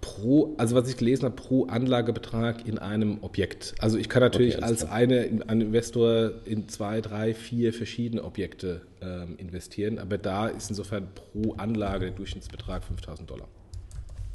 Pro, 0.00 0.54
also 0.56 0.74
was 0.74 0.88
ich 0.88 0.96
gelesen 0.96 1.24
habe, 1.24 1.34
pro 1.34 1.66
Anlagebetrag 1.66 2.66
in 2.66 2.78
einem 2.78 3.18
Objekt. 3.22 3.74
Also 3.80 3.98
ich 3.98 4.08
kann 4.08 4.22
natürlich 4.22 4.56
okay, 4.56 4.64
als 4.64 4.84
eine, 4.84 5.42
ein 5.46 5.60
Investor 5.60 6.32
in 6.44 6.68
zwei, 6.68 7.00
drei, 7.00 7.34
vier 7.34 7.72
verschiedene 7.72 8.22
Objekte 8.24 8.82
ähm, 9.02 9.34
investieren, 9.36 9.98
aber 9.98 10.16
da 10.16 10.46
ist 10.46 10.70
insofern 10.70 11.08
pro 11.14 11.54
Anlage 11.54 12.06
der 12.06 12.14
Durchschnittsbetrag 12.14 12.84
5000 12.84 13.28
Dollar. 13.28 13.48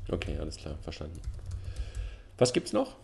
Okay, 0.10 0.38
alles 0.40 0.58
klar, 0.58 0.78
verstanden. 0.82 1.20
Was 2.38 2.54
gibt 2.54 2.68
es 2.68 2.74
noch? 2.74 2.98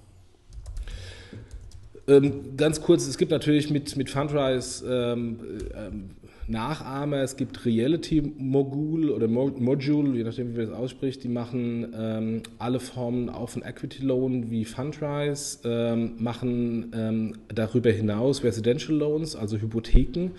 Ähm, 2.10 2.56
ganz 2.56 2.82
kurz, 2.82 3.06
es 3.06 3.18
gibt 3.18 3.32
natürlich 3.32 3.70
mit, 3.70 3.98
mit 3.98 4.10
Fundrise 4.10 4.86
ähm, 4.88 5.40
ähm, 5.76 6.10
Nachahmer, 6.48 7.18
es 7.18 7.36
gibt 7.36 7.66
Reality 7.66 8.22
Mogul 8.38 9.10
oder 9.10 9.28
Module, 9.28 10.16
je 10.16 10.24
nachdem, 10.24 10.54
wie 10.54 10.60
man 10.60 10.70
das 10.70 10.78
ausspricht, 10.78 11.26
die 11.26 11.28
machen 11.28 11.94
ähm, 11.94 12.44
alle 12.60 12.80
Formen 12.80 13.30
auch 13.30 13.50
von 13.50 13.62
Equity 13.62 14.04
Loan 14.04 14.50
wie 14.50 14.64
Fundrise, 14.64 15.60
ähm, 15.66 16.14
machen 16.20 16.94
ähm, 16.96 17.34
darüber 17.54 17.92
hinaus 17.92 18.42
Residential 18.42 18.98
Loans, 18.98 19.36
also 19.36 19.58
Hypotheken 19.58 20.32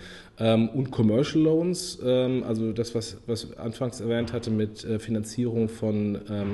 und 0.73 0.89
Commercial 0.91 1.43
Loans, 1.43 1.99
also 2.01 2.71
das, 2.71 2.95
was, 2.95 3.17
was 3.27 3.57
anfangs 3.57 3.99
erwähnt 3.99 4.31
hatte 4.31 4.49
mit 4.51 4.85
äh, 4.85 4.97
Finanzierung 4.97 5.67
von 5.67 6.15
äh, 6.15 6.45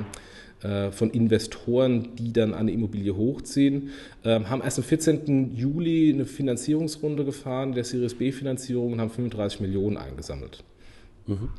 von 0.91 1.11
Investoren, 1.11 2.15
die 2.15 2.33
dann 2.33 2.53
eine 2.53 2.71
Immobilie 2.71 3.15
hochziehen, 3.15 3.89
ähm, 4.23 4.49
haben 4.49 4.61
erst 4.61 4.79
am 4.79 4.83
14. 4.83 5.55
Juli 5.55 6.11
eine 6.11 6.25
Finanzierungsrunde 6.25 7.23
gefahren, 7.23 7.73
der 7.73 7.83
Series 7.83 8.15
B-Finanzierung 8.15 8.93
und 8.93 9.01
haben 9.01 9.11
35 9.11 9.59
Millionen 9.59 9.97
eingesammelt. 9.97 10.63
Mhm. 11.27 11.49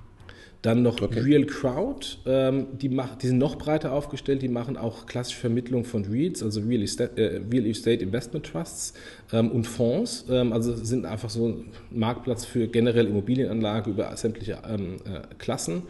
Dann 0.63 0.83
noch 0.83 1.01
okay. 1.01 1.21
Real 1.21 1.45
Crowd, 1.45 2.19
ähm, 2.27 2.67
die, 2.73 2.89
mach, 2.89 3.15
die 3.17 3.29
sind 3.29 3.39
noch 3.39 3.57
breiter 3.57 3.93
aufgestellt, 3.93 4.43
die 4.43 4.49
machen 4.49 4.77
auch 4.77 5.07
klassische 5.07 5.39
Vermittlung 5.39 5.85
von 5.85 6.05
REITs, 6.05 6.43
also 6.43 6.61
Real 6.61 6.83
Estate, 6.83 7.17
äh, 7.17 7.41
Real 7.53 7.67
Estate 7.67 8.03
Investment 8.03 8.47
Trusts 8.47 8.93
ähm, 9.33 9.53
und 9.53 9.65
Fonds, 9.65 10.25
ähm, 10.29 10.53
also 10.53 10.75
sind 10.75 11.05
einfach 11.05 11.31
so 11.31 11.47
ein 11.47 11.67
Marktplatz 11.93 12.45
für 12.45 12.67
generell 12.67 13.07
Immobilienanlage 13.07 13.91
über 13.91 14.17
sämtliche 14.17 14.59
ähm, 14.69 14.97
äh, 15.05 15.21
Klassen. 15.39 15.83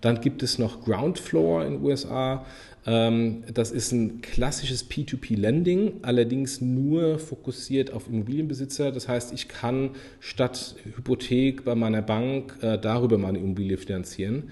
Dann 0.00 0.20
gibt 0.20 0.42
es 0.42 0.58
noch 0.58 0.84
Ground 0.84 1.18
Floor 1.18 1.64
in 1.64 1.74
den 1.74 1.84
USA. 1.84 2.44
Ähm, 2.86 3.42
das 3.52 3.72
ist 3.72 3.92
ein 3.92 4.20
klassisches 4.20 4.88
P2P-Lending, 4.88 5.94
allerdings 6.02 6.60
nur 6.60 7.18
fokussiert 7.18 7.92
auf 7.92 8.06
Immobilienbesitzer. 8.08 8.92
Das 8.92 9.08
heißt, 9.08 9.32
ich 9.32 9.48
kann 9.48 9.90
statt 10.20 10.76
Hypothek 10.94 11.64
bei 11.64 11.74
meiner 11.74 12.02
Bank 12.02 12.56
äh, 12.62 12.78
darüber 12.78 13.18
meine 13.18 13.38
Immobilie 13.38 13.76
finanzieren. 13.76 14.44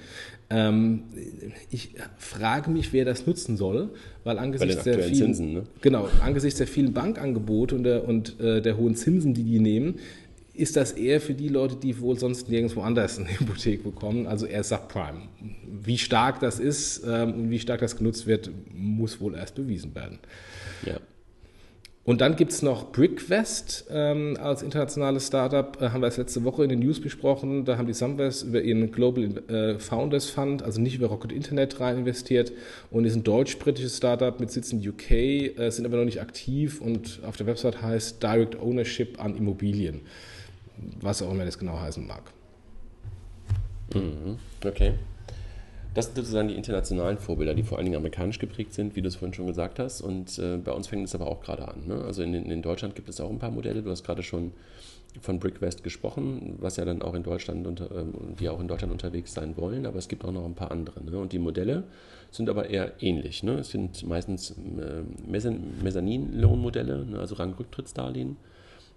Ähm, 0.51 1.05
ich 1.71 1.95
frage 2.19 2.71
mich, 2.71 2.93
wer 2.93 3.05
das 3.05 3.27
nutzen 3.27 3.57
soll, 3.57 3.91
weil 4.25 4.39
angesichts 4.39 4.85
der 4.85 4.99
vielen, 4.99 5.15
Zinsen, 5.15 5.53
ne? 5.55 5.63
genau, 5.81 6.09
angesichts 6.23 6.59
der 6.59 6.67
vielen 6.67 6.93
Bankangebote 6.93 7.75
und 7.75 7.85
der, 7.85 8.07
und 8.07 8.39
äh, 8.41 8.61
der 8.61 8.77
hohen 8.77 8.95
Zinsen, 8.95 9.33
die 9.33 9.45
die 9.45 9.59
nehmen, 9.59 10.01
ist 10.55 10.77
das 10.77 10.93
eher 10.93 11.21
für 11.21 11.35
die 11.35 11.49
Leute, 11.49 11.77
die 11.77 12.01
wohl 12.01 12.19
sonst 12.19 12.49
nirgendwo 12.49 12.83
anders 12.83 13.19
eine 13.19 13.29
Hypothek 13.39 13.83
bekommen, 13.83 14.27
also 14.27 14.47
eher 14.47 14.65
Subprime. 14.65 15.23
Wie 15.67 15.99
stark 15.99 16.41
das 16.41 16.59
ist 16.61 17.03
ähm, 17.07 17.35
und 17.35 17.51
wie 17.51 17.59
stark 17.59 17.81
das 17.81 17.97
genutzt 17.97 18.27
wird, 18.27 18.51
muss 18.73 19.21
wohl 19.21 19.35
erst 19.35 19.57
bewiesen 19.57 19.95
werden. 19.95 20.19
Ja. 20.87 21.01
Und 22.07 22.21
dann 22.21 22.37
gibt 22.37 22.53
es 22.53 22.61
noch 22.61 22.93
BrickVest 22.93 23.87
ähm, 23.91 24.37
als 24.39 24.63
internationales 24.63 25.27
Startup, 25.27 25.81
äh, 25.81 25.89
haben 25.89 26.03
wir 26.03 26.09
es 26.09 26.19
letzte 26.19 26.45
Woche 26.45 26.63
in 26.63 26.69
den 26.69 26.81
News 26.81 27.01
besprochen. 27.01 27.65
Da 27.65 27.79
haben 27.79 27.87
die 27.87 27.95
Sunvest 27.95 28.45
über 28.45 28.61
ihren 28.61 28.93
Global 28.93 29.25
äh, 29.49 29.79
Founders 29.79 30.29
Fund, 30.29 30.63
also 30.63 30.83
nicht 30.83 30.97
über 30.97 31.07
Rocket 31.07 31.33
Internet 31.33 31.81
rein 31.81 31.97
investiert 31.97 32.53
und 32.91 33.07
ist 33.07 33.17
ein 33.17 33.25
deutsch-britisches 33.25 33.97
Startup 33.97 34.39
mit 34.39 34.51
Sitz 34.51 34.71
in 34.71 34.87
UK, 34.87 35.11
äh, 35.11 35.71
sind 35.71 35.87
aber 35.87 35.97
noch 35.97 36.05
nicht 36.05 36.21
aktiv 36.21 36.83
und 36.83 37.21
auf 37.27 37.39
der 37.39 37.47
Website 37.47 37.81
heißt 37.81 38.23
Direct 38.23 38.61
Ownership 38.61 39.19
an 39.19 39.35
Immobilien 39.35 40.03
was 41.01 41.23
auch 41.23 41.31
immer 41.33 41.45
das 41.45 41.59
genau 41.59 41.79
heißen 41.79 42.07
mag. 42.07 42.23
Mhm. 43.95 44.39
Okay. 44.65 44.95
Das 45.95 46.07
sind 46.07 46.17
sozusagen 46.17 46.49
die 46.49 46.55
internationalen 46.55 47.19
Vorbilder, 47.19 47.55
die 47.55 47.63
vor 47.63 47.79
allen 47.79 47.85
Dingen 47.85 47.97
amerikanisch 47.97 48.41
geprägt 48.41 48.75
sind, 48.75 48.97
wie 48.97 49.03
du 49.03 49.09
es 49.09 49.15
vorhin 49.15 49.33
schon 49.33 49.47
gesagt 49.47 49.79
hast. 49.79 50.01
Und 50.01 50.39
äh, 50.41 50.57
bei 50.57 50.73
uns 50.73 50.89
fängt 50.89 51.05
es 51.05 51.15
aber 51.15 51.29
auch 51.29 51.41
gerade 51.41 51.69
an. 51.69 51.87
Ne? 51.87 52.03
Also 52.05 52.23
in, 52.23 52.35
in, 52.35 52.63
Deutschland 52.63 52.97
gibt 52.97 53.09
es 53.09 53.21
auch 53.21 53.31
ein 53.31 53.39
paar 53.39 53.53
Modelle. 53.53 53.81
Du 53.83 53.91
hast 53.91 54.03
gerade 54.03 54.25
schon 54.25 54.53
von 55.21 55.39
BrickWest 55.39 55.85
gesprochen, 55.85 56.57
was 56.59 56.77
ja 56.77 56.85
dann 56.85 57.01
auch 57.01 57.15
in 57.15 57.23
Deutschland 57.23 57.69
unter, 57.69 57.93
ähm, 57.93 58.13
die 58.41 58.49
auch 58.49 58.59
in 58.61 58.67
Deutschland 58.67 58.93
unterwegs 58.93 59.35
sein 59.35 59.57
wollen. 59.57 59.87
Aber 59.87 59.99
es 59.99 60.09
gibt 60.09 60.25
auch 60.25 60.33
noch 60.33 60.45
ein 60.45 60.55
paar 60.55 60.73
andere. 60.73 61.05
Ne? 61.05 61.17
Und 61.17 61.33
die 61.33 61.39
Modelle 61.39 61.85
sind 62.33 62.49
aber 62.49 62.71
eher 62.71 63.01
ähnlich. 63.01 63.45
Ne? 63.45 63.53
Es 63.59 63.71
sind 63.71 64.05
meistens 64.05 64.51
äh, 64.51 65.03
Mezzanin-Loan-Modelle, 65.31 67.07
ne? 67.07 67.21
also 67.21 67.37
Rangrücktrittsdarlehen 67.37 68.37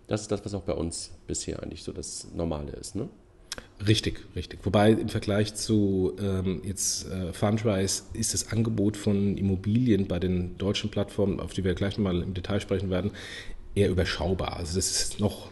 das 0.07 0.21
ist 0.21 0.31
das, 0.31 0.43
was 0.45 0.53
auch 0.53 0.63
bei 0.63 0.73
uns 0.73 1.11
bisher 1.27 1.61
eigentlich 1.61 1.83
so 1.83 1.91
das 1.91 2.27
Normale 2.33 2.71
ist. 2.71 2.95
Ne? 2.95 3.09
Richtig, 3.85 4.25
richtig. 4.35 4.59
Wobei 4.63 4.91
im 4.91 5.09
Vergleich 5.09 5.53
zu 5.53 6.13
ähm, 6.19 6.61
jetzt 6.63 7.09
äh, 7.09 7.31
Fundrise 7.33 8.03
ist 8.13 8.33
das 8.33 8.51
Angebot 8.51 8.97
von 8.97 9.37
Immobilien 9.37 10.07
bei 10.07 10.19
den 10.19 10.57
deutschen 10.57 10.89
Plattformen, 10.89 11.39
auf 11.39 11.53
die 11.53 11.63
wir 11.63 11.75
gleich 11.75 11.97
mal 11.97 12.21
im 12.21 12.33
Detail 12.33 12.59
sprechen 12.59 12.89
werden, 12.89 13.11
eher 13.75 13.89
überschaubar. 13.89 14.57
Also 14.57 14.75
das 14.75 14.89
ist 14.89 15.19
noch 15.19 15.51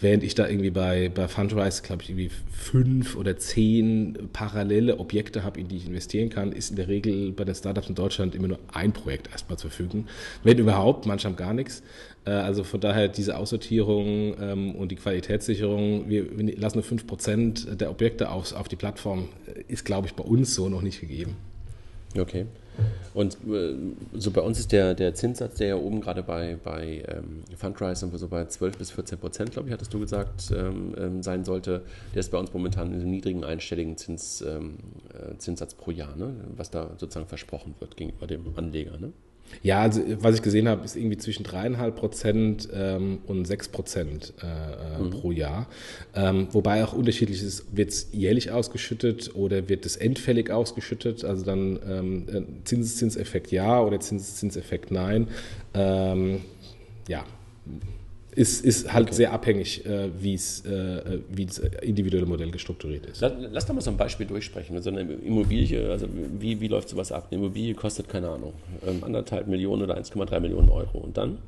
während 0.00 0.22
ich 0.22 0.34
da 0.34 0.48
irgendwie 0.48 0.70
bei, 0.70 1.10
bei 1.14 1.28
Fundrise, 1.28 1.82
glaube 1.82 2.02
ich, 2.02 2.10
irgendwie 2.10 2.30
fünf 2.50 3.16
oder 3.16 3.36
zehn 3.36 4.30
parallele 4.32 4.98
Objekte 4.98 5.44
habe, 5.44 5.60
in 5.60 5.68
die 5.68 5.76
ich 5.76 5.86
investieren 5.86 6.30
kann, 6.30 6.52
ist 6.52 6.70
in 6.70 6.76
der 6.76 6.88
Regel 6.88 7.32
bei 7.32 7.44
den 7.44 7.54
Startups 7.54 7.88
in 7.88 7.94
Deutschland 7.94 8.34
immer 8.34 8.48
nur 8.48 8.58
ein 8.72 8.92
Projekt 8.92 9.30
erstmal 9.30 9.58
zur 9.58 9.70
Verfügung. 9.70 10.06
Wenn 10.42 10.58
überhaupt, 10.58 11.06
manchmal 11.06 11.34
gar 11.34 11.52
nichts. 11.52 11.82
Äh, 12.24 12.30
also 12.30 12.64
von 12.64 12.80
daher 12.80 13.08
diese 13.08 13.36
Aussortierung 13.36 14.34
ähm, 14.40 14.74
und 14.74 14.90
die 14.90 14.96
Qualitätssicherung, 14.96 16.08
wir, 16.08 16.26
lassen 16.56 16.78
nur 16.78 16.84
fünf 16.84 17.06
Prozent 17.06 17.80
der 17.80 17.90
Objekte 17.90 18.30
auf, 18.30 18.52
auf 18.54 18.68
die 18.68 18.76
Plattform, 18.76 19.28
äh, 19.46 19.62
ist, 19.72 19.84
glaube 19.84 20.06
ich, 20.06 20.14
bei 20.14 20.24
uns 20.24 20.54
so 20.54 20.68
noch 20.68 20.82
nicht 20.82 21.00
gegeben. 21.00 21.36
Okay. 22.18 22.46
Und 23.12 23.36
äh, 23.48 23.74
so 24.14 24.32
bei 24.32 24.40
uns 24.40 24.58
ist 24.58 24.72
der, 24.72 24.94
der 24.94 25.14
Zinssatz, 25.14 25.56
der 25.56 25.68
ja 25.68 25.76
oben 25.76 26.00
gerade 26.00 26.24
bei, 26.24 26.58
bei 26.62 27.04
ähm, 27.08 27.44
Fundrise 27.56 28.10
so 28.14 28.26
bei 28.26 28.46
12 28.46 28.78
bis 28.78 28.90
14 28.90 29.18
Prozent, 29.18 29.52
glaube 29.52 29.68
ich, 29.68 29.72
hattest 29.72 29.94
du 29.94 30.00
gesagt, 30.00 30.52
ähm, 30.56 30.94
ähm, 30.98 31.22
sein 31.22 31.44
sollte. 31.44 31.82
Der 32.14 32.20
ist 32.20 32.32
bei 32.32 32.38
uns 32.38 32.52
momentan 32.52 32.92
in 32.92 33.00
einem 33.00 33.10
niedrigen 33.10 33.44
einstelligen 33.44 33.96
Zins, 33.96 34.40
ähm, 34.42 34.78
äh, 35.12 35.36
Zinssatz 35.38 35.74
pro 35.74 35.92
Jahr, 35.92 36.16
ne? 36.16 36.34
was 36.56 36.70
da 36.70 36.90
sozusagen 36.98 37.26
versprochen 37.26 37.76
wird 37.78 37.96
gegenüber 37.96 38.26
dem 38.26 38.46
Anleger. 38.56 38.98
Ne? 38.98 39.12
Ja, 39.62 39.80
also 39.80 40.02
was 40.18 40.34
ich 40.36 40.42
gesehen 40.42 40.68
habe, 40.68 40.84
ist 40.84 40.96
irgendwie 40.96 41.16
zwischen 41.16 41.42
dreieinhalb 41.44 41.96
Prozent 41.96 42.68
ähm, 42.72 43.18
und 43.26 43.46
sechs 43.46 43.68
Prozent 43.68 44.34
äh, 44.42 44.46
äh, 44.46 45.02
mhm. 45.02 45.10
pro 45.10 45.32
Jahr. 45.32 45.66
Ähm, 46.14 46.48
wobei 46.52 46.84
auch 46.84 46.92
unterschiedlich 46.92 47.42
ist, 47.42 47.64
wird 47.76 47.90
es 47.90 48.08
jährlich 48.12 48.50
ausgeschüttet 48.50 49.34
oder 49.34 49.68
wird 49.68 49.86
es 49.86 49.96
endfällig 49.96 50.50
ausgeschüttet? 50.50 51.24
Also 51.24 51.44
dann 51.44 51.78
ähm, 51.88 52.26
äh, 52.28 52.42
Zinseszinseffekt 52.64 53.52
ja 53.52 53.80
oder 53.80 54.00
Zinseszinseffekt 54.00 54.90
nein. 54.90 55.28
Ähm, 55.72 56.42
ja, 57.08 57.24
ist, 58.36 58.64
ist 58.64 58.92
halt 58.92 59.08
okay. 59.08 59.16
sehr 59.16 59.32
abhängig, 59.32 59.84
äh, 59.86 60.10
wie 60.18 60.34
äh, 60.34 61.46
das 61.46 61.58
individuelle 61.58 62.26
Modell 62.26 62.50
gestrukturiert 62.50 63.06
ist. 63.06 63.20
Lass, 63.20 63.32
lass 63.50 63.66
doch 63.66 63.74
mal 63.74 63.80
so 63.80 63.90
ein 63.90 63.96
Beispiel 63.96 64.26
durchsprechen. 64.26 64.80
So 64.82 64.90
eine 64.90 65.00
Immobilie, 65.00 65.90
also 65.90 66.06
wie, 66.38 66.60
wie 66.60 66.68
läuft 66.68 66.88
sowas 66.88 67.12
ab? 67.12 67.28
Eine 67.30 67.40
Immobilie 67.40 67.74
kostet, 67.74 68.08
keine 68.08 68.28
Ahnung, 68.28 68.52
ähm, 68.86 69.02
anderthalb 69.02 69.46
Millionen 69.46 69.82
oder 69.82 69.96
1,3 69.96 70.40
Millionen 70.40 70.68
Euro. 70.68 70.98
Und 70.98 71.16
dann? 71.16 71.38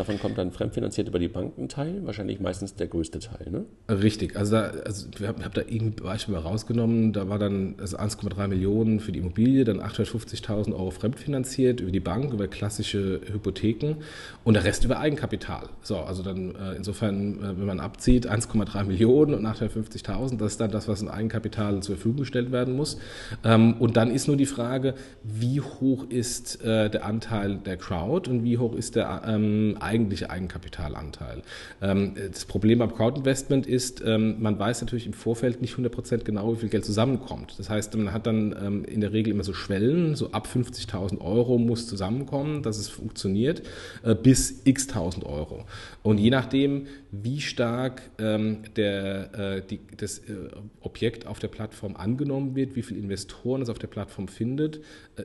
Davon 0.00 0.18
kommt 0.18 0.38
dann 0.38 0.50
fremdfinanziert 0.50 1.08
über 1.08 1.18
die 1.18 1.28
Banken 1.28 1.68
Teil, 1.68 2.00
wahrscheinlich 2.06 2.40
meistens 2.40 2.74
der 2.74 2.86
größte 2.86 3.18
Teil, 3.18 3.50
ne? 3.50 3.66
Richtig, 3.86 4.34
also, 4.34 4.52
da, 4.52 4.70
also 4.86 5.08
ich 5.14 5.26
habe 5.26 5.44
hab 5.44 5.52
da 5.52 5.60
irgendwie 5.60 6.02
Beispiel 6.02 6.36
rausgenommen, 6.36 7.12
da 7.12 7.28
war 7.28 7.38
dann 7.38 7.74
also 7.78 7.98
1,3 7.98 8.48
Millionen 8.48 9.00
für 9.00 9.12
die 9.12 9.18
Immobilie, 9.18 9.62
dann 9.64 9.82
850.000 9.82 10.72
Euro 10.72 10.90
fremdfinanziert 10.90 11.80
über 11.80 11.90
die 11.90 12.00
Bank, 12.00 12.32
über 12.32 12.48
klassische 12.48 13.20
Hypotheken 13.30 13.96
und 14.42 14.54
der 14.54 14.64
Rest 14.64 14.86
über 14.86 15.00
Eigenkapital. 15.00 15.68
So, 15.82 15.98
also 15.98 16.22
dann 16.22 16.54
äh, 16.54 16.76
insofern, 16.76 17.34
äh, 17.34 17.58
wenn 17.58 17.66
man 17.66 17.80
abzieht, 17.80 18.26
1,3 18.26 18.84
Millionen 18.84 19.34
und 19.34 19.44
850.000, 19.44 20.38
das 20.38 20.52
ist 20.52 20.62
dann 20.62 20.70
das, 20.70 20.88
was 20.88 21.02
in 21.02 21.08
Eigenkapital 21.08 21.82
zur 21.82 21.96
Verfügung 21.96 22.20
gestellt 22.20 22.52
werden 22.52 22.74
muss. 22.74 22.96
Ähm, 23.44 23.74
und 23.78 23.98
dann 23.98 24.10
ist 24.10 24.28
nur 24.28 24.38
die 24.38 24.46
Frage, 24.46 24.94
wie 25.24 25.60
hoch 25.60 26.06
ist 26.08 26.64
äh, 26.64 26.88
der 26.88 27.04
Anteil 27.04 27.56
der 27.56 27.76
Crowd 27.76 28.30
und 28.30 28.44
wie 28.44 28.56
hoch 28.56 28.74
ist 28.74 28.96
der 28.96 29.24
ähm, 29.26 29.76
eigentliche 29.90 30.30
Eigenkapitalanteil. 30.30 31.42
Ähm, 31.82 32.14
das 32.32 32.44
Problem 32.44 32.78
beim 32.78 32.94
Crowdinvestment 32.94 33.66
ist, 33.66 34.02
ähm, 34.06 34.36
man 34.40 34.58
weiß 34.58 34.80
natürlich 34.82 35.06
im 35.06 35.12
Vorfeld 35.12 35.60
nicht 35.60 35.74
100% 35.74 36.24
genau, 36.24 36.54
wie 36.54 36.60
viel 36.60 36.68
Geld 36.68 36.84
zusammenkommt. 36.84 37.58
Das 37.58 37.68
heißt, 37.68 37.96
man 37.96 38.12
hat 38.12 38.26
dann 38.26 38.54
ähm, 38.64 38.84
in 38.84 39.00
der 39.00 39.12
Regel 39.12 39.32
immer 39.32 39.42
so 39.42 39.52
Schwellen, 39.52 40.14
so 40.14 40.30
ab 40.30 40.48
50.000 40.52 41.20
Euro 41.20 41.58
muss 41.58 41.88
zusammenkommen, 41.88 42.62
dass 42.62 42.78
es 42.78 42.88
funktioniert, 42.88 43.62
äh, 44.04 44.14
bis 44.14 44.62
x 44.64 44.88
1000 44.88 45.26
Euro. 45.26 45.64
Und 46.02 46.18
je 46.18 46.30
nachdem, 46.30 46.86
wie 47.10 47.40
stark 47.40 48.02
der, 48.18 49.34
äh, 49.34 49.62
die, 49.68 49.80
das 49.96 50.18
äh, 50.20 50.34
Objekt 50.80 51.26
auf 51.26 51.40
der 51.40 51.48
Plattform 51.48 51.96
angenommen 51.96 52.54
wird, 52.54 52.76
wie 52.76 52.82
viele 52.82 53.00
Investoren 53.00 53.62
es 53.62 53.68
auf 53.68 53.78
der 53.78 53.88
Plattform 53.88 54.28
findet, 54.28 54.80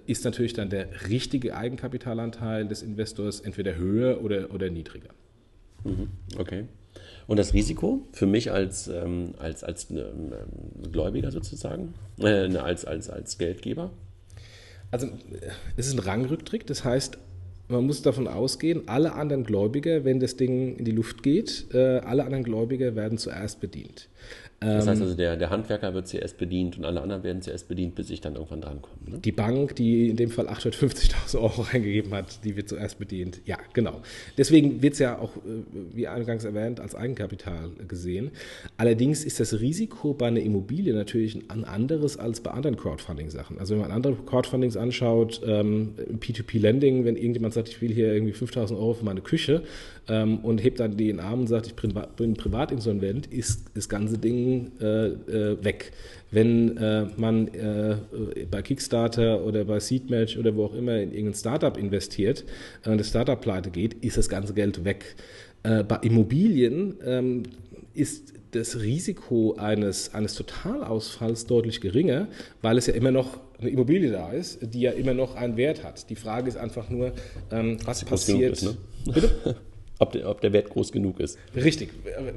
ist 0.08 0.26
natürlich 0.26 0.54
dann 0.54 0.70
der 0.70 0.88
richtige 1.10 1.56
Eigenkapitalanteil 1.56 2.68
des 2.68 2.82
Investors 2.82 3.40
entweder 3.40 3.76
höher 3.76 4.22
oder, 4.24 4.45
oder 4.52 4.70
niedriger. 4.70 5.10
Mhm, 5.84 6.10
okay. 6.38 6.66
Und 7.28 7.38
das 7.38 7.54
Risiko 7.54 8.08
für 8.12 8.26
mich 8.26 8.52
als, 8.52 8.88
ähm, 8.88 9.34
als, 9.38 9.64
als 9.64 9.90
ähm, 9.92 10.32
Gläubiger 10.92 11.32
sozusagen, 11.32 11.94
äh, 12.20 12.48
ne, 12.48 12.64
als, 12.64 12.86
als, 12.86 13.10
als 13.10 13.38
Geldgeber? 13.38 13.92
Also 14.92 15.08
es 15.76 15.88
ist 15.88 15.94
ein 15.94 16.00
Rangrücktritt, 16.00 16.70
das 16.70 16.84
heißt, 16.84 17.18
man 17.68 17.86
muss 17.86 18.04
davon 18.04 18.28
ausgehen, 18.28 18.88
alle 18.88 19.14
anderen 19.14 19.44
Gläubiger, 19.44 20.06
wenn 20.06 20.20
das 20.20 20.38
Ding 20.38 20.78
in 20.78 20.86
die 20.86 20.92
Luft 20.92 21.24
geht, 21.24 21.66
äh, 21.74 21.98
alle 22.00 22.24
anderen 22.24 22.44
Gläubiger 22.44 22.96
werden 22.96 23.18
zuerst 23.18 23.60
bedient. 23.60 24.08
Das 24.66 24.88
heißt 24.88 25.00
ähm, 25.00 25.08
also, 25.08 25.16
der, 25.16 25.38
der 25.38 25.50
Handwerker 25.50 25.94
wird 25.94 26.08
zuerst 26.08 26.38
bedient 26.38 26.78
und 26.78 26.86
alle 26.86 27.02
anderen 27.02 27.24
werden 27.24 27.42
zuerst 27.42 27.68
bedient, 27.68 27.96
bis 27.96 28.10
ich 28.10 28.22
dann 28.22 28.36
irgendwann 28.36 28.62
drankomme. 28.62 28.98
Ne? 29.06 29.20
Die 29.20 29.32
Bank, 29.32 29.76
die 29.76 30.10
in 30.10 30.18
dem 30.18 30.32
Fall 30.32 30.48
850.000 30.48 31.36
Euro 31.40 31.62
reingegeben 31.74 32.14
hat, 32.14 32.44
die 32.44 32.56
wird 32.56 32.70
zuerst 32.70 32.98
bedient. 32.98 33.42
Ja, 33.46 33.58
genau. 33.74 34.02
Deswegen 34.38 34.82
wird 34.82 34.94
es 34.94 35.00
ja 35.00 35.20
auch, 35.20 35.38
äh, 35.38 35.42
wie 35.94 36.08
eingangs 36.08 36.46
erwähnt, 36.46 36.80
als 36.80 36.96
Eigenkapital 36.96 37.70
gesehen. 37.88 38.32
Allerdings 38.78 39.24
ist 39.24 39.40
das 39.40 39.60
Risiko 39.60 40.14
bei 40.14 40.28
einer 40.28 40.42
Immobilie 40.42 40.94
natürlich 40.94 41.38
ein 41.50 41.64
anderes 41.66 42.18
als 42.18 42.42
bei 42.42 42.52
anderen 42.52 42.78
Crowdfunding-Sachen. 42.78 43.60
Also 43.60 43.76
wenn 43.76 43.82
man 43.82 43.92
andere 43.92 44.16
Crowdfundings 44.26 44.78
anschaut, 44.78 45.42
ähm, 45.46 45.94
P2P-Lending, 46.20 47.06
wenn 47.06 47.16
irgendjemand 47.16 47.54
sagt, 47.54 47.70
ich 47.70 47.82
will 47.82 47.94
hier 47.94 48.14
irgendwie 48.14 48.34
5.000 48.34 48.72
Euro 48.72 48.94
für 48.94 49.06
meine 49.06 49.22
Küche 49.22 49.62
ähm, 50.08 50.40
und 50.40 50.64
hebt 50.64 50.80
dann 50.80 50.98
den 50.98 51.20
Arm 51.20 51.42
und 51.42 51.48
sagt, 51.48 51.68
ich 51.68 51.76
bin, 51.76 52.34
privatinsolvent, 52.36 53.28
ist 53.28 53.66
das 53.74 53.90
ganze 53.90 54.18
Ding 54.18 54.72
äh, 54.80 55.08
äh, 55.08 55.64
weg. 55.64 55.92
Wenn 56.32 56.78
äh, 56.78 57.08
man 57.18 57.48
äh, 57.50 57.98
bei 58.50 58.62
Kickstarter 58.62 59.44
oder 59.44 59.66
bei 59.66 59.80
Seedmatch 59.80 60.38
oder 60.38 60.56
wo 60.56 60.66
auch 60.66 60.76
immer 60.76 60.96
in 60.98 61.12
irgendein 61.12 61.36
Startup 61.36 61.78
investiert 61.78 62.44
und 62.86 63.00
das 63.00 63.10
Startup 63.10 63.40
pleite 63.40 63.70
geht, 63.70 63.94
ist 64.04 64.18
das 64.18 64.30
ganze 64.30 64.54
Geld 64.54 64.84
weg. 64.86 65.16
Äh, 65.64 65.84
bei 65.84 65.98
Immobilien 65.98 66.96
ähm, 67.06 67.44
ist 67.94 68.34
das 68.52 68.80
Risiko 68.80 69.56
eines, 69.58 70.14
eines 70.14 70.36
Totalausfalls 70.36 71.46
deutlich 71.46 71.82
geringer, 71.82 72.28
weil 72.62 72.78
es 72.78 72.88
ja 72.88 72.94
immer 72.94 73.12
noch 73.12 73.40
eine 73.60 73.70
Immobilie 73.70 74.12
da 74.12 74.32
ist, 74.32 74.60
die 74.62 74.82
ja 74.82 74.92
immer 74.92 75.14
noch 75.14 75.36
einen 75.36 75.58
Wert 75.58 75.84
hat. 75.84 76.10
Die 76.10 76.16
Frage 76.16 76.50
ist 76.50 76.58
einfach 76.58 76.90
nur, 76.90 77.14
ähm, 77.52 77.78
was 77.86 78.04
passiert. 78.04 78.54
Ist, 78.54 78.64
ne? 78.64 78.78
Bitte? 79.14 79.56
ob 80.00 80.12
der, 80.12 80.30
ob 80.30 80.42
der 80.42 80.54
Wert 80.54 80.70
groß 80.70 80.92
genug 80.92 81.20
ist. 81.20 81.38
Richtig. 81.56 81.92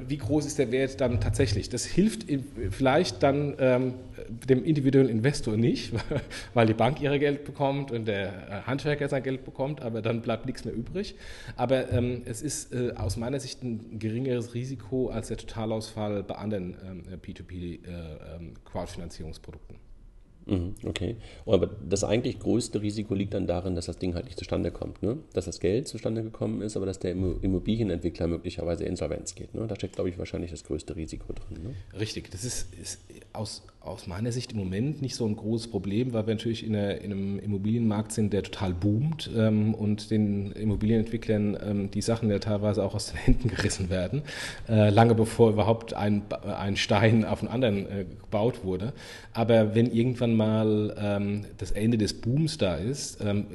Wie 0.07 0.17
groß 0.17 0.45
ist 0.45 0.59
der 0.59 0.71
Wert 0.71 1.01
dann 1.01 1.19
tatsächlich? 1.19 1.69
Das 1.69 1.85
hilft 1.85 2.25
vielleicht 2.71 3.23
dann 3.23 3.55
ähm, 3.59 3.93
dem 4.29 4.63
individuellen 4.63 5.09
Investor 5.09 5.57
nicht, 5.57 5.91
weil 6.53 6.67
die 6.67 6.73
Bank 6.73 7.01
ihr 7.01 7.19
Geld 7.19 7.43
bekommt 7.43 7.91
und 7.91 8.05
der 8.05 8.27
äh, 8.27 8.61
Handwerker 8.67 9.09
sein 9.09 9.23
Geld 9.23 9.43
bekommt, 9.43 9.81
aber 9.81 10.01
dann 10.01 10.21
bleibt 10.21 10.45
nichts 10.45 10.63
mehr 10.65 10.73
übrig. 10.73 11.15
Aber 11.55 11.91
ähm, 11.91 12.21
es 12.25 12.41
ist 12.41 12.73
äh, 12.73 12.93
aus 12.95 13.17
meiner 13.17 13.39
Sicht 13.39 13.63
ein 13.63 13.99
geringeres 13.99 14.53
Risiko 14.53 15.09
als 15.09 15.29
der 15.29 15.37
Totalausfall 15.37 16.23
bei 16.23 16.35
anderen 16.35 16.75
ähm, 16.85 17.03
P2P-Crowdfinanzierungsprodukten. 17.21 19.78
Mhm, 20.49 20.75
okay. 20.85 21.15
Aber 21.45 21.67
das 21.67 22.03
eigentlich 22.03 22.39
größte 22.39 22.81
Risiko 22.81 23.13
liegt 23.13 23.33
dann 23.33 23.47
darin, 23.47 23.75
dass 23.75 23.85
das 23.85 23.97
Ding 23.97 24.15
halt 24.15 24.25
nicht 24.25 24.37
zustande 24.37 24.71
kommt. 24.71 25.01
Ne? 25.03 25.17
Dass 25.33 25.45
das 25.45 25.59
Geld 25.59 25.87
zustande 25.87 26.23
gekommen 26.23 26.61
ist, 26.61 26.75
aber 26.75 26.85
dass 26.85 26.99
der 26.99 27.11
Immobilienentwickler 27.11 28.27
möglicherweise 28.27 28.83
Insolvenz 28.85 29.35
geht. 29.35 29.53
Ne? 29.53 29.67
Da 29.67 29.75
steckt, 29.75 29.95
glaube 29.95 30.09
ich, 30.09 30.17
wahrscheinlich 30.17 30.51
das 30.51 30.63
größte 30.63 30.95
Risiko 30.95 31.33
drin. 31.33 31.63
Ne? 31.63 31.99
Richtig. 31.99 32.31
Das 32.31 32.43
ist, 32.43 32.73
ist 32.75 32.99
aus, 33.33 33.63
aus 33.81 34.07
meiner 34.07 34.31
Sicht 34.33 34.51
im 34.51 34.57
Moment 34.57 35.01
nicht 35.01 35.15
so 35.15 35.25
ein 35.25 35.37
großes 35.37 35.69
Problem, 35.69 36.11
weil 36.11 36.27
wir 36.27 36.33
natürlich 36.33 36.65
in, 36.65 36.75
einer, 36.75 36.99
in 36.99 37.11
einem 37.11 37.39
Immobilienmarkt 37.39 38.11
sind, 38.11 38.33
der 38.33 38.43
total 38.43 38.73
boomt 38.73 39.29
ähm, 39.35 39.73
und 39.73 40.11
den 40.11 40.51
Immobilienentwicklern 40.51 41.57
ähm, 41.65 41.91
die 41.91 42.01
Sachen 42.01 42.29
ja 42.29 42.39
teilweise 42.39 42.83
auch 42.83 42.93
aus 42.93 43.07
den 43.11 43.17
Händen 43.17 43.47
gerissen 43.47 43.89
werden, 43.89 44.23
äh, 44.67 44.89
lange 44.89 45.15
bevor 45.15 45.51
überhaupt 45.51 45.93
ein, 45.93 46.23
ein 46.43 46.75
Stein 46.75 47.23
auf 47.23 47.39
den 47.39 47.47
anderen 47.47 47.85
äh, 47.89 48.05
gebaut 48.21 48.65
wurde. 48.65 48.91
Aber 49.33 49.75
wenn 49.75 49.89
irgendwann 49.89 50.35
mal 50.35 50.95
ähm, 50.99 51.45
das 51.57 51.71
Ende 51.71 51.97
des 51.97 52.13
Booms 52.13 52.57
da 52.57 52.75
ist, 52.75 53.23
ähm, 53.23 53.45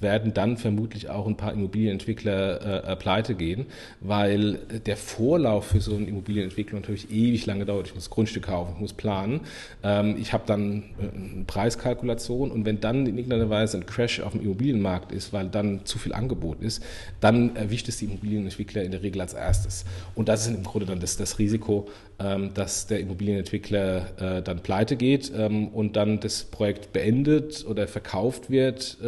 werden 0.00 0.32
dann 0.32 0.56
vermutlich 0.56 1.10
auch 1.10 1.26
ein 1.26 1.36
paar 1.36 1.52
Immobilienentwickler 1.52 2.84
äh, 2.84 2.96
pleite 2.96 3.34
gehen, 3.34 3.66
weil 4.00 4.54
der 4.86 4.96
Vorlauf 4.96 5.66
für 5.66 5.80
so 5.80 5.96
eine 5.96 6.06
Immobilienentwicklung 6.06 6.80
natürlich 6.80 7.10
ewig 7.10 7.46
lange 7.46 7.64
dauert. 7.64 7.88
Ich 7.88 7.94
muss 7.94 8.08
Grundstück 8.10 8.44
kaufen, 8.44 8.72
ich 8.74 8.80
muss 8.80 8.92
planen. 8.92 9.40
Ähm, 9.82 10.16
ich 10.18 10.32
habe 10.32 10.44
dann 10.46 10.82
äh, 10.98 11.34
eine 11.34 11.44
Preiskalkulation 11.46 12.50
und 12.50 12.64
wenn 12.64 12.80
dann 12.80 13.06
in 13.06 13.16
irgendeiner 13.16 13.50
Weise 13.50 13.78
ein 13.78 13.86
Crash 13.86 14.20
auf 14.20 14.32
dem 14.32 14.42
Immobilienmarkt 14.42 15.12
ist, 15.12 15.32
weil 15.32 15.48
dann 15.48 15.84
zu 15.84 15.98
viel 15.98 16.12
Angebot 16.12 16.60
ist, 16.60 16.82
dann 17.20 17.56
erwischt 17.56 17.88
es 17.88 17.98
die 17.98 18.06
Immobilienentwickler 18.06 18.82
in 18.82 18.90
der 18.90 19.02
Regel 19.02 19.20
als 19.20 19.34
erstes. 19.34 19.84
Und 20.14 20.28
das 20.28 20.46
ist 20.46 20.54
im 20.54 20.62
Grunde 20.62 20.86
dann 20.86 21.00
das, 21.00 21.16
das 21.16 21.38
Risiko, 21.38 21.88
ähm, 22.18 22.52
dass 22.54 22.86
der 22.86 23.00
Immobilienentwickler 23.00 24.38
äh, 24.38 24.42
dann 24.42 24.60
pleite 24.62 24.96
geht 24.96 25.32
ähm, 25.36 25.68
und 25.68 25.96
dann 25.96 26.20
das 26.20 26.44
Projekt 26.44 26.92
beendet 26.92 27.64
oder 27.68 27.86
verkauft 27.88 28.50
wird 28.50 28.98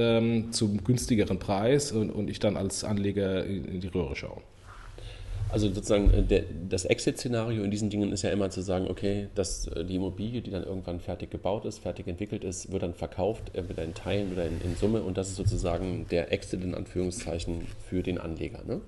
zum 0.51 0.85
günstigeren 0.85 1.39
Preis 1.39 1.93
und, 1.93 2.11
und 2.11 2.29
ich 2.29 2.39
dann 2.39 2.57
als 2.57 2.85
Anleger 2.85 3.45
in 3.45 3.81
die 3.81 3.89
Röhre 3.89 4.17
schaue. 4.17 4.43
Also 5.53 5.69
sozusagen 5.69 6.13
äh, 6.13 6.23
der, 6.23 6.45
das 6.69 6.85
Exit-Szenario 6.85 7.65
in 7.65 7.71
diesen 7.71 7.91
Dingen 7.91 8.13
ist 8.13 8.23
ja 8.23 8.31
immer 8.31 8.51
zu 8.51 8.61
sagen, 8.61 8.89
okay, 8.89 9.29
dass 9.35 9.67
äh, 9.69 9.85
die 9.85 9.97
Immobilie, 9.97 10.43
die 10.43 10.51
dann 10.51 10.65
irgendwann 10.65 11.01
fertig 11.01 11.31
gebaut 11.31 11.65
ist, 11.65 11.79
fertig 11.79 12.07
entwickelt 12.07 12.45
ist, 12.45 12.71
wird 12.71 12.83
dann 12.83 12.95
verkauft, 12.95 13.51
entweder 13.55 13.83
in 13.83 13.95
Teilen 13.95 14.33
oder 14.33 14.47
in, 14.47 14.61
in 14.63 14.77
Summe 14.77 15.03
und 15.03 15.19
das 15.19 15.29
ist 15.29 15.37
sozusagen 15.37 16.07
der 16.11 16.33
Exit 16.33 16.63
in 16.63 16.75
Anführungszeichen 16.75 17.67
für 17.89 18.03
den 18.03 18.19
Anleger. 18.19 18.63
Ne? 18.65 18.81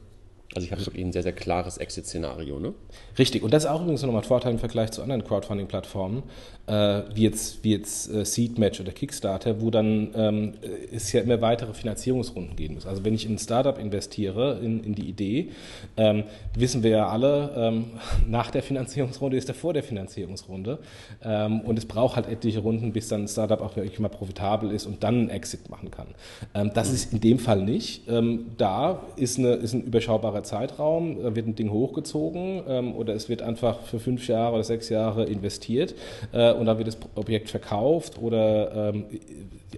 Also 0.54 0.66
ich 0.66 0.72
habe 0.72 0.84
wirklich 0.84 1.04
ein 1.04 1.12
sehr, 1.12 1.22
sehr 1.22 1.32
klares 1.32 1.78
Exit-Szenario, 1.78 2.58
ne? 2.58 2.74
Richtig, 3.18 3.42
und 3.42 3.54
das 3.54 3.64
ist 3.64 3.70
auch 3.70 3.80
übrigens 3.80 4.02
nochmal 4.02 4.22
ein 4.22 4.28
Vorteil 4.28 4.52
im 4.52 4.58
Vergleich 4.58 4.90
zu 4.90 5.02
anderen 5.02 5.24
Crowdfunding-Plattformen, 5.24 6.22
äh, 6.66 7.02
wie 7.14 7.22
jetzt, 7.22 7.64
wie 7.64 7.72
jetzt 7.72 8.12
äh, 8.12 8.24
Seedmatch 8.24 8.80
oder 8.80 8.92
Kickstarter, 8.92 9.60
wo 9.62 9.70
dann 9.70 10.10
ähm, 10.14 10.52
es 10.92 11.12
ja 11.12 11.22
immer 11.22 11.40
weitere 11.40 11.72
Finanzierungsrunden 11.72 12.54
geben 12.54 12.74
muss. 12.74 12.86
Also 12.86 13.04
wenn 13.04 13.14
ich 13.14 13.24
in 13.24 13.34
ein 13.34 13.38
Startup 13.38 13.78
investiere, 13.78 14.60
in, 14.62 14.84
in 14.84 14.94
die 14.94 15.08
Idee, 15.08 15.50
ähm, 15.96 16.24
wissen 16.54 16.82
wir 16.82 16.90
ja 16.90 17.08
alle, 17.08 17.52
ähm, 17.56 17.84
nach 18.28 18.50
der 18.50 18.62
Finanzierungsrunde 18.62 19.38
ist 19.38 19.48
er 19.48 19.54
vor 19.54 19.72
der 19.72 19.82
Finanzierungsrunde. 19.82 20.78
Ähm, 21.22 21.60
und 21.62 21.78
es 21.78 21.86
braucht 21.86 22.16
halt 22.16 22.28
etliche 22.28 22.60
Runden, 22.60 22.92
bis 22.92 23.08
dann 23.08 23.22
ein 23.22 23.28
Startup 23.28 23.60
auch 23.60 23.76
wirklich 23.76 23.98
mal 23.98 24.08
profitabel 24.08 24.70
ist 24.70 24.86
und 24.86 25.02
dann 25.02 25.14
einen 25.14 25.30
Exit 25.30 25.70
machen 25.70 25.90
kann. 25.90 26.08
Ähm, 26.54 26.70
das 26.74 26.92
ist 26.92 27.12
in 27.12 27.20
dem 27.20 27.38
Fall 27.38 27.62
nicht. 27.62 28.08
Ähm, 28.08 28.52
da 28.58 29.02
ist, 29.16 29.38
eine, 29.38 29.54
ist 29.54 29.72
ein 29.72 29.82
überschaubarer 29.82 30.41
Zeitraum, 30.42 31.22
da 31.22 31.34
wird 31.34 31.46
ein 31.46 31.54
Ding 31.54 31.70
hochgezogen 31.70 32.62
ähm, 32.66 32.94
oder 32.94 33.14
es 33.14 33.28
wird 33.28 33.42
einfach 33.42 33.80
für 33.82 33.98
fünf 33.98 34.26
Jahre 34.28 34.54
oder 34.54 34.64
sechs 34.64 34.88
Jahre 34.88 35.24
investiert 35.24 35.94
äh, 36.32 36.52
und 36.52 36.66
dann 36.66 36.78
wird 36.78 36.88
das 36.88 36.98
Objekt 37.14 37.50
verkauft 37.50 38.18
oder 38.20 38.90
ähm, 38.90 39.04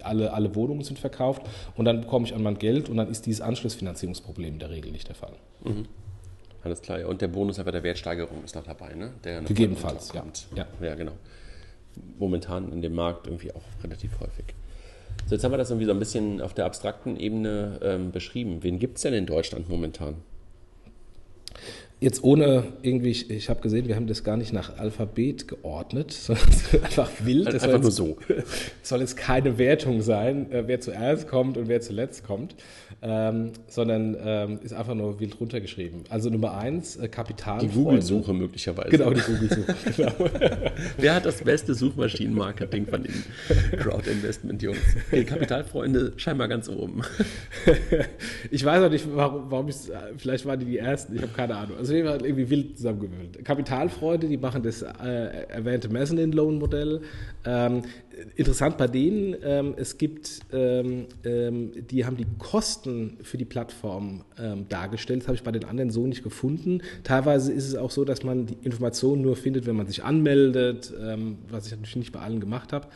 alle, 0.01 0.33
alle 0.33 0.55
Wohnungen 0.55 0.83
sind 0.83 0.99
verkauft 0.99 1.43
und 1.75 1.85
dann 1.85 2.01
bekomme 2.01 2.25
ich 2.25 2.33
an 2.33 2.43
mein 2.43 2.57
Geld 2.57 2.89
und 2.89 2.97
dann 2.97 3.09
ist 3.09 3.25
dieses 3.25 3.41
Anschlussfinanzierungsproblem 3.41 4.53
in 4.53 4.59
der 4.59 4.69
Regel 4.69 4.91
nicht 4.91 5.07
der 5.07 5.15
Fall. 5.15 5.33
Mhm. 5.63 5.85
Alles 6.63 6.81
klar. 6.81 7.07
Und 7.07 7.21
der 7.21 7.27
Bonus 7.27 7.59
einfach 7.59 7.71
der 7.71 7.83
Wertsteigerung 7.83 8.43
ist 8.43 8.55
noch 8.55 8.63
dabei, 8.63 8.95
ne? 8.95 9.11
Der 9.23 9.41
Gegebenenfalls, 9.41 10.11
ja. 10.13 10.23
ja. 10.55 10.65
Ja, 10.81 10.95
genau. 10.95 11.11
Momentan 12.17 12.71
in 12.71 12.81
dem 12.81 12.95
Markt 12.95 13.27
irgendwie 13.27 13.51
auch 13.51 13.61
relativ 13.83 14.19
häufig. 14.19 14.45
So, 15.27 15.35
jetzt 15.35 15.43
haben 15.43 15.51
wir 15.51 15.57
das 15.57 15.69
irgendwie 15.69 15.85
so 15.85 15.91
ein 15.91 15.99
bisschen 15.99 16.41
auf 16.41 16.53
der 16.53 16.65
abstrakten 16.65 17.17
Ebene 17.17 17.79
ähm, 17.83 18.11
beschrieben. 18.11 18.63
Wen 18.63 18.79
gibt 18.79 18.97
es 18.97 19.03
denn 19.03 19.13
in 19.13 19.25
Deutschland 19.25 19.69
momentan? 19.69 20.15
Jetzt 22.01 22.25
ohne 22.25 22.73
irgendwie, 22.81 23.11
ich, 23.11 23.29
ich 23.29 23.49
habe 23.49 23.61
gesehen, 23.61 23.87
wir 23.87 23.95
haben 23.95 24.07
das 24.07 24.25
gar 24.25 24.35
nicht 24.35 24.51
nach 24.51 24.77
Alphabet 24.77 25.47
geordnet, 25.47 26.11
sondern 26.13 26.45
einfach 26.83 27.09
wild. 27.23 27.47
Das 27.47 27.63
einfach 27.63 27.81
nur 27.81 27.91
so. 27.91 28.17
soll 28.83 28.99
jetzt 28.99 29.15
keine 29.15 29.57
Wertung 29.57 30.01
sein, 30.01 30.51
äh, 30.51 30.63
wer 30.67 30.81
zuerst 30.81 31.27
kommt 31.27 31.57
und 31.57 31.69
wer 31.69 31.79
zuletzt 31.79 32.25
kommt, 32.25 32.55
ähm, 33.01 33.51
sondern 33.67 34.17
ähm, 34.19 34.59
ist 34.61 34.73
einfach 34.73 34.93
nur 34.93 35.21
wild 35.21 35.39
runtergeschrieben. 35.39 36.03
Also 36.09 36.29
Nummer 36.29 36.57
eins, 36.57 36.97
äh, 36.97 37.07
Kapital. 37.07 37.59
Die 37.59 37.69
Google-Suche 37.69 38.33
möglicherweise. 38.33 38.89
Genau, 38.89 39.13
die 39.13 39.21
Google-Suche. 39.21 39.75
genau. 39.95 40.13
wer 40.97 41.15
hat 41.15 41.25
das 41.25 41.43
beste 41.43 41.73
Suchmaschinenmarketing 41.73 42.87
von 42.87 43.03
den 43.03 43.23
Crowd-Investment-Jungs? 43.79 44.97
Die 45.13 45.23
Kapitalfreunde 45.23 46.11
scheinbar 46.17 46.49
ganz 46.49 46.67
oben. 46.67 47.03
ich 48.51 48.65
weiß 48.65 48.83
auch 48.83 48.91
nicht, 48.91 49.07
warum, 49.13 49.49
warum 49.49 49.69
ich, 49.69 49.75
vielleicht 50.17 50.45
waren 50.45 50.59
die 50.59 50.65
die 50.65 50.77
Ersten, 50.77 51.15
ich 51.15 51.21
habe 51.21 51.31
keine 51.31 51.55
Ahnung. 51.55 51.77
Also 51.77 51.84
wir 51.93 52.05
waren 52.05 52.23
irgendwie 52.23 52.49
wild 52.49 52.77
zusammengewürfelt. 52.77 53.43
Kapitalfreunde, 53.43 54.27
die 54.27 54.37
machen 54.37 54.63
das 54.63 54.81
äh, 54.81 55.47
erwähnte 55.47 55.89
Mezzanine-Loan-Modell. 55.89 57.01
Ähm, 57.45 57.81
interessant 58.35 58.77
bei 58.77 58.87
denen, 58.87 59.35
ähm, 59.43 59.73
es 59.77 59.97
gibt, 59.97 60.39
ähm, 60.51 61.07
ähm, 61.23 61.71
die 61.89 62.05
haben 62.05 62.17
die 62.17 62.25
Kosten 62.37 63.17
für 63.21 63.37
die 63.37 63.45
Plattform 63.45 64.23
ähm, 64.39 64.67
dargestellt. 64.69 65.21
Das 65.21 65.27
habe 65.27 65.35
ich 65.35 65.43
bei 65.43 65.51
den 65.51 65.65
anderen 65.65 65.89
so 65.89 66.07
nicht 66.07 66.23
gefunden. 66.23 66.81
Teilweise 67.03 67.51
ist 67.51 67.67
es 67.67 67.75
auch 67.75 67.91
so, 67.91 68.05
dass 68.05 68.23
man 68.23 68.45
die 68.45 68.57
Informationen 68.63 69.21
nur 69.21 69.35
findet, 69.35 69.65
wenn 69.65 69.75
man 69.75 69.87
sich 69.87 70.03
anmeldet, 70.03 70.93
ähm, 70.99 71.37
was 71.49 71.65
ich 71.67 71.71
natürlich 71.71 71.95
nicht 71.95 72.11
bei 72.11 72.19
allen 72.19 72.39
gemacht 72.39 72.73
habe. 72.73 72.87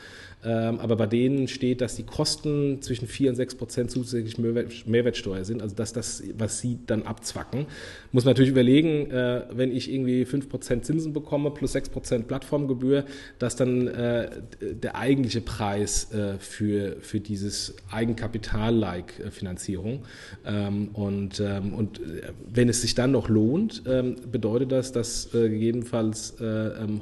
Ähm, 0.41 0.79
aber 0.79 0.95
bei 0.95 1.05
denen 1.05 1.49
steht, 1.49 1.81
dass 1.81 1.95
die 1.95 2.03
Kosten 2.03 2.81
zwischen 2.81 3.07
4 3.07 3.31
und 3.31 3.35
6 3.35 3.55
Prozent 3.55 3.91
zusätzlich 3.91 4.37
Mehrwertsteuer 4.37 5.43
sind, 5.43 5.61
also 5.61 5.75
dass 5.75 5.91
das, 5.91 6.23
was 6.37 6.59
sie 6.59 6.79
dann 6.87 7.03
abzwacken. 7.03 7.65
Muss 8.13 8.23
man 8.23 8.31
natürlich 8.31 8.51
überlegen, 8.51 9.11
äh, 9.11 9.43
wenn 9.51 9.75
ich 9.75 9.91
irgendwie 9.91 10.23
5 10.23 10.47
Prozent 10.47 10.85
Zinsen 10.85 11.11
bekomme 11.11 11.51
plus 11.51 11.73
6 11.73 11.89
Prozent 11.89 12.27
Plattformgebühr, 12.29 13.03
dass 13.37 13.57
dann 13.57 13.87
äh, 13.87 14.29
der 14.61 14.95
eigentliche 14.95 15.41
Preis 15.41 16.11
äh, 16.13 16.37
für, 16.39 16.95
für 17.01 17.19
dieses 17.19 17.75
Eigenkapital-like 17.91 19.31
Finanzierung. 19.31 20.05
Ähm, 20.45 20.89
und, 20.93 21.41
ähm, 21.41 21.73
und 21.73 21.99
wenn 22.47 22.69
es 22.69 22.81
sich 22.81 22.95
dann 22.95 23.11
noch 23.11 23.27
lohnt, 23.27 23.83
bedeutet 23.83 24.71
das, 24.71 24.91
dass 24.91 25.29
gegebenenfalls 25.31 26.35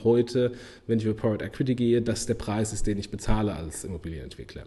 heute, 0.03 0.51
wenn 0.87 0.99
ich 0.99 1.05
über 1.05 1.13
Private 1.13 1.45
Equity 1.45 1.75
gehe, 1.75 2.01
dass 2.01 2.25
der 2.25 2.33
Preis 2.33 2.73
ist, 2.73 2.87
den 2.87 2.97
ich 2.97 3.09
bezahle 3.09 3.26
bezahle 3.27 3.55
als 3.55 3.83
Immobilienentwickler. 3.83 4.63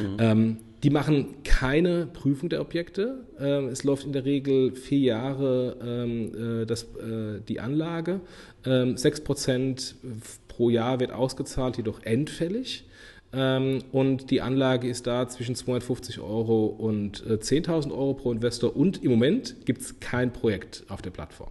Mhm. 0.00 0.16
Ähm, 0.18 0.56
die 0.82 0.90
machen 0.90 1.42
keine 1.42 2.06
Prüfung 2.06 2.48
der 2.48 2.60
Objekte. 2.60 3.24
Ähm, 3.40 3.68
es 3.68 3.82
läuft 3.84 4.04
in 4.04 4.12
der 4.12 4.24
Regel 4.24 4.74
vier 4.74 4.98
Jahre 4.98 5.76
ähm, 5.82 6.62
äh, 6.62 6.66
das, 6.66 6.82
äh, 6.82 7.40
die 7.48 7.60
Anlage. 7.60 8.20
Ähm, 8.64 8.96
6% 8.96 9.94
pro 10.48 10.70
Jahr 10.70 11.00
wird 11.00 11.12
ausgezahlt, 11.12 11.78
jedoch 11.78 12.02
endfällig. 12.02 12.84
Ähm, 13.32 13.82
und 13.90 14.30
die 14.30 14.42
Anlage 14.42 14.88
ist 14.88 15.06
da 15.06 15.28
zwischen 15.28 15.54
250 15.54 16.20
Euro 16.20 16.66
und 16.66 17.24
äh, 17.26 17.34
10.000 17.34 17.90
Euro 17.90 18.14
pro 18.14 18.32
Investor. 18.32 18.76
Und 18.76 19.02
im 19.02 19.10
Moment 19.10 19.56
gibt 19.64 19.80
es 19.80 19.98
kein 19.98 20.32
Projekt 20.32 20.84
auf 20.88 21.00
der 21.00 21.10
Plattform. 21.10 21.50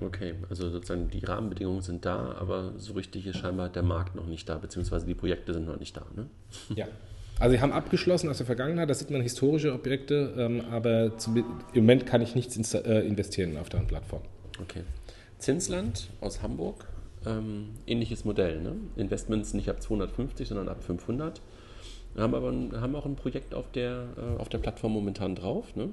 Okay, 0.00 0.34
also 0.48 0.70
sozusagen 0.70 1.08
die 1.10 1.24
Rahmenbedingungen 1.24 1.82
sind 1.82 2.04
da, 2.04 2.34
aber 2.38 2.72
so 2.78 2.94
richtig 2.94 3.26
ist 3.26 3.38
scheinbar 3.38 3.68
der 3.68 3.82
Markt 3.82 4.14
noch 4.14 4.26
nicht 4.26 4.48
da, 4.48 4.56
beziehungsweise 4.56 5.06
die 5.06 5.14
Projekte 5.14 5.52
sind 5.52 5.66
noch 5.66 5.78
nicht 5.78 5.96
da. 5.96 6.06
Ne? 6.14 6.26
Ja. 6.76 6.86
Also 7.38 7.56
sie 7.56 7.60
haben 7.60 7.72
abgeschlossen 7.72 8.28
aus 8.28 8.36
der 8.36 8.46
Vergangenheit, 8.46 8.88
da 8.88 8.94
sieht 8.94 9.10
man 9.10 9.20
historische 9.20 9.72
Objekte, 9.72 10.34
ähm, 10.36 10.62
aber 10.70 11.18
zum, 11.18 11.36
im 11.72 11.82
Moment 11.82 12.06
kann 12.06 12.20
ich 12.20 12.34
nichts 12.34 12.74
äh, 12.74 13.00
investieren 13.00 13.56
auf 13.56 13.68
der 13.68 13.78
Plattform. 13.78 14.22
Okay. 14.60 14.82
Zinsland 15.38 16.08
aus 16.20 16.42
Hamburg, 16.42 16.86
ähm, 17.26 17.70
ähnliches 17.86 18.24
Modell, 18.24 18.60
ne? 18.60 18.76
Investments 18.96 19.54
nicht 19.54 19.68
ab 19.68 19.82
250, 19.82 20.46
sondern 20.46 20.68
ab 20.68 20.84
500. 20.84 21.40
Haben 22.16 22.34
aber 22.34 22.50
ein, 22.50 22.80
haben 22.80 22.94
auch 22.94 23.06
ein 23.06 23.16
Projekt 23.16 23.54
auf 23.54 23.70
der, 23.72 24.08
äh, 24.16 24.40
auf 24.40 24.48
der 24.48 24.58
Plattform 24.58 24.92
momentan 24.92 25.34
drauf, 25.34 25.74
ne? 25.74 25.88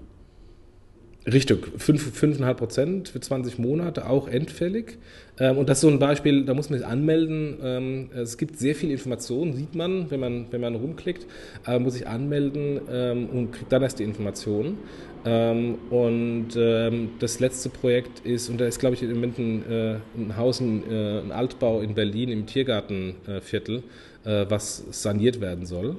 Richtig, 1.32 1.66
5,5 1.78 2.54
Prozent 2.54 3.10
für 3.10 3.20
20 3.20 3.60
Monate, 3.60 4.10
auch 4.10 4.28
endfällig. 4.28 4.98
Ähm, 5.38 5.58
und 5.58 5.70
das 5.70 5.80
ist 5.80 5.82
so 5.82 5.90
ein 5.90 6.00
Beispiel, 6.00 6.46
da 6.46 6.54
muss 6.54 6.70
man 6.70 6.80
sich 6.80 6.88
anmelden. 6.88 7.58
Ähm, 7.62 8.10
es 8.16 8.38
gibt 8.38 8.58
sehr 8.58 8.74
viel 8.74 8.90
Informationen, 8.90 9.54
sieht 9.54 9.76
man, 9.76 10.10
wenn 10.10 10.20
man, 10.20 10.48
wenn 10.52 10.62
man 10.62 10.76
rumklickt, 10.76 11.28
aber 11.66 11.80
muss 11.80 11.94
sich 11.94 12.08
anmelden 12.08 12.80
ähm, 12.92 13.28
und 13.28 13.52
kriegt 13.52 13.72
dann 13.72 13.84
erst 13.84 14.00
die 14.00 14.04
Informationen. 14.04 14.78
Und 15.22 16.52
das 16.56 17.42
letzte 17.42 17.68
Projekt 17.68 18.26
ist, 18.26 18.48
und 18.48 18.58
da 18.62 18.66
ist, 18.66 18.80
glaube 18.80 18.96
ich, 18.96 19.04
im 19.04 19.16
Moment 19.16 19.38
ein, 19.38 19.70
äh, 19.70 19.98
Haus, 20.38 20.62
ein, 20.62 20.90
äh, 20.90 21.20
ein 21.20 21.34
Altbau 21.34 21.82
in 21.82 21.94
Berlin 21.94 22.30
im 22.30 22.46
Tiergartenviertel, 22.46 23.84
äh, 24.24 24.46
was 24.48 24.86
saniert 24.92 25.42
werden 25.42 25.66
soll. 25.66 25.98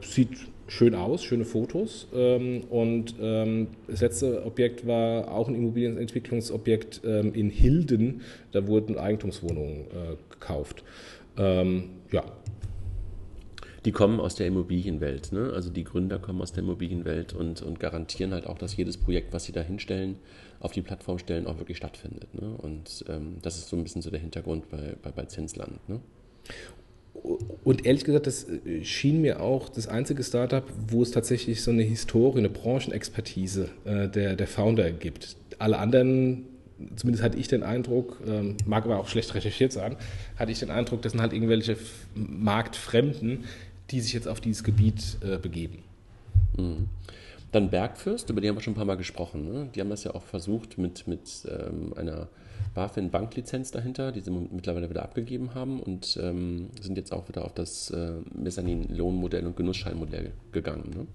Sieht 0.00 0.30
schön 0.72 0.94
aus, 0.94 1.22
schöne 1.22 1.44
Fotos. 1.44 2.08
Ähm, 2.14 2.64
und 2.70 3.14
ähm, 3.20 3.68
das 3.86 4.00
letzte 4.00 4.44
Objekt 4.44 4.86
war 4.86 5.30
auch 5.30 5.48
ein 5.48 5.54
Immobilienentwicklungsobjekt 5.54 7.02
ähm, 7.04 7.34
in 7.34 7.50
Hilden. 7.50 8.22
Da 8.52 8.66
wurden 8.66 8.98
Eigentumswohnungen 8.98 9.82
äh, 9.82 10.16
gekauft. 10.30 10.82
ja. 11.38 12.24
Die 13.84 13.92
kommen 13.92 14.20
aus 14.20 14.36
der 14.36 14.46
Immobilienwelt, 14.46 15.32
ne? 15.32 15.50
Also 15.54 15.70
die 15.70 15.82
Gründer 15.82 16.20
kommen 16.20 16.40
aus 16.40 16.52
der 16.52 16.62
Immobilienwelt 16.62 17.32
und, 17.32 17.62
und 17.62 17.80
garantieren 17.80 18.32
halt 18.32 18.46
auch, 18.46 18.58
dass 18.58 18.76
jedes 18.76 18.96
Projekt, 18.96 19.32
was 19.32 19.44
sie 19.44 19.52
da 19.52 19.60
hinstellen, 19.60 20.16
auf 20.60 20.72
die 20.72 20.82
Plattform 20.82 21.18
stellen, 21.18 21.46
auch 21.46 21.58
wirklich 21.58 21.78
stattfindet. 21.78 22.32
Ne? 22.34 22.54
Und 22.58 23.04
ähm, 23.08 23.38
das 23.42 23.56
ist 23.56 23.68
so 23.68 23.76
ein 23.76 23.82
bisschen 23.82 24.02
so 24.02 24.10
der 24.10 24.20
Hintergrund 24.20 24.68
bei, 24.68 24.94
bei, 25.02 25.10
bei 25.10 25.24
Zinsland. 25.24 25.88
Ne? 25.88 26.00
Und 27.64 27.86
ehrlich 27.86 28.04
gesagt, 28.04 28.26
das 28.26 28.48
äh, 28.48 28.84
schien 28.84 29.20
mir 29.20 29.40
auch 29.40 29.68
das 29.68 29.86
einzige 29.86 30.22
Startup, 30.22 30.64
wo 30.88 31.02
es 31.02 31.10
tatsächlich 31.10 31.62
so 31.62 31.70
eine 31.70 31.82
Historie, 31.82 32.38
eine 32.38 32.48
Branchenexpertise 32.48 33.68
äh, 33.84 34.08
der, 34.08 34.34
der 34.34 34.46
Founder 34.46 34.90
gibt. 34.90 35.36
Alle 35.58 35.78
anderen, 35.78 36.46
zumindest 36.96 37.22
hatte 37.22 37.38
ich 37.38 37.48
den 37.48 37.62
Eindruck, 37.62 38.20
ähm, 38.26 38.56
mag 38.66 38.84
aber 38.84 38.98
auch 38.98 39.08
schlecht 39.08 39.34
recherchiert 39.34 39.72
sein, 39.72 39.96
hatte 40.36 40.50
ich 40.50 40.58
den 40.58 40.70
Eindruck, 40.70 41.02
das 41.02 41.12
sind 41.12 41.20
halt 41.20 41.32
irgendwelche 41.32 41.76
Marktfremden, 42.14 43.44
die 43.90 44.00
sich 44.00 44.14
jetzt 44.14 44.26
auf 44.26 44.40
dieses 44.40 44.64
Gebiet 44.64 45.18
äh, 45.22 45.38
begeben. 45.38 45.78
Mhm. 46.56 46.88
Dann 47.52 47.68
Bergfürst, 47.68 48.30
über 48.30 48.40
die 48.40 48.48
haben 48.48 48.56
wir 48.56 48.62
schon 48.62 48.72
ein 48.72 48.76
paar 48.76 48.86
Mal 48.86 48.96
gesprochen. 48.96 49.44
Ne? 49.44 49.68
Die 49.74 49.80
haben 49.80 49.90
das 49.90 50.04
ja 50.04 50.14
auch 50.14 50.22
versucht 50.22 50.78
mit, 50.78 51.06
mit 51.06 51.46
ähm, 51.46 51.92
einer 51.94 52.28
BaFin-Banklizenz 52.74 53.70
dahinter, 53.70 54.12
die 54.12 54.20
sie 54.20 54.30
mittlerweile 54.30 54.88
wieder 54.90 55.02
abgegeben 55.02 55.54
haben 55.54 55.80
und 55.80 56.18
ähm, 56.22 56.68
sind 56.80 56.96
jetzt 56.96 57.12
auch 57.12 57.28
wieder 57.28 57.44
auf 57.44 57.54
das 57.54 57.90
äh, 57.90 58.12
Mezzanin-Lohnmodell 58.34 59.46
und 59.46 59.56
Genussscheinmodell 59.56 60.32
gegangen. 60.52 60.90
Ne? 60.94 61.06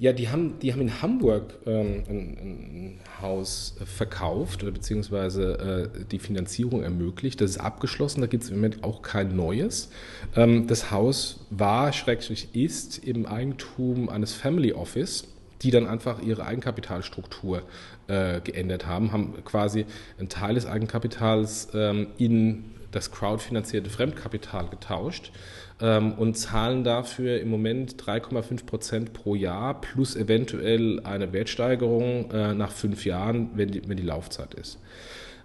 Ja, 0.00 0.12
die 0.12 0.28
haben, 0.28 0.60
die 0.60 0.72
haben 0.72 0.80
in 0.80 1.02
Hamburg 1.02 1.58
ähm, 1.66 2.04
ein, 2.08 2.38
ein, 2.38 3.00
Haus 3.20 3.74
verkauft 3.84 4.62
oder 4.62 4.70
beziehungsweise 4.70 5.90
äh, 5.96 6.04
die 6.04 6.20
Finanzierung 6.20 6.84
ermöglicht. 6.84 7.40
Das 7.40 7.50
ist 7.50 7.58
abgeschlossen, 7.58 8.20
da 8.20 8.28
gibt 8.28 8.44
es 8.44 8.50
im 8.50 8.56
Moment 8.56 8.84
auch 8.84 9.02
kein 9.02 9.34
neues. 9.34 9.90
Ähm, 10.36 10.68
das 10.68 10.92
Haus 10.92 11.40
war, 11.50 11.92
schrägstrich 11.92 12.54
ist, 12.54 12.98
im 12.98 13.26
Eigentum 13.26 14.08
eines 14.08 14.34
Family 14.34 14.72
Office 14.72 15.26
die 15.62 15.70
dann 15.70 15.86
einfach 15.86 16.22
ihre 16.22 16.44
Eigenkapitalstruktur 16.44 17.62
äh, 18.08 18.40
geändert 18.40 18.86
haben, 18.86 19.12
haben 19.12 19.44
quasi 19.44 19.86
einen 20.18 20.28
Teil 20.28 20.54
des 20.54 20.66
Eigenkapitals 20.66 21.68
ähm, 21.74 22.08
in 22.18 22.64
das 22.90 23.10
crowdfinanzierte 23.10 23.90
Fremdkapital 23.90 24.68
getauscht 24.68 25.32
ähm, 25.80 26.12
und 26.14 26.34
zahlen 26.34 26.84
dafür 26.84 27.40
im 27.40 27.48
Moment 27.48 28.02
3,5 28.02 28.66
Prozent 28.66 29.12
pro 29.12 29.34
Jahr 29.34 29.80
plus 29.80 30.16
eventuell 30.16 31.00
eine 31.04 31.32
Wertsteigerung 31.32 32.30
äh, 32.30 32.54
nach 32.54 32.72
fünf 32.72 33.04
Jahren, 33.04 33.50
wenn 33.54 33.70
die, 33.70 33.88
wenn 33.88 33.96
die 33.96 34.02
Laufzeit 34.02 34.54
ist. 34.54 34.80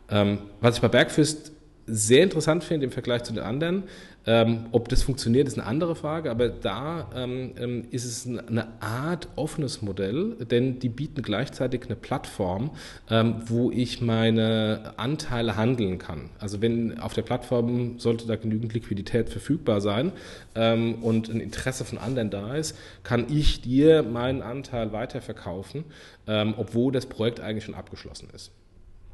Ähm, 0.10 0.40
was 0.62 0.76
ich 0.76 0.82
bei 0.82 0.88
Bergfist 0.88 1.52
sehr 1.86 2.24
interessant 2.24 2.64
finde 2.64 2.86
im 2.86 2.92
Vergleich 2.92 3.24
zu 3.24 3.34
den 3.34 3.44
anderen, 3.44 3.84
ähm, 4.26 4.68
ob 4.72 4.88
das 4.88 5.04
funktioniert, 5.04 5.48
ist 5.48 5.60
eine 5.60 5.68
andere 5.68 5.96
Frage, 5.96 6.32
aber 6.32 6.48
da 6.48 7.10
ähm, 7.14 7.52
ähm, 7.58 7.88
ist 7.92 8.06
es 8.06 8.26
eine 8.26 8.68
Art 8.80 9.28
offenes 9.36 9.82
Modell, 9.82 10.38
denn 10.50 10.80
die 10.80 10.88
bieten 10.88 11.22
gleichzeitig 11.22 11.86
eine 11.86 11.98
Plattform, 11.98 12.72
ähm, 13.10 13.36
wo 13.46 13.70
ich 13.70 14.02
meine 14.02 14.94
Anteile 14.96 15.58
handeln 15.58 15.98
kann. 15.98 16.30
Also 16.40 16.62
wenn 16.62 17.00
auf 17.00 17.14
der 17.14 17.24
Plattform 17.24 18.00
sollte 18.00 18.26
da 18.26 18.38
genügend 18.38 18.74
Liquidität 18.74 19.30
verfügbar 19.30 19.82
sein 19.82 20.14
ähm, 20.56 20.96
und 21.04 21.30
ein 21.30 21.42
Interesse 21.42 21.84
von 21.84 21.98
anderen 21.98 22.30
da 22.30 22.56
ist, 22.56 22.78
kann 23.04 23.26
ich 23.30 23.62
dir 23.62 24.04
meinen 24.04 24.42
Anteil 24.42 24.94
weiterverkaufen, 24.94 25.84
ähm, 26.28 26.54
obwohl 26.56 26.94
das 26.94 27.08
Projekt 27.08 27.42
eigentlich 27.42 27.66
schon 27.66 27.76
abgeschlossen 27.76 28.30
ist, 28.34 28.52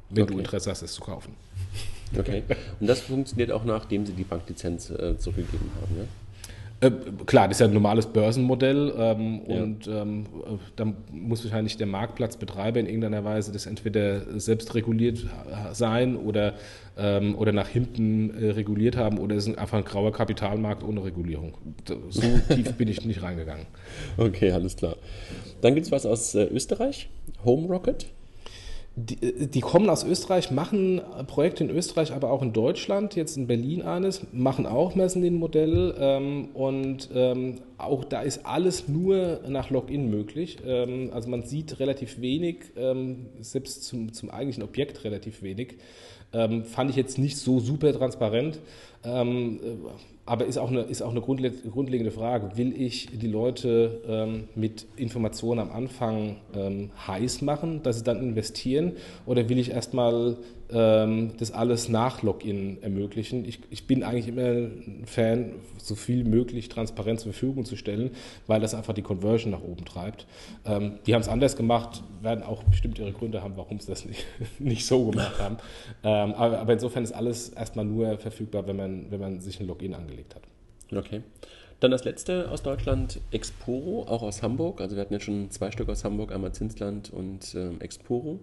wenn 0.09 0.23
okay. 0.23 0.33
du 0.33 0.39
Interesse 0.39 0.71
hast, 0.71 0.81
es 0.81 0.93
zu 0.93 1.01
kaufen. 1.01 1.33
Okay. 2.17 2.43
Und 2.79 2.87
das 2.87 3.01
funktioniert 3.01 3.51
auch 3.51 3.63
nachdem 3.63 4.05
Sie 4.05 4.13
die 4.13 4.23
Banklizenz 4.23 4.89
äh, 4.89 5.17
zurückgegeben 5.17 5.69
haben, 5.81 5.97
ja? 5.97 6.03
Äh, 6.81 6.91
klar, 7.25 7.49
das 7.49 7.57
ist 7.57 7.61
ja 7.61 7.67
ein 7.67 7.73
normales 7.73 8.05
Börsenmodell 8.05 8.93
ähm, 8.97 9.41
ja. 9.47 9.61
und 9.61 9.87
ähm, 9.87 10.25
da 10.77 10.85
muss 11.11 11.43
wahrscheinlich 11.43 11.75
der 11.75 11.87
Marktplatzbetreiber 11.87 12.79
in 12.79 12.85
irgendeiner 12.85 13.25
Weise 13.25 13.51
das 13.51 13.65
entweder 13.65 14.39
selbst 14.39 14.73
reguliert 14.75 15.25
sein 15.73 16.15
oder, 16.15 16.53
ähm, 16.97 17.35
oder 17.35 17.51
nach 17.51 17.67
hinten 17.67 18.29
äh, 18.29 18.51
reguliert 18.51 18.95
haben 18.95 19.17
oder 19.17 19.35
es 19.35 19.45
ist 19.45 19.57
einfach 19.57 19.77
ein 19.77 19.83
grauer 19.83 20.13
Kapitalmarkt 20.13 20.81
ohne 20.83 21.03
Regulierung. 21.03 21.53
So 22.09 22.21
tief 22.55 22.71
bin 22.75 22.87
ich 22.87 23.03
nicht 23.03 23.21
reingegangen. 23.21 23.65
Okay, 24.15 24.51
alles 24.51 24.77
klar. 24.77 24.95
Dann 25.59 25.75
gibt 25.75 25.87
es 25.87 25.91
was 25.91 26.05
aus 26.05 26.33
äh, 26.33 26.45
Österreich, 26.45 27.09
Home 27.43 27.67
Rocket. 27.67 28.05
Die, 28.95 29.47
die, 29.47 29.61
kommen 29.61 29.89
aus 29.89 30.03
Österreich, 30.03 30.51
machen 30.51 30.99
Projekte 31.27 31.63
in 31.63 31.69
Österreich, 31.69 32.11
aber 32.11 32.31
auch 32.31 32.41
in 32.41 32.51
Deutschland, 32.51 33.15
jetzt 33.15 33.37
in 33.37 33.47
Berlin 33.47 33.81
eines, 33.81 34.21
machen 34.33 34.65
auch 34.65 34.93
Mezzanine-Modell 34.93 35.95
ähm, 35.97 36.49
und 36.53 37.09
ähm, 37.13 37.61
auch 37.77 38.03
da 38.03 38.21
ist 38.21 38.45
alles 38.45 38.89
nur 38.89 39.41
nach 39.47 39.69
Login 39.69 40.09
möglich. 40.09 40.57
Ähm, 40.65 41.11
also 41.13 41.29
man 41.29 41.43
sieht 41.43 41.79
relativ 41.79 42.19
wenig, 42.19 42.57
ähm, 42.75 43.27
selbst 43.39 43.85
zum, 43.85 44.11
zum 44.11 44.31
eigentlichen 44.31 44.63
Objekt 44.63 45.03
relativ 45.05 45.43
wenig. 45.43 45.77
Ähm, 46.33 46.65
fand 46.65 46.89
ich 46.89 46.95
jetzt 46.95 47.17
nicht 47.17 47.37
so 47.37 47.59
super 47.59 47.93
transparent. 47.93 48.59
Aber 50.29 50.45
ist 50.45 50.59
auch 50.59 50.69
eine, 50.69 50.81
ist 50.81 51.01
auch 51.01 51.09
eine 51.09 51.21
grundlegende 51.21 52.11
Frage. 52.11 52.55
Will 52.55 52.79
ich 52.79 53.07
die 53.19 53.27
Leute 53.27 54.03
ähm, 54.07 54.43
mit 54.53 54.85
Informationen 54.95 55.59
am 55.59 55.71
Anfang 55.71 56.35
ähm, 56.53 56.91
heiß 57.07 57.41
machen, 57.41 57.81
dass 57.81 57.97
sie 57.97 58.03
dann 58.03 58.21
investieren? 58.21 58.91
Oder 59.25 59.49
will 59.49 59.57
ich 59.57 59.71
erstmal 59.71 60.37
das 60.71 61.51
alles 61.51 61.89
nach 61.89 62.21
Login 62.21 62.77
ermöglichen? 62.81 63.43
Ich, 63.45 63.59
ich 63.71 63.87
bin 63.87 64.03
eigentlich 64.03 64.27
immer 64.27 64.43
ein 64.43 65.03
Fan, 65.05 65.53
so 65.77 65.95
viel 65.95 66.23
möglich 66.23 66.69
transparent 66.69 67.19
zur 67.19 67.33
Verfügung 67.33 67.65
zu 67.65 67.75
stellen, 67.75 68.11
weil 68.45 68.61
das 68.61 68.75
einfach 68.75 68.93
die 68.93 69.01
Conversion 69.01 69.51
nach 69.51 69.63
oben 69.63 69.85
treibt. 69.85 70.27
Ähm, 70.65 70.99
die 71.07 71.15
haben 71.15 71.21
es 71.21 71.27
anders 71.27 71.55
gemacht, 71.55 72.03
werden 72.21 72.43
auch 72.43 72.63
bestimmt 72.63 72.99
ihre 72.99 73.11
Gründe 73.11 73.41
haben, 73.41 73.57
warum 73.57 73.79
sie 73.79 73.87
das 73.87 74.05
nicht, 74.05 74.25
nicht 74.59 74.85
so 74.85 75.09
gemacht 75.09 75.39
haben. 75.39 75.57
Ähm, 76.03 76.33
aber, 76.33 76.59
aber 76.59 76.73
insofern 76.73 77.03
ist 77.03 77.13
alles 77.13 77.49
erstmal 77.49 77.85
nur 77.85 78.17
verfügbar, 78.17 78.67
wenn 78.67 78.75
man, 78.75 79.05
wenn 79.09 79.19
man 79.19 79.39
sich 79.39 79.59
ein 79.59 79.67
Login 79.67 79.95
angelegt 79.95 80.35
hat. 80.35 80.43
Okay. 80.95 81.21
Dann 81.79 81.91
das 81.91 82.03
letzte 82.03 82.51
aus 82.51 82.61
Deutschland, 82.61 83.21
Exporo, 83.31 84.05
auch 84.07 84.21
aus 84.21 84.43
Hamburg. 84.43 84.81
Also 84.81 84.95
wir 84.95 85.01
hatten 85.01 85.13
jetzt 85.13 85.23
schon 85.23 85.49
zwei 85.49 85.71
Stück 85.71 85.87
aus 85.87 86.03
Hamburg, 86.03 86.33
einmal 86.33 86.51
Zinsland 86.51 87.11
und 87.11 87.55
ähm, 87.55 87.79
Exporo. 87.79 88.39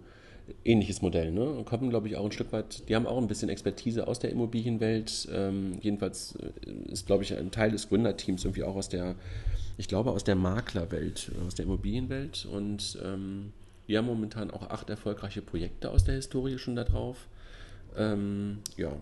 Ähnliches 0.64 1.02
Modell, 1.02 1.32
ne? 1.32 1.62
Kommen, 1.64 1.90
glaube 1.90 2.08
ich, 2.08 2.16
auch 2.16 2.24
ein 2.24 2.32
Stück 2.32 2.52
weit, 2.52 2.88
die 2.88 2.94
haben 2.94 3.06
auch 3.06 3.18
ein 3.18 3.26
bisschen 3.26 3.48
Expertise 3.48 4.06
aus 4.06 4.18
der 4.18 4.30
Immobilienwelt. 4.30 5.28
Ähm, 5.32 5.78
jedenfalls 5.80 6.36
äh, 6.36 6.70
ist, 6.90 7.06
glaube 7.06 7.24
ich, 7.24 7.36
ein 7.36 7.50
Teil 7.50 7.70
des 7.70 7.88
Gründerteams 7.88 8.44
irgendwie 8.44 8.64
auch 8.64 8.76
aus 8.76 8.88
der, 8.88 9.16
ich 9.76 9.88
glaube, 9.88 10.10
aus 10.10 10.24
der 10.24 10.36
Maklerwelt, 10.36 11.32
aus 11.46 11.54
der 11.54 11.64
Immobilienwelt. 11.64 12.46
Und 12.50 12.98
ähm, 13.04 13.52
die 13.88 13.96
haben 13.96 14.06
momentan 14.06 14.50
auch 14.50 14.70
acht 14.70 14.90
erfolgreiche 14.90 15.42
Projekte 15.42 15.90
aus 15.90 16.04
der 16.04 16.14
Historie 16.14 16.58
schon 16.58 16.76
da 16.76 16.84
drauf. 16.84 17.28
Ähm, 17.96 18.58
ja, 18.76 18.92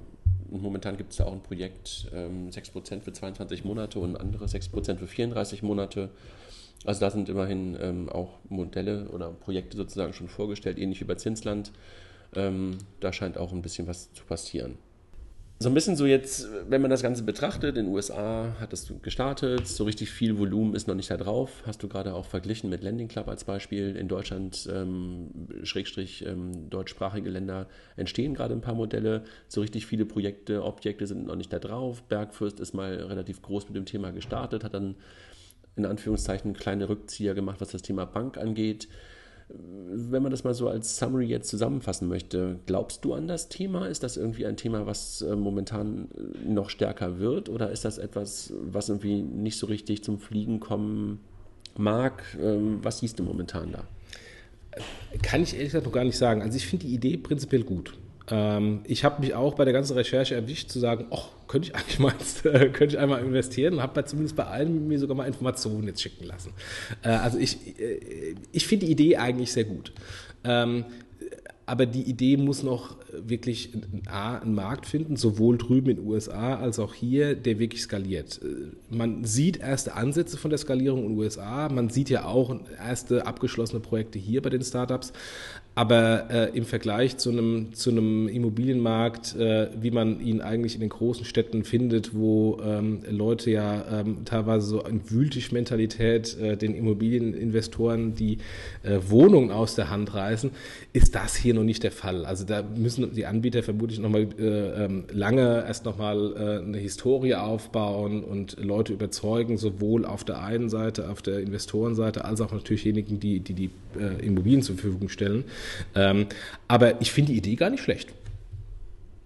und 0.51 0.63
momentan 0.63 0.97
gibt 0.97 1.13
es 1.13 1.19
da 1.19 1.25
auch 1.25 1.33
ein 1.33 1.43
Projekt, 1.43 2.07
ähm, 2.15 2.51
6% 2.51 3.01
für 3.01 3.13
22 3.13 3.65
Monate 3.65 3.99
und 3.99 4.17
andere 4.17 4.47
6% 4.47 4.97
für 4.97 5.07
34 5.07 5.63
Monate. 5.63 6.11
Also 6.85 7.01
da 7.01 7.11
sind 7.11 7.29
immerhin 7.29 7.77
ähm, 7.81 8.09
auch 8.09 8.39
Modelle 8.49 9.09
oder 9.09 9.31
Projekte 9.31 9.77
sozusagen 9.77 10.13
schon 10.13 10.29
vorgestellt, 10.29 10.79
ähnlich 10.79 11.01
wie 11.01 11.05
bei 11.05 11.15
Zinsland. 11.15 11.73
Ähm, 12.37 12.79
da 13.01 13.13
scheint 13.13 13.39
auch 13.39 13.53
ein 13.53 13.63
bisschen 13.63 13.87
was 13.87 14.13
zu 14.13 14.25
passieren. 14.25 14.77
So 15.61 15.71
ein 15.71 15.75
bisschen 15.75 15.95
so 15.97 16.05
jetzt, 16.05 16.49
wenn 16.69 16.83
man 16.83 16.91
das 16.91 17.01
Ganze 17.01 17.23
betrachtet, 17.23 17.79
in 17.79 17.87
den 17.87 17.95
USA 17.95 18.57
hat 18.59 18.73
das 18.73 18.93
gestartet, 19.03 19.69
so 19.69 19.85
richtig 19.85 20.11
viel 20.11 20.37
Volumen 20.37 20.75
ist 20.75 20.89
noch 20.89 20.97
nicht 20.97 21.11
da 21.11 21.17
drauf. 21.17 21.63
Hast 21.65 21.83
du 21.83 21.89
gerade 21.89 22.13
auch 22.13 22.27
verglichen 22.27 22.69
mit 22.69 22.83
Landing 22.83 23.07
Club 23.07 23.29
als 23.29 23.45
Beispiel. 23.45 23.95
In 23.97 24.09
Deutschland, 24.09 24.69
ähm, 24.71 25.31
Schrägstrich, 25.63 26.27
ähm, 26.27 26.69
deutschsprachige 26.71 27.31
Länder 27.31 27.69
entstehen 27.97 28.35
gerade 28.35 28.53
ein 28.53 28.61
paar 28.63 28.75
Modelle. 28.75 29.23
So 29.47 29.61
richtig 29.61 29.87
viele 29.87 30.05
Projekte, 30.05 30.65
Objekte 30.65 31.07
sind 31.07 31.29
noch 31.29 31.37
nicht 31.37 31.53
da 31.53 31.61
drauf. 31.61 32.03
Bergfürst 32.03 32.59
ist 32.59 32.75
mal 32.75 32.93
relativ 32.97 33.41
groß 33.41 33.69
mit 33.69 33.77
dem 33.77 33.87
Thema 33.87 34.11
gestartet, 34.11 34.65
hat 34.65 34.75
dann 34.75 34.97
in 35.77 35.87
Anführungszeichen 35.87 36.55
kleine 36.55 36.89
Rückzieher 36.89 37.35
gemacht, 37.35 37.61
was 37.61 37.71
das 37.71 37.83
Thema 37.83 38.05
Bank 38.05 38.39
angeht. 38.39 38.89
Wenn 39.49 40.23
man 40.23 40.31
das 40.31 40.45
mal 40.45 40.55
so 40.55 40.69
als 40.69 40.97
Summary 40.97 41.27
jetzt 41.27 41.49
zusammenfassen 41.49 42.09
möchte, 42.09 42.59
glaubst 42.67 43.05
du 43.05 43.13
an 43.13 43.29
das 43.29 43.49
Thema? 43.49 43.87
Ist 43.87 44.03
das 44.03 44.17
irgendwie 44.17 44.47
ein 44.47 44.57
Thema, 44.57 44.87
was 44.87 45.21
äh, 45.21 45.37
momentan 45.37 46.09
äh, 46.17 46.49
noch 46.49 46.71
stärker 46.71 47.19
wird? 47.19 47.49
Oder 47.49 47.71
ist 47.71 47.85
das 47.85 47.99
etwas, 47.99 48.53
was 48.59 48.89
irgendwie 48.89 49.21
nicht 49.21 49.59
so 49.59 49.67
richtig 49.67 50.03
zum 50.03 50.19
Fliegen 50.19 50.61
kommen 50.61 51.21
mag? 51.77 52.23
Ähm, 52.41 52.79
was 52.83 53.01
siehst 53.01 53.19
du 53.19 53.23
momentan 53.23 53.73
da? 53.73 53.85
Kann 55.23 55.43
ich 55.43 55.53
ehrlich 55.55 55.69
gesagt 55.69 55.87
noch 55.87 55.93
gar 55.93 56.05
nicht 56.05 56.19
sagen. 56.19 56.43
Also 56.43 56.57
ich 56.57 56.67
finde 56.67 56.87
die 56.87 56.95
Idee 56.95 57.17
prinzipiell 57.19 57.65
gut. 57.65 57.95
Ähm, 58.31 58.81
ich 58.85 59.05
habe 59.05 59.21
mich 59.21 59.35
auch 59.35 59.55
bei 59.55 59.65
der 59.65 59.75
ganzen 59.75 59.95
Recherche 59.95 60.35
erwischt 60.35 60.71
zu 60.71 60.79
sagen, 60.79 61.07
ach, 61.11 61.29
könnte 61.47 61.69
ich 61.69 61.75
eigentlich 61.75 61.99
mal, 61.99 62.15
äh, 62.45 62.69
könnte 62.71 62.97
ich 62.97 62.99
einmal 62.99 63.23
investieren 63.23 63.75
und 63.75 63.83
habe 63.83 64.05
zumindest 64.05 64.37
bei 64.37 64.45
allen 64.45 64.89
mir 64.89 64.99
sogar 64.99 65.17
mal 65.17 65.27
Informationen 65.27 65.87
jetzt 65.87 66.03
schicken 66.03 66.25
lassen. 66.25 66.53
Äh, 67.03 67.09
also 67.09 67.39
ich, 67.39 67.79
äh, 67.79 68.35
ich 68.53 68.67
finde 68.67 68.87
die 68.87 68.93
Idee 68.93 69.17
eigentlich 69.17 69.53
sehr 69.53 69.65
gut. 69.65 69.93
Ähm, 70.45 70.85
aber 71.67 71.87
die 71.87 72.03
Idee 72.03 72.37
muss 72.37 72.63
noch 72.63 72.97
wirklich 73.11 73.71
einen 74.07 74.55
Markt 74.55 74.85
finden, 74.85 75.17
sowohl 75.17 75.57
drüben 75.57 75.91
in 75.91 75.97
den 75.97 76.07
USA 76.07 76.57
als 76.57 76.79
auch 76.79 76.93
hier, 76.93 77.35
der 77.35 77.59
wirklich 77.59 77.81
skaliert. 77.81 78.39
Man 78.91 79.25
sieht 79.25 79.57
erste 79.59 79.95
Ansätze 79.95 80.37
von 80.37 80.51
der 80.51 80.59
Skalierung 80.59 81.05
in 81.05 81.09
den 81.11 81.19
USA, 81.19 81.71
man 81.71 81.89
sieht 81.89 82.11
ja 82.11 82.27
auch 82.27 82.55
erste 82.77 83.27
abgeschlossene 83.27 83.81
Projekte 83.81 84.19
hier 84.19 84.43
bei 84.43 84.51
den 84.51 84.63
Startups, 84.63 85.15
aber 85.77 86.31
äh, 86.31 86.57
im 86.57 86.65
Vergleich 86.65 87.17
zu 87.17 87.31
einem, 87.31 87.75
zu 87.75 87.91
einem 87.91 88.29
Immobilienmarkt, 88.29 89.35
äh, 89.35 89.71
wie 89.81 89.91
man 89.91 90.21
ihn 90.21 90.41
eigentlich 90.41 90.75
in 90.75 90.81
den 90.81 90.91
großen 90.91 91.25
Städten 91.25 91.65
findet, 91.65 92.15
wo 92.15 92.61
ähm, 92.65 93.01
Leute 93.11 93.51
ja 93.51 93.85
ähm, 94.01 94.19
teilweise 94.25 94.67
so 94.67 94.83
in 94.85 95.11
Wühltisch-Mentalität 95.11 96.39
äh, 96.39 96.57
den 96.57 96.77
Immobilieninvestoren 96.77 98.15
die 98.15 98.39
äh, 98.85 98.99
Wohnungen 99.09 99.51
aus 99.51 99.75
der 99.75 99.91
Hand 99.91 100.15
reißen, 100.15 100.53
ist 100.93 101.17
das 101.17 101.35
hier 101.35 101.55
noch 101.55 101.65
nicht 101.65 101.83
der 101.83 101.93
Fall. 101.93 102.25
Also 102.25 102.45
da 102.45 102.63
müssen 102.63 103.13
die 103.13 103.27
Anbieter 103.27 103.65
vermutlich 103.65 103.99
nochmal 103.99 104.29
äh, 104.39 104.85
ähm, 104.85 105.05
lange 105.13 105.65
erst 105.67 105.85
nochmal 105.85 106.35
äh, 106.37 106.65
eine 106.65 106.79
Historie 106.79 107.35
aufbauen 107.35 108.23
und 108.23 108.57
Leute 108.61 108.93
überzeugen, 108.93 109.57
sowohl 109.57 110.05
auf 110.05 110.23
der 110.23 110.41
einen 110.41 110.69
Seite, 110.69 111.11
auf 111.11 111.21
der 111.21 111.41
Investorenseite, 111.41 112.25
als 112.25 112.41
auch 112.41 112.53
natürlich 112.53 112.83
diejenigen, 112.85 113.19
die 113.19 113.41
die, 113.41 113.55
die 113.55 113.71
äh, 113.97 114.25
Immobilien 114.25 114.63
zur 114.63 114.77
Verfügung 114.77 115.09
stellen. 115.09 115.45
Ähm, 115.95 116.27
aber 116.69 117.01
ich 117.01 117.13
finde 117.13 117.33
die 117.33 117.39
Idee 117.39 117.57
gar 117.57 117.71
nicht 117.71 117.83
schlecht. 117.83 118.13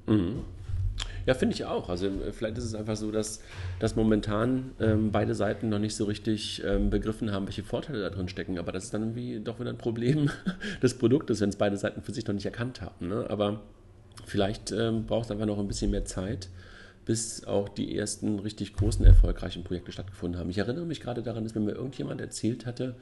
Mhm. 0.06 0.40
Ja, 1.28 1.34
finde 1.34 1.54
ich 1.54 1.66
auch. 1.66 1.90
Also 1.90 2.06
äh, 2.06 2.32
vielleicht 2.32 2.56
ist 2.56 2.64
es 2.64 2.74
einfach 2.74 2.96
so, 2.96 3.10
dass, 3.10 3.42
dass 3.80 3.96
momentan 3.96 4.70
ähm, 4.80 5.12
beide 5.12 5.34
Seiten 5.34 5.68
noch 5.68 5.78
nicht 5.78 5.94
so 5.94 6.06
richtig 6.06 6.62
ähm, 6.64 6.88
begriffen 6.88 7.32
haben, 7.32 7.46
welche 7.46 7.62
Vorteile 7.62 8.00
da 8.00 8.08
drin 8.08 8.28
stecken. 8.28 8.58
Aber 8.58 8.72
das 8.72 8.84
ist 8.84 8.94
dann 8.94 9.02
irgendwie 9.02 9.38
doch 9.38 9.60
wieder 9.60 9.68
ein 9.68 9.76
Problem 9.76 10.30
des 10.82 10.96
Produktes, 10.96 11.42
wenn 11.42 11.50
es 11.50 11.56
beide 11.56 11.76
Seiten 11.76 12.00
für 12.00 12.12
sich 12.12 12.26
noch 12.26 12.32
nicht 12.32 12.46
erkannt 12.46 12.80
haben. 12.80 13.08
Ne? 13.08 13.26
Aber 13.28 13.60
vielleicht 14.24 14.72
ähm, 14.72 15.04
braucht 15.04 15.26
es 15.26 15.30
einfach 15.30 15.44
noch 15.44 15.58
ein 15.58 15.68
bisschen 15.68 15.90
mehr 15.90 16.06
Zeit, 16.06 16.48
bis 17.04 17.44
auch 17.44 17.68
die 17.68 17.94
ersten 17.94 18.38
richtig 18.38 18.72
großen, 18.72 19.04
erfolgreichen 19.04 19.64
Projekte 19.64 19.92
stattgefunden 19.92 20.40
haben. 20.40 20.48
Ich 20.48 20.56
erinnere 20.56 20.86
mich 20.86 21.02
gerade 21.02 21.22
daran, 21.22 21.44
dass 21.44 21.54
mir 21.54 21.72
irgendjemand 21.72 22.22
erzählt 22.22 22.64
hatte, 22.64 22.94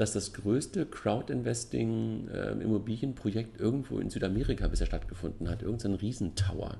dass 0.00 0.14
das 0.14 0.32
größte 0.32 0.86
Crowd-Investing-Immobilienprojekt 0.86 3.60
äh, 3.60 3.62
irgendwo 3.62 3.98
in 3.98 4.08
Südamerika 4.08 4.66
bisher 4.66 4.86
stattgefunden 4.86 5.50
hat. 5.50 5.60
Irgendein 5.60 5.92
Riesentower. 5.92 6.78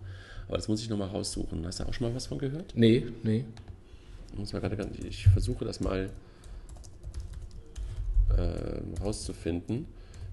Aber 0.48 0.56
das 0.56 0.68
muss 0.68 0.80
ich 0.80 0.88
nochmal 0.88 1.08
raussuchen. 1.08 1.66
Hast 1.66 1.80
du 1.80 1.84
auch 1.84 1.92
schon 1.92 2.08
mal 2.08 2.16
was 2.16 2.28
von 2.28 2.38
gehört? 2.38 2.72
Nee, 2.74 3.06
nee. 3.22 3.44
Muss 4.36 4.54
man 4.54 4.62
gerade, 4.62 4.88
ich 5.06 5.28
versuche 5.28 5.66
das 5.66 5.80
mal 5.80 6.08
äh, 8.34 8.80
rauszufinden. 9.02 9.84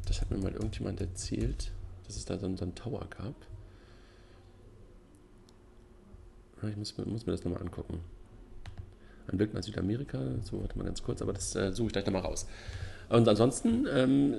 Das 0.06 0.22
hat 0.22 0.32
mir 0.32 0.38
mal 0.38 0.54
irgendjemand 0.54 1.02
erzählt, 1.02 1.74
dass 2.06 2.16
es 2.16 2.24
da 2.24 2.40
so, 2.40 2.56
so 2.56 2.64
einen 2.64 2.76
Tower 2.76 3.06
gab. 3.10 3.36
Ich 6.70 6.78
muss, 6.78 6.98
muss 6.98 7.26
mir 7.26 7.34
das 7.34 7.44
nochmal 7.44 7.62
angucken. 7.62 8.00
Ein 9.32 9.38
Blick 9.38 9.54
nach 9.54 9.64
Südamerika, 9.64 10.20
so 10.44 10.62
warte 10.62 10.78
mal 10.78 10.86
ganz 10.86 11.04
kurz, 11.04 11.22
aber 11.22 11.34
das 11.34 11.56
äh, 11.56 11.74
suche 11.74 11.88
ich 11.88 11.94
gleich 11.94 12.06
nochmal 12.06 12.22
raus. 12.22 12.48
Und 13.10 13.28
ansonsten 13.28 13.86
ähm, 13.94 14.36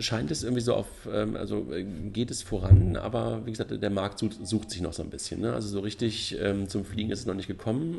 scheint 0.00 0.30
es 0.30 0.42
irgendwie 0.42 0.60
so 0.60 0.74
auf, 0.74 0.86
ähm, 1.10 1.36
also 1.36 1.72
äh, 1.72 1.84
geht 1.84 2.30
es 2.30 2.42
voran, 2.42 2.96
aber 2.96 3.46
wie 3.46 3.50
gesagt, 3.50 3.70
der 3.70 3.90
Markt 3.90 4.18
sucht, 4.18 4.46
sucht 4.46 4.70
sich 4.70 4.80
noch 4.80 4.92
so 4.92 5.02
ein 5.02 5.10
bisschen. 5.10 5.40
Ne? 5.40 5.52
Also 5.52 5.68
so 5.68 5.80
richtig 5.80 6.36
ähm, 6.40 6.68
zum 6.68 6.84
Fliegen 6.84 7.10
ist 7.10 7.20
es 7.20 7.26
noch 7.26 7.34
nicht 7.34 7.48
gekommen. 7.48 7.98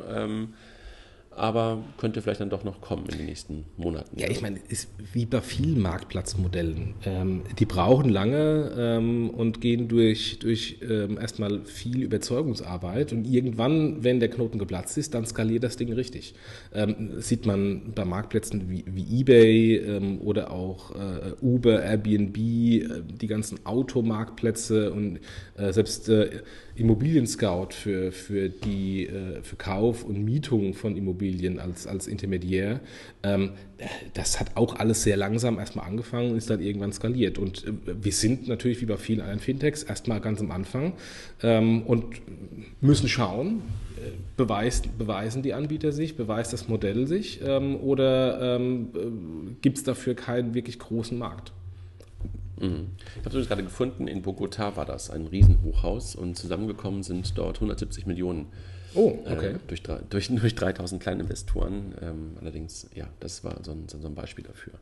Aber 1.32 1.84
könnte 1.96 2.22
vielleicht 2.22 2.40
dann 2.40 2.50
doch 2.50 2.64
noch 2.64 2.80
kommen 2.80 3.06
in 3.06 3.18
den 3.18 3.26
nächsten 3.26 3.64
Monaten. 3.76 4.18
Ja, 4.18 4.28
ich 4.28 4.42
meine, 4.42 4.58
ist 4.68 4.88
wie 5.12 5.26
bei 5.26 5.40
vielen 5.40 5.80
Marktplatzmodellen. 5.80 6.94
Ähm, 7.06 7.42
die 7.58 7.66
brauchen 7.66 8.10
lange 8.10 8.72
ähm, 8.76 9.30
und 9.30 9.60
gehen 9.60 9.86
durch, 9.86 10.40
durch 10.40 10.78
ähm, 10.82 11.18
erstmal 11.18 11.64
viel 11.64 12.02
Überzeugungsarbeit 12.02 13.12
und 13.12 13.26
irgendwann, 13.26 14.02
wenn 14.02 14.18
der 14.18 14.28
Knoten 14.28 14.58
geplatzt 14.58 14.98
ist, 14.98 15.14
dann 15.14 15.24
skaliert 15.24 15.62
das 15.62 15.76
Ding 15.76 15.92
richtig. 15.92 16.34
Ähm, 16.74 17.20
sieht 17.20 17.46
man 17.46 17.92
bei 17.94 18.04
Marktplätzen 18.04 18.68
wie, 18.68 18.84
wie 18.88 19.20
eBay 19.20 19.76
ähm, 19.76 20.20
oder 20.20 20.50
auch 20.50 20.90
äh, 20.96 21.32
Uber, 21.40 21.80
Airbnb, 21.80 22.36
äh, 22.36 23.02
die 23.20 23.28
ganzen 23.28 23.64
Automarktplätze 23.64 24.92
und 24.92 25.20
äh, 25.56 25.72
selbst 25.72 26.08
äh, 26.08 26.42
Immobilien-Scout 26.74 27.68
für, 27.70 28.10
für 28.10 28.48
die 28.48 29.06
äh, 29.06 29.42
für 29.42 29.56
Kauf 29.56 30.02
und 30.04 30.24
Mietung 30.24 30.74
von 30.74 30.96
Immobilien 30.96 31.19
als, 31.58 31.86
als 31.86 32.06
Intermediär, 32.06 32.80
ähm, 33.22 33.52
das 34.14 34.40
hat 34.40 34.56
auch 34.56 34.76
alles 34.76 35.02
sehr 35.02 35.16
langsam 35.16 35.58
erstmal 35.58 35.86
angefangen 35.86 36.32
und 36.32 36.36
ist 36.36 36.50
dann 36.50 36.60
irgendwann 36.60 36.92
skaliert. 36.92 37.38
Und 37.38 37.66
äh, 37.66 37.72
wir 38.02 38.12
sind 38.12 38.48
natürlich 38.48 38.80
wie 38.80 38.86
bei 38.86 38.96
vielen 38.96 39.20
anderen 39.20 39.40
Fintechs 39.40 39.82
erstmal 39.82 40.20
ganz 40.20 40.40
am 40.40 40.50
Anfang 40.50 40.94
ähm, 41.42 41.82
und 41.82 42.04
müssen 42.80 43.08
schauen, 43.08 43.62
äh, 43.96 44.10
beweist, 44.36 44.96
beweisen 44.98 45.42
die 45.42 45.54
Anbieter 45.54 45.92
sich, 45.92 46.16
beweist 46.16 46.52
das 46.52 46.68
Modell 46.68 47.06
sich 47.06 47.40
ähm, 47.44 47.76
oder 47.76 48.56
ähm, 48.56 48.88
äh, 48.94 49.54
gibt 49.62 49.78
es 49.78 49.84
dafür 49.84 50.14
keinen 50.14 50.54
wirklich 50.54 50.78
großen 50.78 51.18
Markt? 51.18 51.52
Mhm. 52.60 52.88
Ich 53.18 53.24
habe 53.24 53.38
es 53.38 53.48
gerade 53.48 53.64
gefunden, 53.64 54.06
in 54.06 54.22
Bogotá 54.22 54.76
war 54.76 54.84
das 54.84 55.10
ein 55.10 55.26
Riesenhochhaus 55.26 56.14
und 56.14 56.36
zusammengekommen 56.36 57.02
sind 57.02 57.36
dort 57.36 57.56
170 57.56 58.06
Millionen. 58.06 58.46
Oh, 58.94 59.18
okay. 59.24 59.52
Äh, 59.52 59.58
durch, 59.66 59.82
durch, 59.82 60.28
durch 60.34 60.54
3000 60.54 61.02
kleine 61.02 61.22
Investoren. 61.22 61.94
Ähm, 62.00 62.36
allerdings, 62.40 62.88
ja, 62.94 63.06
das 63.20 63.44
war 63.44 63.58
so 63.62 63.72
ein, 63.72 63.84
so 63.88 63.98
ein 64.06 64.14
Beispiel 64.14 64.44
dafür. 64.44 64.74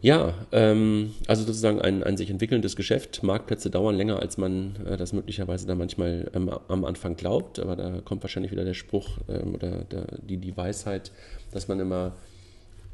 Ja, 0.00 0.34
ähm, 0.52 1.14
also 1.26 1.44
sozusagen 1.44 1.80
ein, 1.80 2.02
ein 2.02 2.16
sich 2.16 2.30
entwickelndes 2.30 2.76
Geschäft. 2.76 3.22
Marktplätze 3.22 3.70
dauern 3.70 3.96
länger, 3.96 4.20
als 4.20 4.36
man 4.36 4.76
äh, 4.86 4.96
das 4.96 5.12
möglicherweise 5.12 5.66
da 5.66 5.74
manchmal 5.74 6.30
ähm, 6.34 6.50
am 6.68 6.84
Anfang 6.84 7.16
glaubt. 7.16 7.58
Aber 7.58 7.76
da 7.76 8.00
kommt 8.04 8.22
wahrscheinlich 8.22 8.52
wieder 8.52 8.64
der 8.64 8.74
Spruch 8.74 9.18
ähm, 9.28 9.54
oder 9.54 9.84
der, 9.84 10.06
die, 10.22 10.36
die 10.36 10.56
Weisheit, 10.56 11.10
dass 11.52 11.68
man 11.68 11.80
immer 11.80 12.12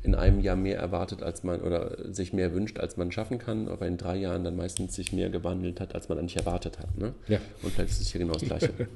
in 0.03 0.15
einem 0.15 0.41
Jahr 0.41 0.57
mehr 0.57 0.79
erwartet, 0.79 1.23
als 1.23 1.43
man 1.43 1.61
oder 1.61 2.15
sich 2.15 2.33
mehr 2.33 2.55
wünscht, 2.55 2.79
als 2.79 2.97
man 2.97 3.13
schaffen 3.13 3.39
kann, 3.39 3.69
aber 3.69 3.87
in 3.87 3.99
drei 3.99 4.17
Jahren 4.17 4.45
dann 4.45 4.57
meistens 4.57 4.95
sich 4.95 5.13
mehr 5.13 5.29
gewandelt 5.29 5.79
hat, 5.81 5.95
als 5.95 6.09
man 6.09 6.19
eigentlich 6.19 6.37
erwartet 6.37 6.79
hat. 6.79 6.97
Ne? 6.97 7.13
Ja. 7.29 7.39
Und 7.63 7.73
vielleicht 7.73 7.91
ist 7.91 8.01
es 8.01 8.11
hier 8.11 8.21
genau 8.21 8.33
das 8.35 8.43
Gleiche. 8.43 8.71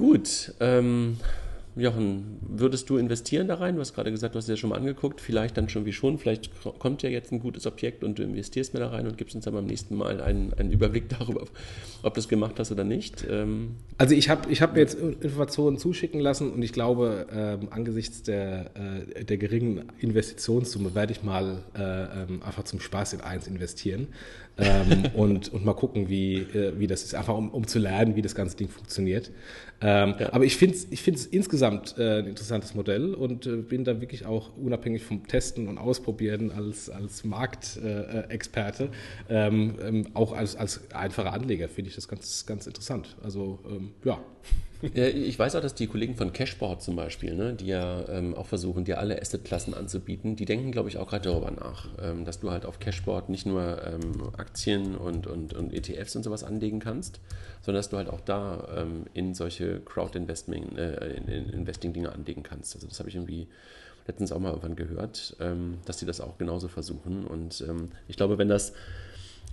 Gut, 0.00 0.54
ähm, 0.60 1.18
Jochen, 1.76 2.38
würdest 2.40 2.90
du 2.90 2.96
investieren 2.96 3.46
da 3.46 3.54
rein? 3.54 3.76
Du 3.76 3.80
hast 3.80 3.94
gerade 3.94 4.10
gesagt, 4.10 4.34
du 4.34 4.38
hast 4.38 4.44
es 4.44 4.50
ja 4.50 4.56
schon 4.56 4.70
mal 4.70 4.76
angeguckt. 4.76 5.20
Vielleicht 5.20 5.56
dann 5.56 5.68
schon 5.68 5.84
wie 5.84 5.92
schon. 5.92 6.18
Vielleicht 6.18 6.50
kommt 6.78 7.02
ja 7.02 7.08
jetzt 7.08 7.32
ein 7.32 7.38
gutes 7.38 7.66
Objekt 7.66 8.02
und 8.02 8.18
du 8.18 8.22
investierst 8.22 8.74
mir 8.74 8.80
da 8.80 8.88
rein 8.88 9.06
und 9.06 9.16
gibst 9.16 9.36
uns 9.36 9.44
dann 9.44 9.54
beim 9.54 9.66
nächsten 9.66 9.96
Mal 9.96 10.20
einen, 10.20 10.52
einen 10.54 10.72
Überblick 10.72 11.08
darüber, 11.18 11.42
ob 12.02 12.14
du 12.14 12.18
das 12.18 12.28
gemacht 12.28 12.58
hast 12.58 12.72
oder 12.72 12.84
nicht. 12.84 13.24
Ähm 13.30 13.76
also 13.98 14.14
ich 14.14 14.28
habe 14.28 14.50
ich 14.50 14.62
hab 14.62 14.74
mir 14.74 14.80
jetzt 14.80 14.94
Informationen 14.94 15.78
zuschicken 15.78 16.20
lassen 16.20 16.50
und 16.50 16.62
ich 16.62 16.72
glaube, 16.72 17.26
ähm, 17.32 17.68
angesichts 17.70 18.22
der, 18.22 18.70
äh, 19.14 19.24
der 19.24 19.36
geringen 19.36 19.84
Investitionssumme 20.00 20.94
werde 20.94 21.12
ich 21.12 21.22
mal 21.22 21.62
äh, 21.76 21.80
ähm, 21.82 22.42
einfach 22.42 22.64
zum 22.64 22.80
Spaß 22.80 23.12
in 23.12 23.20
eins 23.20 23.46
investieren 23.46 24.08
ähm, 24.58 25.04
und, 25.14 25.52
und 25.52 25.64
mal 25.64 25.74
gucken, 25.74 26.08
wie, 26.08 26.38
äh, 26.38 26.78
wie 26.78 26.86
das 26.86 27.04
ist. 27.04 27.14
Einfach 27.14 27.36
um, 27.36 27.50
um 27.50 27.66
zu 27.66 27.78
lernen, 27.78 28.16
wie 28.16 28.22
das 28.22 28.34
ganze 28.34 28.56
Ding 28.56 28.68
funktioniert. 28.68 29.30
Ähm, 29.80 30.14
ja. 30.18 30.32
Aber 30.32 30.44
ich 30.44 30.56
finde 30.56 30.76
es 30.76 30.86
ich 30.90 31.06
insgesamt 31.32 31.59
äh, 31.62 32.18
ein 32.20 32.26
interessantes 32.26 32.74
Modell 32.74 33.14
und 33.14 33.46
äh, 33.46 33.56
bin 33.56 33.84
da 33.84 34.00
wirklich 34.00 34.26
auch 34.26 34.56
unabhängig 34.56 35.02
vom 35.02 35.26
Testen 35.26 35.68
und 35.68 35.78
Ausprobieren 35.78 36.50
als, 36.50 36.90
als 36.90 37.24
Marktexperte, 37.24 38.90
äh, 39.28 39.46
ähm, 39.46 39.74
ähm, 39.82 40.06
auch 40.14 40.32
als, 40.32 40.56
als 40.56 40.90
einfacher 40.92 41.32
Anleger 41.32 41.68
finde 41.68 41.88
ich 41.90 41.94
das 41.94 42.08
ganz, 42.08 42.46
ganz 42.46 42.66
interessant. 42.66 43.16
Also 43.22 43.58
ähm, 43.68 43.92
ja. 44.04 44.20
Ja, 44.82 45.06
ich 45.06 45.38
weiß 45.38 45.56
auch, 45.56 45.60
dass 45.60 45.74
die 45.74 45.86
Kollegen 45.86 46.14
von 46.14 46.32
Cashboard 46.32 46.80
zum 46.80 46.96
Beispiel, 46.96 47.34
ne, 47.34 47.52
die 47.52 47.66
ja 47.66 48.08
ähm, 48.08 48.34
auch 48.34 48.46
versuchen, 48.46 48.84
dir 48.84 48.98
alle 48.98 49.20
Assetklassen 49.20 49.74
anzubieten, 49.74 50.36
die 50.36 50.46
denken, 50.46 50.72
glaube 50.72 50.88
ich, 50.88 50.96
auch 50.96 51.08
gerade 51.08 51.28
darüber 51.28 51.50
nach, 51.50 51.88
ähm, 52.00 52.24
dass 52.24 52.40
du 52.40 52.50
halt 52.50 52.64
auf 52.64 52.78
Cashboard 52.78 53.28
nicht 53.28 53.44
nur 53.44 53.82
ähm, 53.84 54.30
Aktien 54.38 54.96
und, 54.96 55.26
und, 55.26 55.52
und 55.52 55.74
ETFs 55.74 56.16
und 56.16 56.22
sowas 56.22 56.44
anlegen 56.44 56.80
kannst, 56.80 57.20
sondern 57.60 57.80
dass 57.80 57.90
du 57.90 57.98
halt 57.98 58.08
auch 58.08 58.20
da 58.20 58.68
ähm, 58.78 59.04
in 59.12 59.34
solche 59.34 59.80
Crowd-Investing 59.80 60.76
äh, 60.76 61.14
in, 61.16 61.92
Dinge 61.92 62.12
anlegen 62.12 62.42
kannst. 62.42 62.74
Also 62.74 62.86
das 62.86 62.98
habe 63.00 63.10
ich 63.10 63.16
irgendwie 63.16 63.48
letztens 64.06 64.32
auch 64.32 64.40
mal 64.40 64.48
irgendwann 64.48 64.76
gehört, 64.76 65.36
ähm, 65.40 65.78
dass 65.84 65.98
sie 65.98 66.06
das 66.06 66.22
auch 66.22 66.38
genauso 66.38 66.68
versuchen. 66.68 67.26
Und 67.26 67.62
ähm, 67.68 67.90
ich 68.08 68.16
glaube, 68.16 68.38
wenn 68.38 68.48
das 68.48 68.72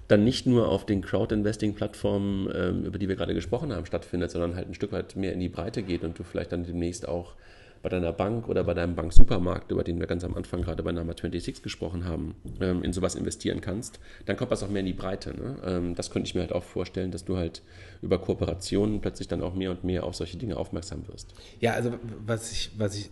dann 0.08 0.24
nicht 0.24 0.46
nur 0.46 0.70
auf 0.70 0.86
den 0.86 1.02
Crowd-Investing-Plattformen, 1.02 2.50
ähm, 2.54 2.86
über 2.86 2.98
die 2.98 3.10
wir 3.10 3.16
gerade 3.16 3.34
gesprochen 3.34 3.74
haben, 3.74 3.86
stattfindet, 3.86 4.32
sondern 4.32 4.56
halt 4.56 4.70
ein 4.70 4.74
Stück 4.74 4.92
weit 4.92 5.16
mehr 5.16 5.34
in 5.34 5.40
die 5.40 5.50
Breite 5.50 5.84
geht 5.84 6.04
und 6.04 6.18
du 6.18 6.24
vielleicht 6.24 6.52
dann 6.52 6.64
demnächst 6.64 7.08
auch 7.08 7.36
bei 7.82 7.90
deiner 7.90 8.12
Bank 8.12 8.50
oder 8.50 8.64
bei 8.64 8.74
deinem 8.74 8.96
Banksupermarkt, 8.96 9.72
über 9.72 9.84
den 9.84 10.00
wir 10.00 10.08
ganz 10.08 10.24
am 10.24 10.36
Anfang 10.36 10.62
gerade 10.62 10.84
bei 10.84 10.92
Number 10.92 11.14
26 11.14 11.62
gesprochen 11.62 12.06
haben, 12.06 12.36
ähm, 12.60 12.84
in 12.84 12.94
sowas 12.94 13.16
investieren 13.16 13.62
kannst, 13.62 14.00
dann 14.26 14.36
kommt 14.36 14.52
das 14.52 14.64
auch 14.64 14.70
mehr 14.70 14.82
in 14.82 14.88
die 14.88 14.94
Breite. 14.94 15.32
Ne? 15.32 15.58
Ähm, 15.64 15.96
das 15.96 16.10
könnte 16.10 16.28
ich 16.28 16.36
mir 16.36 16.42
halt 16.42 16.54
auch 16.54 16.64
vorstellen, 16.64 17.12
dass 17.12 17.26
du 17.26 17.38
halt 17.38 17.62
über 18.02 18.20
Kooperationen 18.20 19.02
plötzlich 19.02 19.28
dann 19.28 19.42
auch 19.42 19.54
mehr 19.54 19.72
und 19.72 19.84
mehr 19.84 20.04
auf 20.04 20.16
solche 20.16 20.38
Dinge 20.38 20.58
aufmerksam 20.58 21.08
wirst. 21.08 21.34
Ja, 21.60 21.74
also 21.74 21.94
was 22.26 22.52
ich, 22.52 22.72
was 22.78 22.98
ich 22.98 23.10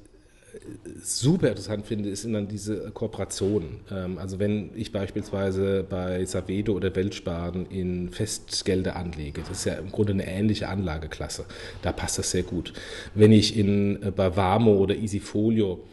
super 1.01 1.49
interessant 1.49 1.85
finde, 1.85 2.09
ist 2.09 2.25
dann 2.25 2.47
diese 2.47 2.91
Kooperation. 2.91 3.81
Ähm, 3.91 4.17
also 4.17 4.39
wenn 4.39 4.71
ich 4.75 4.91
beispielsweise 4.91 5.85
bei 5.87 6.25
Savedo 6.25 6.73
oder 6.73 6.95
Weltsparen 6.95 7.65
in 7.67 8.09
Festgelder 8.09 8.95
anlege, 8.95 9.41
das 9.41 9.59
ist 9.59 9.65
ja 9.65 9.73
im 9.73 9.91
Grunde 9.91 10.13
eine 10.13 10.27
ähnliche 10.27 10.67
Anlageklasse, 10.67 11.45
da 11.81 11.91
passt 11.91 12.17
das 12.17 12.31
sehr 12.31 12.43
gut. 12.43 12.73
Wenn 13.13 13.31
ich 13.31 13.57
in, 13.57 14.01
äh, 14.01 14.11
bei 14.11 14.35
Warmo 14.35 14.75
oder 14.75 14.95
Easyfolio 14.95 15.83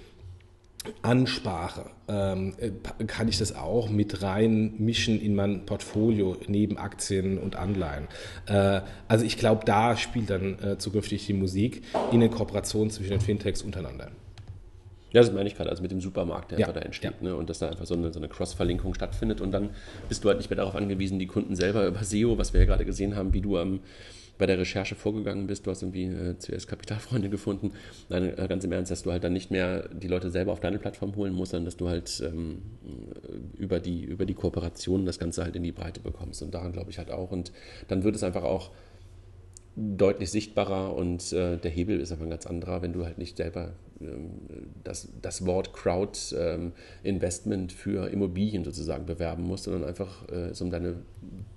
anspare, 1.02 1.90
ähm, 2.08 2.54
äh, 2.58 3.04
kann 3.04 3.28
ich 3.28 3.38
das 3.38 3.54
auch 3.54 3.88
mit 3.88 4.22
rein 4.22 4.74
mischen 4.78 5.20
in 5.20 5.34
mein 5.34 5.64
Portfolio 5.64 6.36
neben 6.48 6.76
Aktien 6.76 7.38
und 7.38 7.54
Anleihen. 7.54 8.08
Äh, 8.46 8.80
also 9.06 9.24
ich 9.24 9.36
glaube, 9.36 9.64
da 9.64 9.96
spielt 9.96 10.30
dann 10.30 10.76
zukünftig 10.78 11.26
die 11.26 11.34
Musik 11.34 11.82
in 12.10 12.20
der 12.20 12.30
Kooperation 12.30 12.90
zwischen 12.90 13.10
den 13.10 13.20
Fintechs 13.20 13.62
untereinander. 13.62 14.10
Ja, 15.12 15.20
das 15.20 15.32
meine 15.32 15.48
ich 15.48 15.56
gerade, 15.56 15.70
also 15.70 15.82
mit 15.82 15.90
dem 15.90 16.00
Supermarkt, 16.00 16.50
der 16.50 16.58
ja, 16.58 16.66
einfach 16.66 16.80
da 16.80 16.84
entsteht. 16.84 17.14
Ja. 17.20 17.28
Ne? 17.28 17.36
Und 17.36 17.50
dass 17.50 17.58
da 17.58 17.68
einfach 17.68 17.86
so 17.86 17.94
eine, 17.94 18.12
so 18.12 18.18
eine 18.18 18.28
Cross-Verlinkung 18.28 18.94
stattfindet. 18.94 19.40
Und 19.40 19.52
dann 19.52 19.70
bist 20.08 20.24
du 20.24 20.28
halt 20.28 20.38
nicht 20.38 20.50
mehr 20.50 20.56
darauf 20.56 20.74
angewiesen, 20.74 21.18
die 21.18 21.26
Kunden 21.26 21.54
selber 21.54 21.86
über 21.86 22.02
SEO, 22.02 22.38
was 22.38 22.52
wir 22.52 22.60
ja 22.60 22.66
gerade 22.66 22.84
gesehen 22.84 23.14
haben, 23.14 23.34
wie 23.34 23.42
du 23.42 23.58
am, 23.58 23.80
bei 24.38 24.46
der 24.46 24.58
Recherche 24.58 24.94
vorgegangen 24.94 25.46
bist. 25.46 25.66
Du 25.66 25.70
hast 25.70 25.82
irgendwie 25.82 26.04
äh, 26.04 26.34
CS 26.38 26.66
Kapitalfreunde 26.66 27.28
gefunden. 27.28 27.72
Nein, 28.08 28.36
äh, 28.36 28.46
ganz 28.48 28.64
im 28.64 28.72
Ernst, 28.72 28.90
dass 28.90 29.02
du 29.02 29.12
halt 29.12 29.22
dann 29.22 29.34
nicht 29.34 29.50
mehr 29.50 29.88
die 29.88 30.08
Leute 30.08 30.30
selber 30.30 30.52
auf 30.52 30.60
deine 30.60 30.78
Plattform 30.78 31.14
holen 31.14 31.34
musst, 31.34 31.50
sondern 31.50 31.66
dass 31.66 31.76
du 31.76 31.88
halt 31.88 32.22
ähm, 32.26 32.62
über, 33.58 33.80
die, 33.80 34.02
über 34.02 34.24
die 34.24 34.34
Kooperation 34.34 35.04
das 35.04 35.18
Ganze 35.18 35.44
halt 35.44 35.56
in 35.56 35.62
die 35.62 35.72
Breite 35.72 36.00
bekommst. 36.00 36.42
Und 36.42 36.54
daran 36.54 36.72
glaube 36.72 36.90
ich 36.90 36.98
halt 36.98 37.10
auch. 37.10 37.30
Und 37.30 37.52
dann 37.88 38.02
wird 38.02 38.16
es 38.16 38.22
einfach 38.22 38.44
auch 38.44 38.70
deutlich 39.76 40.30
sichtbarer 40.30 40.94
und 40.94 41.32
äh, 41.32 41.56
der 41.56 41.70
Hebel 41.70 42.00
ist 42.00 42.12
einfach 42.12 42.26
ein 42.26 42.30
ganz 42.30 42.46
anderer, 42.46 42.82
wenn 42.82 42.92
du 42.92 43.04
halt 43.04 43.18
nicht 43.18 43.38
selber 43.38 43.72
das, 44.84 45.08
das 45.20 45.46
Wort 45.46 45.72
Crowd 45.72 46.18
ähm, 46.36 46.72
Investment 47.02 47.72
für 47.72 48.08
Immobilien 48.10 48.64
sozusagen 48.64 49.06
bewerben 49.06 49.44
musst, 49.44 49.64
sondern 49.64 49.84
einfach 49.84 50.28
äh, 50.28 50.50
es 50.50 50.60
um 50.60 50.70
deine 50.70 50.96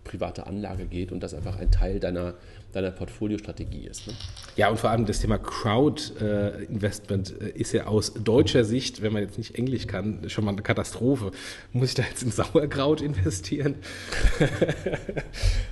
private 0.06 0.48
Anlage 0.48 0.86
geht 0.86 1.12
und 1.12 1.22
das 1.22 1.34
einfach 1.34 1.58
ein 1.58 1.72
Teil 1.72 2.00
deiner, 2.00 2.36
deiner 2.72 2.92
Portfoliostrategie 2.92 3.88
ist. 3.88 4.08
Ne? 4.08 4.14
Ja, 4.56 4.70
und 4.70 4.80
vor 4.80 4.92
allem 4.92 5.06
das 5.06 5.20
Thema 5.20 5.38
Crowd-Investment 5.38 7.42
äh, 7.42 7.50
ist 7.50 7.74
ja 7.74 7.88
aus 7.88 8.14
deutscher 8.14 8.64
Sicht, 8.64 9.02
wenn 9.02 9.12
man 9.12 9.24
jetzt 9.24 9.38
nicht 9.38 9.56
Englisch 9.56 9.88
kann, 9.88 10.30
schon 10.30 10.46
mal 10.46 10.52
eine 10.52 10.62
Katastrophe. 10.62 11.32
Muss 11.74 11.90
ich 11.90 11.96
da 11.96 12.04
jetzt 12.04 12.24
in 12.24 12.32
Sauerkraut 12.32 13.02
investieren? 13.02 13.76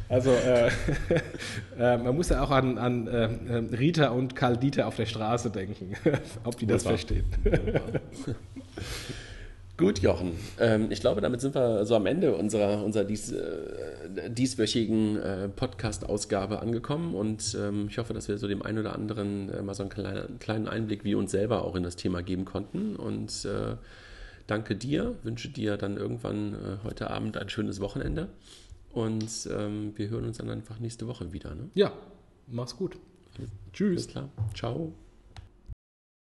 also 0.10 0.32
äh, 0.32 0.68
äh, 1.80 1.98
man 1.98 2.16
muss 2.16 2.30
ja 2.30 2.44
auch 2.44 2.52
an, 2.52 2.78
an 2.78 3.08
äh, 3.08 3.76
Rita 3.76 4.10
und 4.10 4.36
Karl 4.36 4.58
Dieter 4.58 4.88
auf 4.88 4.98
der 4.98 5.06
Straße 5.06 5.52
denken, 5.52 5.94
ob 6.44 6.58
die 6.58 6.66
das 6.66 6.84
verstehen. 6.84 7.26
Gut, 9.76 10.00
Jochen. 10.00 10.34
Ähm, 10.60 10.92
ich 10.92 11.00
glaube, 11.00 11.20
damit 11.20 11.42
sind 11.42 11.56
wir 11.56 11.86
so 11.86 11.96
am 11.96 12.06
Ende 12.06 12.36
unserer, 12.36 12.84
unserer 12.84 13.06
dies, 13.06 13.32
äh, 13.32 14.30
dieswöchigen 14.30 15.18
äh, 15.18 15.50
Podcast-Ausgabe 15.50 16.62
angekommen 16.62 17.16
und 17.16 17.58
ähm, 17.60 17.88
ich 17.90 17.98
hoffe, 17.98 18.14
dass 18.14 18.28
wir 18.28 18.38
so 18.38 18.48
dem 18.48 18.62
einen 18.62 18.78
oder 18.78 18.94
anderen 18.94 19.50
äh, 19.50 19.64
mal 19.64 19.74
so 19.74 19.82
einen 19.82 19.90
kleinen, 19.90 20.38
kleinen 20.38 20.68
Einblick 20.68 21.04
wie 21.04 21.16
uns 21.16 21.32
selber 21.32 21.66
auch 21.66 21.76
in 21.76 21.82
das 21.82 21.96
Thema 21.96 22.22
geben 22.22 22.46
konnten 22.46 22.96
und 22.96 23.46
äh, 23.46 23.76
danke 24.46 24.76
dir, 24.76 25.16
wünsche 25.24 25.50
dir 25.50 25.76
dann 25.78 25.98
irgendwann 25.98 26.54
äh, 26.54 26.58
heute 26.84 27.10
Abend 27.10 27.38
ein 27.38 27.50
schönes 27.50 27.80
Wochenende 27.80 28.30
und 28.92 29.50
ähm, 29.52 29.94
wir 29.96 30.10
hören 30.10 30.26
uns 30.26 30.38
dann 30.38 30.52
einfach 30.52 30.80
nächste 30.80 31.08
Woche 31.08 31.34
wieder. 31.34 31.56
Ne? 31.56 31.72
Ja, 31.74 31.92
mach's 32.46 32.78
gut. 32.78 32.98
Tschüss. 33.74 34.04
Alles 34.04 34.08
klar. 34.08 34.30
Ciao. 34.54 34.94